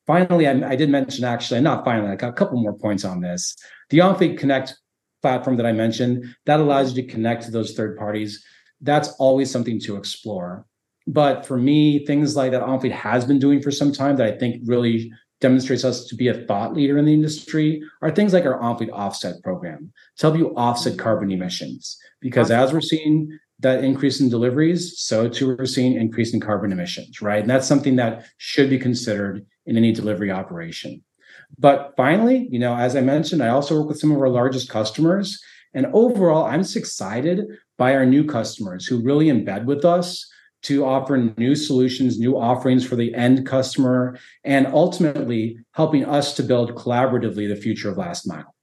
Finally, 0.07 0.47
I, 0.47 0.71
I, 0.71 0.77
did 0.77 0.91
mention 0.91 1.25
actually, 1.25 1.61
not 1.61 1.85
finally, 1.85 2.11
I 2.11 2.17
got 2.17 2.29
a 2.29 2.35
couple 2.35 2.61
more 2.61 2.75
points 2.75 3.05
on 3.05 3.21
this. 3.21 3.57
The 3.89 3.99
OnFleet 3.99 4.39
Connect 4.39 4.77
platform 5.23 5.57
that 5.57 5.67
I 5.67 5.73
mentioned 5.73 6.37
that 6.45 6.61
allows 6.61 6.95
you 6.95 7.03
to 7.03 7.09
connect 7.09 7.45
to 7.45 7.51
those 7.51 7.73
third 7.73 7.97
parties. 7.97 8.45
That's 8.83 9.09
always 9.19 9.51
something 9.51 9.81
to 9.81 9.97
explore. 9.97 10.67
But 11.07 11.45
for 11.45 11.59
me, 11.59 12.05
things 12.07 12.35
like 12.35 12.53
that 12.53 12.63
OnFleet 12.63 12.93
has 12.93 13.25
been 13.25 13.39
doing 13.39 13.61
for 13.61 13.71
some 13.71 13.93
time 13.93 14.17
that 14.17 14.27
I 14.27 14.39
think 14.39 14.63
really 14.65 15.13
demonstrates 15.41 15.85
us 15.85 16.07
to 16.07 16.15
be 16.15 16.29
a 16.29 16.47
thought 16.47 16.73
leader 16.73 16.97
in 16.97 17.05
the 17.05 17.13
industry 17.13 17.83
are 18.01 18.11
things 18.11 18.33
like 18.33 18.47
our 18.47 18.59
OnFleet 18.59 18.91
offset 18.93 19.43
program 19.43 19.93
to 20.17 20.27
help 20.27 20.39
you 20.39 20.57
offset 20.57 20.99
carbon 20.99 21.31
emissions. 21.31 21.99
Because 22.21 22.51
as 22.51 22.73
we're 22.73 22.81
seeing 22.81 23.39
that 23.61 23.85
increase 23.85 24.21
in 24.21 24.31
deliveries, 24.31 24.99
so 24.99 25.29
too 25.29 25.55
we're 25.57 25.67
seeing 25.67 25.95
increase 25.95 26.33
in 26.33 26.41
carbon 26.41 26.73
emissions, 26.73 27.21
right? 27.21 27.41
And 27.41 27.51
that's 27.51 27.67
something 27.67 27.97
that 27.97 28.25
should 28.39 28.71
be 28.71 28.79
considered 28.79 29.45
in 29.67 29.77
any 29.77 29.93
delivery 29.93 30.31
operation. 30.31 31.03
But 31.59 31.93
finally, 31.97 32.49
you 32.51 32.59
know, 32.59 32.75
as 32.75 32.97
I 32.97 33.01
mentioned, 33.01 33.43
I 33.43 33.49
also 33.49 33.79
work 33.79 33.89
with 33.89 33.99
some 33.99 34.11
of 34.11 34.19
our 34.19 34.29
largest 34.29 34.71
customers. 34.71 35.41
And 35.75 35.87
overall, 35.93 36.45
I'm 36.45 36.63
just 36.63 36.77
excited 36.77 37.47
by 37.77 37.95
our 37.95 38.07
new 38.07 38.25
customers 38.25 38.87
who 38.87 39.03
really 39.03 39.27
embed 39.27 39.65
with 39.67 39.85
us 39.85 40.31
to 40.65 40.85
offer 40.85 41.33
new 41.37 41.55
solutions, 41.55 42.19
new 42.19 42.37
offerings 42.37 42.85
for 42.85 42.97
the 42.97 43.15
end 43.15 43.47
customer, 43.47 44.19
and 44.45 44.67
ultimately 44.67 45.59
helping 45.73 46.05
us 46.05 46.35
to 46.35 46.43
build 46.43 46.75
collaboratively 46.75 47.49
the 47.49 47.57
future 47.57 47.91
of 47.91 47.97
last 47.97 48.27
mile. 48.27 48.55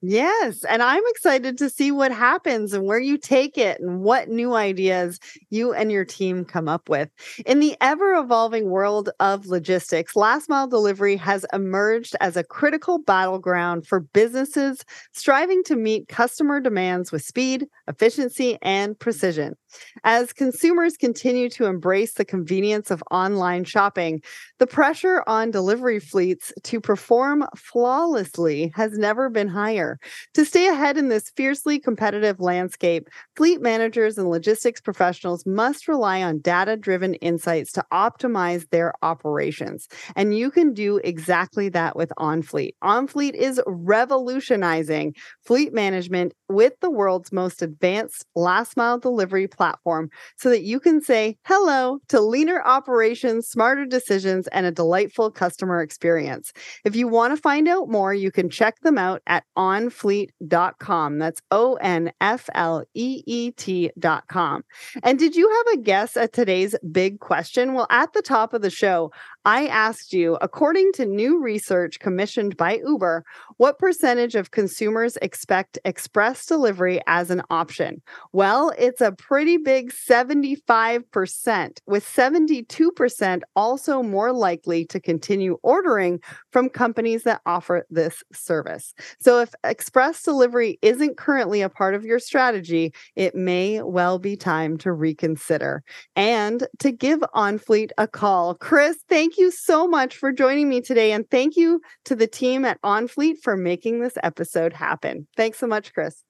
Yes. 0.00 0.62
And 0.62 0.80
I'm 0.80 1.02
excited 1.08 1.58
to 1.58 1.68
see 1.68 1.90
what 1.90 2.12
happens 2.12 2.72
and 2.72 2.84
where 2.86 3.00
you 3.00 3.18
take 3.18 3.58
it 3.58 3.80
and 3.80 4.00
what 4.00 4.28
new 4.28 4.54
ideas 4.54 5.18
you 5.50 5.72
and 5.72 5.90
your 5.90 6.04
team 6.04 6.44
come 6.44 6.68
up 6.68 6.88
with. 6.88 7.10
In 7.46 7.58
the 7.58 7.76
ever 7.80 8.14
evolving 8.14 8.70
world 8.70 9.10
of 9.18 9.46
logistics, 9.46 10.14
last 10.14 10.48
mile 10.48 10.68
delivery 10.68 11.16
has 11.16 11.44
emerged 11.52 12.14
as 12.20 12.36
a 12.36 12.44
critical 12.44 12.98
battleground 12.98 13.88
for 13.88 13.98
businesses 13.98 14.84
striving 15.12 15.64
to 15.64 15.74
meet 15.74 16.06
customer 16.06 16.60
demands 16.60 17.10
with 17.10 17.24
speed, 17.24 17.66
efficiency, 17.88 18.56
and 18.62 18.96
precision. 19.00 19.56
As 20.04 20.32
consumers 20.32 20.96
continue 20.96 21.48
to 21.50 21.66
embrace 21.66 22.14
the 22.14 22.24
convenience 22.24 22.90
of 22.90 23.02
online 23.10 23.64
shopping, 23.64 24.22
the 24.58 24.66
pressure 24.66 25.22
on 25.26 25.50
delivery 25.50 26.00
fleets 26.00 26.52
to 26.64 26.80
perform 26.80 27.44
flawlessly 27.56 28.72
has 28.74 28.98
never 28.98 29.28
been 29.28 29.48
higher. 29.48 29.98
To 30.34 30.44
stay 30.44 30.68
ahead 30.68 30.96
in 30.96 31.08
this 31.08 31.30
fiercely 31.36 31.78
competitive 31.78 32.40
landscape, 32.40 33.08
fleet 33.36 33.60
managers 33.60 34.18
and 34.18 34.28
logistics 34.28 34.80
professionals 34.80 35.44
must 35.46 35.88
rely 35.88 36.22
on 36.22 36.40
data 36.40 36.76
driven 36.76 37.14
insights 37.14 37.72
to 37.72 37.84
optimize 37.92 38.68
their 38.70 38.92
operations. 39.02 39.88
And 40.16 40.36
you 40.36 40.50
can 40.50 40.74
do 40.74 41.00
exactly 41.04 41.68
that 41.70 41.96
with 41.96 42.12
OnFleet. 42.18 42.72
OnFleet 42.82 43.34
is 43.34 43.60
revolutionizing 43.66 45.14
fleet 45.44 45.72
management 45.72 46.32
with 46.48 46.74
the 46.80 46.90
world's 46.90 47.32
most 47.32 47.62
advanced 47.62 48.24
last 48.34 48.76
mile 48.76 48.98
delivery 48.98 49.46
platform 49.58 50.08
so 50.36 50.48
that 50.48 50.62
you 50.62 50.80
can 50.80 51.02
say 51.02 51.36
hello 51.44 51.98
to 52.08 52.20
leaner 52.20 52.62
operations, 52.64 53.48
smarter 53.48 53.84
decisions, 53.84 54.46
and 54.48 54.64
a 54.64 54.70
delightful 54.70 55.30
customer 55.30 55.82
experience. 55.82 56.52
If 56.84 56.94
you 56.94 57.08
want 57.08 57.34
to 57.34 57.42
find 57.42 57.68
out 57.68 57.90
more, 57.90 58.14
you 58.14 58.30
can 58.30 58.48
check 58.48 58.78
them 58.80 58.96
out 58.96 59.20
at 59.26 59.44
onfleet.com. 59.58 61.18
That's 61.18 61.42
O 61.50 61.74
N 61.74 62.12
F 62.20 62.48
L 62.54 62.84
E 62.94 63.24
E 63.26 63.50
T.com. 63.50 64.62
And 65.02 65.18
did 65.18 65.34
you 65.34 65.48
have 65.50 65.78
a 65.78 65.82
guess 65.82 66.16
at 66.16 66.32
today's 66.32 66.76
big 66.92 67.18
question? 67.18 67.74
Well, 67.74 67.88
at 67.90 68.12
the 68.12 68.22
top 68.22 68.54
of 68.54 68.62
the 68.62 68.70
show, 68.70 69.10
I 69.48 69.66
asked 69.68 70.12
you, 70.12 70.36
according 70.42 70.92
to 70.96 71.06
new 71.06 71.40
research 71.40 72.00
commissioned 72.00 72.58
by 72.58 72.82
Uber, 72.84 73.24
what 73.56 73.78
percentage 73.78 74.34
of 74.34 74.50
consumers 74.50 75.16
expect 75.22 75.78
express 75.86 76.44
delivery 76.44 77.00
as 77.06 77.30
an 77.30 77.40
option? 77.48 78.02
Well, 78.34 78.74
it's 78.76 79.00
a 79.00 79.12
pretty 79.12 79.56
big 79.56 79.90
75%, 79.90 81.78
with 81.86 82.04
72% 82.04 83.40
also 83.56 84.02
more 84.02 84.34
likely 84.34 84.84
to 84.84 85.00
continue 85.00 85.56
ordering 85.62 86.20
from 86.52 86.68
companies 86.68 87.22
that 87.22 87.40
offer 87.46 87.86
this 87.88 88.22
service. 88.34 88.92
So 89.18 89.40
if 89.40 89.54
express 89.64 90.24
delivery 90.24 90.78
isn't 90.82 91.16
currently 91.16 91.62
a 91.62 91.70
part 91.70 91.94
of 91.94 92.04
your 92.04 92.18
strategy, 92.18 92.92
it 93.16 93.34
may 93.34 93.80
well 93.80 94.18
be 94.18 94.36
time 94.36 94.76
to 94.78 94.92
reconsider 94.92 95.82
and 96.14 96.66
to 96.80 96.92
give 96.92 97.20
OnFleet 97.34 97.92
a 97.96 98.06
call. 98.06 98.54
Chris, 98.54 98.98
thank 99.08 99.37
you 99.37 99.37
so 99.50 99.88
much 99.88 100.16
for 100.16 100.32
joining 100.32 100.68
me 100.68 100.80
today. 100.80 101.12
And 101.12 101.28
thank 101.30 101.56
you 101.56 101.80
to 102.04 102.14
the 102.14 102.26
team 102.26 102.64
at 102.64 102.80
OnFleet 102.82 103.36
for 103.42 103.56
making 103.56 104.00
this 104.00 104.14
episode 104.22 104.72
happen. 104.72 105.26
Thanks 105.36 105.58
so 105.58 105.66
much, 105.66 105.92
Chris. 105.92 106.22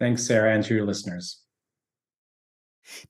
Thanks, 0.00 0.26
Sarah, 0.26 0.54
and 0.54 0.64
to 0.64 0.74
your 0.74 0.86
listeners. 0.86 1.43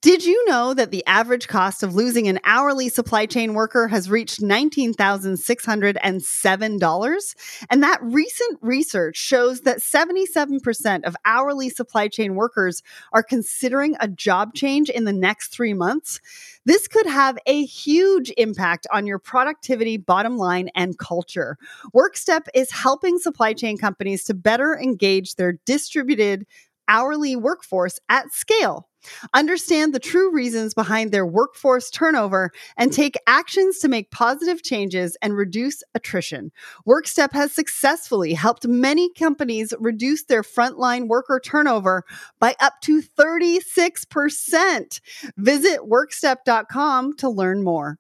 Did 0.00 0.24
you 0.24 0.44
know 0.46 0.72
that 0.74 0.90
the 0.90 1.06
average 1.06 1.46
cost 1.48 1.82
of 1.82 1.94
losing 1.94 2.28
an 2.28 2.40
hourly 2.44 2.88
supply 2.88 3.26
chain 3.26 3.52
worker 3.54 3.88
has 3.88 4.08
reached 4.10 4.40
$19,607? 4.40 7.34
And 7.70 7.82
that 7.82 8.02
recent 8.02 8.58
research 8.60 9.16
shows 9.16 9.62
that 9.62 9.78
77% 9.78 11.04
of 11.04 11.16
hourly 11.24 11.70
supply 11.70 12.08
chain 12.08 12.34
workers 12.34 12.82
are 13.12 13.22
considering 13.22 13.96
a 14.00 14.08
job 14.08 14.54
change 14.54 14.90
in 14.90 15.04
the 15.04 15.12
next 15.12 15.48
three 15.48 15.74
months. 15.74 16.20
This 16.64 16.88
could 16.88 17.06
have 17.06 17.36
a 17.46 17.64
huge 17.64 18.32
impact 18.36 18.86
on 18.92 19.06
your 19.06 19.18
productivity, 19.18 19.96
bottom 19.96 20.38
line, 20.38 20.70
and 20.74 20.98
culture. 20.98 21.58
WorkStep 21.94 22.46
is 22.54 22.70
helping 22.70 23.18
supply 23.18 23.52
chain 23.52 23.76
companies 23.76 24.24
to 24.24 24.34
better 24.34 24.78
engage 24.78 25.34
their 25.34 25.54
distributed 25.66 26.46
hourly 26.88 27.36
workforce 27.36 27.98
at 28.08 28.32
scale. 28.32 28.88
Understand 29.34 29.94
the 29.94 29.98
true 29.98 30.32
reasons 30.32 30.74
behind 30.74 31.12
their 31.12 31.26
workforce 31.26 31.90
turnover 31.90 32.50
and 32.76 32.92
take 32.92 33.16
actions 33.26 33.78
to 33.78 33.88
make 33.88 34.10
positive 34.10 34.62
changes 34.62 35.16
and 35.22 35.36
reduce 35.36 35.82
attrition. 35.94 36.52
WorkStep 36.86 37.32
has 37.32 37.52
successfully 37.52 38.34
helped 38.34 38.66
many 38.66 39.12
companies 39.12 39.74
reduce 39.78 40.24
their 40.24 40.42
frontline 40.42 41.08
worker 41.08 41.40
turnover 41.44 42.04
by 42.38 42.54
up 42.60 42.74
to 42.82 43.02
36%. 43.02 45.00
Visit 45.36 45.80
workstep.com 45.80 47.16
to 47.16 47.28
learn 47.28 47.62
more. 47.62 47.98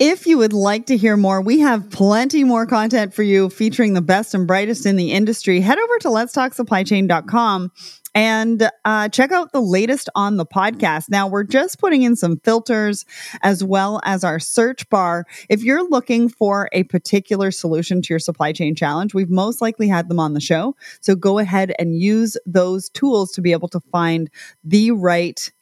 If 0.00 0.26
you 0.26 0.38
would 0.38 0.54
like 0.54 0.86
to 0.86 0.96
hear 0.96 1.18
more, 1.18 1.42
we 1.42 1.58
have 1.58 1.90
plenty 1.90 2.42
more 2.42 2.64
content 2.64 3.12
for 3.12 3.22
you 3.22 3.50
featuring 3.50 3.92
the 3.92 4.00
best 4.00 4.32
and 4.32 4.46
brightest 4.46 4.86
in 4.86 4.96
the 4.96 5.12
industry. 5.12 5.60
Head 5.60 5.78
over 5.78 5.98
to 5.98 6.08
letstalksupplychain.com 6.08 7.70
and 8.14 8.70
uh, 8.86 9.10
check 9.10 9.30
out 9.30 9.52
the 9.52 9.60
latest 9.60 10.08
on 10.14 10.38
the 10.38 10.46
podcast. 10.46 11.10
Now, 11.10 11.28
we're 11.28 11.44
just 11.44 11.78
putting 11.78 12.00
in 12.00 12.16
some 12.16 12.38
filters 12.38 13.04
as 13.42 13.62
well 13.62 14.00
as 14.02 14.24
our 14.24 14.38
search 14.40 14.88
bar. 14.88 15.26
If 15.50 15.62
you're 15.62 15.86
looking 15.86 16.30
for 16.30 16.70
a 16.72 16.84
particular 16.84 17.50
solution 17.50 18.00
to 18.00 18.08
your 18.08 18.20
supply 18.20 18.52
chain 18.54 18.74
challenge, 18.74 19.12
we've 19.12 19.28
most 19.28 19.60
likely 19.60 19.86
had 19.86 20.08
them 20.08 20.18
on 20.18 20.32
the 20.32 20.40
show. 20.40 20.76
So 21.02 21.14
go 21.14 21.38
ahead 21.38 21.74
and 21.78 21.94
use 21.94 22.38
those 22.46 22.88
tools 22.88 23.32
to 23.32 23.42
be 23.42 23.52
able 23.52 23.68
to 23.68 23.80
find 23.92 24.30
the 24.64 24.92
right 24.92 25.52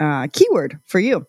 uh, 0.00 0.26
keyword 0.32 0.80
for 0.84 0.98
you. 0.98 1.28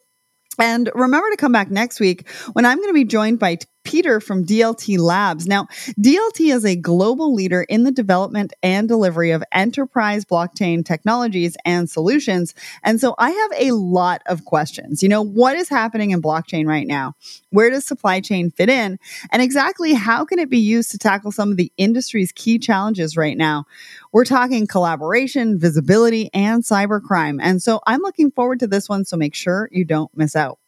And 0.60 0.90
remember 0.94 1.30
to 1.30 1.38
come 1.38 1.52
back 1.52 1.70
next 1.70 2.00
week 2.00 2.30
when 2.54 2.66
I'm 2.66 2.78
going 2.78 2.90
to 2.90 2.94
be 2.94 3.06
joined 3.06 3.40
by 3.40 3.58
Peter 3.86 4.20
from 4.20 4.44
DLT 4.44 5.00
Labs. 5.00 5.48
Now, 5.48 5.68
DLT 6.00 6.54
is 6.54 6.66
a 6.66 6.76
global 6.76 7.34
leader 7.34 7.62
in 7.64 7.84
the 7.84 7.92
development 7.92 8.52
and 8.62 8.88
delivery 8.88 9.32
of 9.32 9.44
enterprise 9.52 10.26
blockchain 10.26 10.84
technologies 10.84 11.56
and 11.64 11.90
solutions. 11.90 12.54
And 12.84 13.00
so 13.00 13.16
I 13.18 13.30
have 13.30 13.52
a 13.58 13.72
lot 13.72 14.22
of 14.26 14.44
questions. 14.44 15.02
You 15.02 15.10
know, 15.10 15.22
what 15.22 15.56
is 15.56 15.70
happening 15.70 16.12
in 16.12 16.22
blockchain 16.22 16.66
right 16.66 16.88
now? 16.88 17.14
Where 17.52 17.70
does 17.70 17.86
supply 17.86 18.20
chain 18.20 18.52
fit 18.52 18.70
in? 18.70 19.00
And 19.32 19.42
exactly 19.42 19.94
how 19.94 20.26
can 20.26 20.40
it 20.40 20.50
be 20.50 20.60
used 20.60 20.92
to 20.92 20.98
tackle 20.98 21.32
some 21.32 21.52
of 21.52 21.58
the 21.58 21.72
industry's 21.78 22.32
key 22.32 22.60
challenges 22.60 23.16
right 23.16 23.38
now? 23.38 23.66
We're 24.12 24.26
talking 24.26 24.68
collaboration, 24.68 25.60
visibility, 25.60 26.30
and 26.34 26.64
cybercrime. 26.64 27.40
And 27.42 27.62
so 27.62 27.82
I'm 27.86 28.02
looking 28.02 28.32
forward 28.32 28.60
to 28.62 28.68
this 28.68 28.90
one. 28.90 29.06
So 29.06 29.16
make 29.16 29.36
sure 29.36 29.70
you 29.72 29.86
don't 29.86 30.12
miss 30.18 30.36
out. 30.36 30.60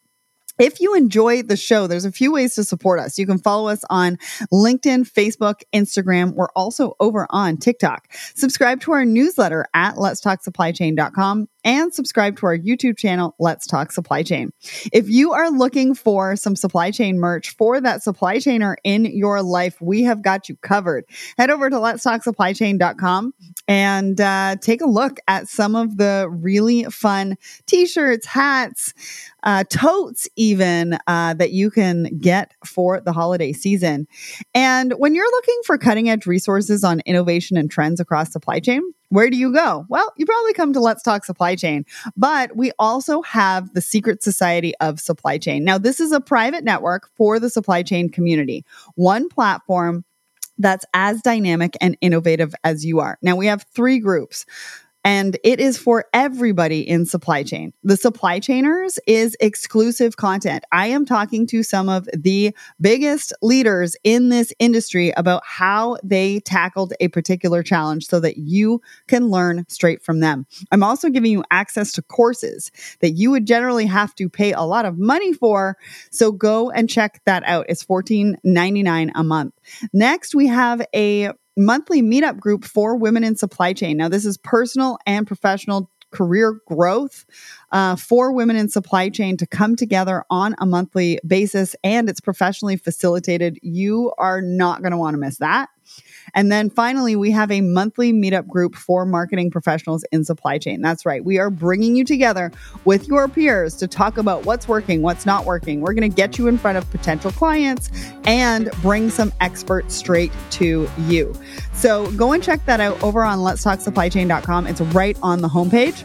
If 0.58 0.80
you 0.80 0.94
enjoy 0.94 1.42
the 1.42 1.56
show, 1.56 1.86
there's 1.86 2.04
a 2.04 2.12
few 2.12 2.32
ways 2.32 2.54
to 2.56 2.64
support 2.64 3.00
us. 3.00 3.18
You 3.18 3.26
can 3.26 3.38
follow 3.38 3.68
us 3.68 3.84
on 3.90 4.18
LinkedIn, 4.52 5.10
Facebook, 5.10 5.62
Instagram. 5.74 6.34
We're 6.34 6.50
also 6.56 6.94
over 7.00 7.26
on 7.30 7.56
TikTok. 7.56 8.08
Subscribe 8.34 8.80
to 8.82 8.92
our 8.92 9.04
newsletter 9.04 9.66
at 9.74 9.96
letstalksupplychain.com 9.96 11.48
and 11.68 11.92
subscribe 11.92 12.38
to 12.38 12.46
our 12.46 12.56
YouTube 12.56 12.96
channel, 12.96 13.36
Let's 13.38 13.66
Talk 13.66 13.92
Supply 13.92 14.22
Chain. 14.22 14.54
If 14.90 15.10
you 15.10 15.34
are 15.34 15.50
looking 15.50 15.94
for 15.94 16.34
some 16.34 16.56
supply 16.56 16.90
chain 16.90 17.18
merch 17.18 17.50
for 17.50 17.78
that 17.78 18.02
supply 18.02 18.38
chainer 18.38 18.76
in 18.84 19.04
your 19.04 19.42
life, 19.42 19.78
we 19.78 20.02
have 20.04 20.22
got 20.22 20.48
you 20.48 20.56
covered. 20.56 21.04
Head 21.36 21.50
over 21.50 21.68
to 21.68 21.76
letstalksupplychain.com 21.76 23.34
and 23.68 24.18
uh, 24.18 24.56
take 24.62 24.80
a 24.80 24.86
look 24.86 25.18
at 25.28 25.46
some 25.46 25.76
of 25.76 25.98
the 25.98 26.26
really 26.30 26.84
fun 26.84 27.36
t-shirts, 27.66 28.24
hats, 28.24 28.94
uh, 29.42 29.62
totes 29.68 30.26
even 30.36 30.96
uh, 31.06 31.34
that 31.34 31.52
you 31.52 31.70
can 31.70 32.04
get 32.18 32.54
for 32.64 32.98
the 33.02 33.12
holiday 33.12 33.52
season. 33.52 34.08
And 34.54 34.94
when 34.94 35.14
you're 35.14 35.30
looking 35.30 35.60
for 35.66 35.76
cutting 35.76 36.08
edge 36.08 36.24
resources 36.24 36.82
on 36.82 37.00
innovation 37.00 37.58
and 37.58 37.70
trends 37.70 38.00
across 38.00 38.32
supply 38.32 38.58
chain, 38.60 38.80
where 39.10 39.30
do 39.30 39.36
you 39.36 39.52
go? 39.52 39.86
Well, 39.88 40.12
you 40.16 40.26
probably 40.26 40.52
come 40.52 40.72
to 40.72 40.80
Let's 40.80 41.02
Talk 41.02 41.24
Supply 41.24 41.54
Chain, 41.54 41.84
but 42.16 42.56
we 42.56 42.72
also 42.78 43.22
have 43.22 43.72
the 43.74 43.80
Secret 43.80 44.22
Society 44.22 44.74
of 44.80 45.00
Supply 45.00 45.38
Chain. 45.38 45.64
Now, 45.64 45.78
this 45.78 46.00
is 46.00 46.12
a 46.12 46.20
private 46.20 46.64
network 46.64 47.08
for 47.16 47.38
the 47.38 47.50
supply 47.50 47.82
chain 47.82 48.10
community, 48.10 48.64
one 48.94 49.28
platform 49.28 50.04
that's 50.58 50.84
as 50.92 51.22
dynamic 51.22 51.76
and 51.80 51.96
innovative 52.00 52.54
as 52.64 52.84
you 52.84 53.00
are. 53.00 53.18
Now, 53.22 53.36
we 53.36 53.46
have 53.46 53.64
three 53.72 53.98
groups 53.98 54.44
and 55.08 55.38
it 55.42 55.58
is 55.58 55.78
for 55.78 56.04
everybody 56.12 56.86
in 56.86 57.06
supply 57.06 57.42
chain. 57.42 57.72
The 57.82 57.96
supply 57.96 58.40
chainers 58.40 58.98
is 59.06 59.38
exclusive 59.40 60.18
content. 60.18 60.64
I 60.70 60.88
am 60.88 61.06
talking 61.06 61.46
to 61.46 61.62
some 61.62 61.88
of 61.88 62.06
the 62.12 62.54
biggest 62.78 63.32
leaders 63.40 63.96
in 64.04 64.28
this 64.28 64.52
industry 64.58 65.14
about 65.16 65.42
how 65.46 65.96
they 66.04 66.40
tackled 66.40 66.92
a 67.00 67.08
particular 67.08 67.62
challenge 67.62 68.06
so 68.06 68.20
that 68.20 68.36
you 68.36 68.82
can 69.06 69.28
learn 69.28 69.64
straight 69.66 70.02
from 70.02 70.20
them. 70.20 70.46
I'm 70.72 70.82
also 70.82 71.08
giving 71.08 71.32
you 71.32 71.42
access 71.50 71.90
to 71.92 72.02
courses 72.02 72.70
that 73.00 73.12
you 73.12 73.30
would 73.30 73.46
generally 73.46 73.86
have 73.86 74.14
to 74.16 74.28
pay 74.28 74.52
a 74.52 74.60
lot 74.60 74.84
of 74.84 74.98
money 74.98 75.32
for. 75.32 75.78
So 76.10 76.32
go 76.32 76.70
and 76.70 76.86
check 76.86 77.22
that 77.24 77.44
out. 77.44 77.64
It's 77.70 77.82
$14.99 77.82 79.12
a 79.14 79.24
month. 79.24 79.54
Next, 79.94 80.34
we 80.34 80.48
have 80.48 80.82
a 80.94 81.30
monthly 81.58 82.02
meetup 82.02 82.38
group 82.38 82.64
for 82.64 82.96
women 82.96 83.24
in 83.24 83.36
supply 83.36 83.72
chain. 83.72 83.96
Now, 83.96 84.08
this 84.08 84.24
is 84.24 84.38
personal 84.38 84.98
and 85.06 85.26
professional 85.26 85.90
career 86.10 86.60
growth 86.66 87.26
uh, 87.72 87.96
for 87.96 88.32
women 88.32 88.56
in 88.56 88.68
supply 88.68 89.10
chain 89.10 89.36
to 89.36 89.46
come 89.46 89.76
together 89.76 90.24
on 90.30 90.54
a 90.58 90.66
monthly 90.66 91.18
basis, 91.26 91.76
and 91.84 92.08
it's 92.08 92.20
professionally 92.20 92.76
facilitated. 92.76 93.58
You 93.62 94.12
are 94.16 94.40
not 94.40 94.80
going 94.80 94.92
to 94.92 94.98
want 94.98 95.14
to 95.14 95.18
miss 95.18 95.38
that. 95.38 95.68
And 96.34 96.52
then 96.52 96.70
finally, 96.70 97.16
we 97.16 97.30
have 97.30 97.50
a 97.50 97.60
monthly 97.60 98.12
meetup 98.12 98.46
group 98.46 98.74
for 98.74 99.06
marketing 99.06 99.50
professionals 99.50 100.04
in 100.12 100.24
supply 100.24 100.58
chain. 100.58 100.82
That's 100.82 101.06
right. 101.06 101.24
We 101.24 101.38
are 101.38 101.50
bringing 101.50 101.96
you 101.96 102.04
together 102.04 102.52
with 102.84 103.08
your 103.08 103.28
peers 103.28 103.76
to 103.76 103.86
talk 103.86 104.18
about 104.18 104.44
what's 104.44 104.68
working, 104.68 105.02
what's 105.02 105.26
not 105.26 105.44
working. 105.46 105.80
We're 105.80 105.94
going 105.94 106.10
to 106.10 106.14
get 106.14 106.38
you 106.38 106.46
in 106.48 106.58
front 106.58 106.78
of 106.78 106.90
potential 106.90 107.30
clients 107.32 107.90
and 108.24 108.70
bring 108.82 109.10
some 109.10 109.32
experts 109.40 109.94
straight 109.94 110.32
to 110.52 110.88
you. 111.06 111.34
So 111.72 112.10
go 112.12 112.32
and 112.32 112.42
check 112.42 112.64
that 112.66 112.80
out 112.80 113.02
over 113.02 113.24
on 113.24 113.38
letstalksupplychain.com. 113.38 114.66
It's 114.66 114.80
right 114.80 115.16
on 115.22 115.40
the 115.40 115.48
homepage 115.48 116.04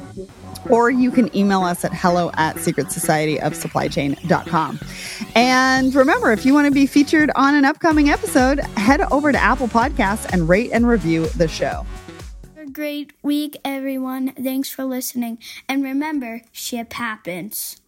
or 0.69 0.89
you 0.89 1.11
can 1.11 1.35
email 1.35 1.63
us 1.63 1.83
at 1.85 1.93
hello 1.93 2.31
at 2.35 2.55
secretsocietyofsupplychain.com. 2.57 4.79
And 5.35 5.95
remember, 5.95 6.31
if 6.31 6.45
you 6.45 6.53
want 6.53 6.67
to 6.67 6.71
be 6.71 6.85
featured 6.85 7.31
on 7.35 7.55
an 7.55 7.65
upcoming 7.65 8.09
episode, 8.09 8.59
head 8.77 9.01
over 9.11 9.31
to 9.31 9.37
Apple 9.37 9.67
Podcasts 9.67 10.31
and 10.31 10.47
rate 10.47 10.69
and 10.71 10.87
review 10.87 11.25
the 11.27 11.47
show. 11.47 11.85
A 12.57 12.65
great 12.65 13.13
week, 13.21 13.57
everyone. 13.65 14.33
Thanks 14.33 14.69
for 14.69 14.85
listening. 14.85 15.39
And 15.67 15.83
remember, 15.83 16.41
ship 16.51 16.93
happens. 16.93 17.82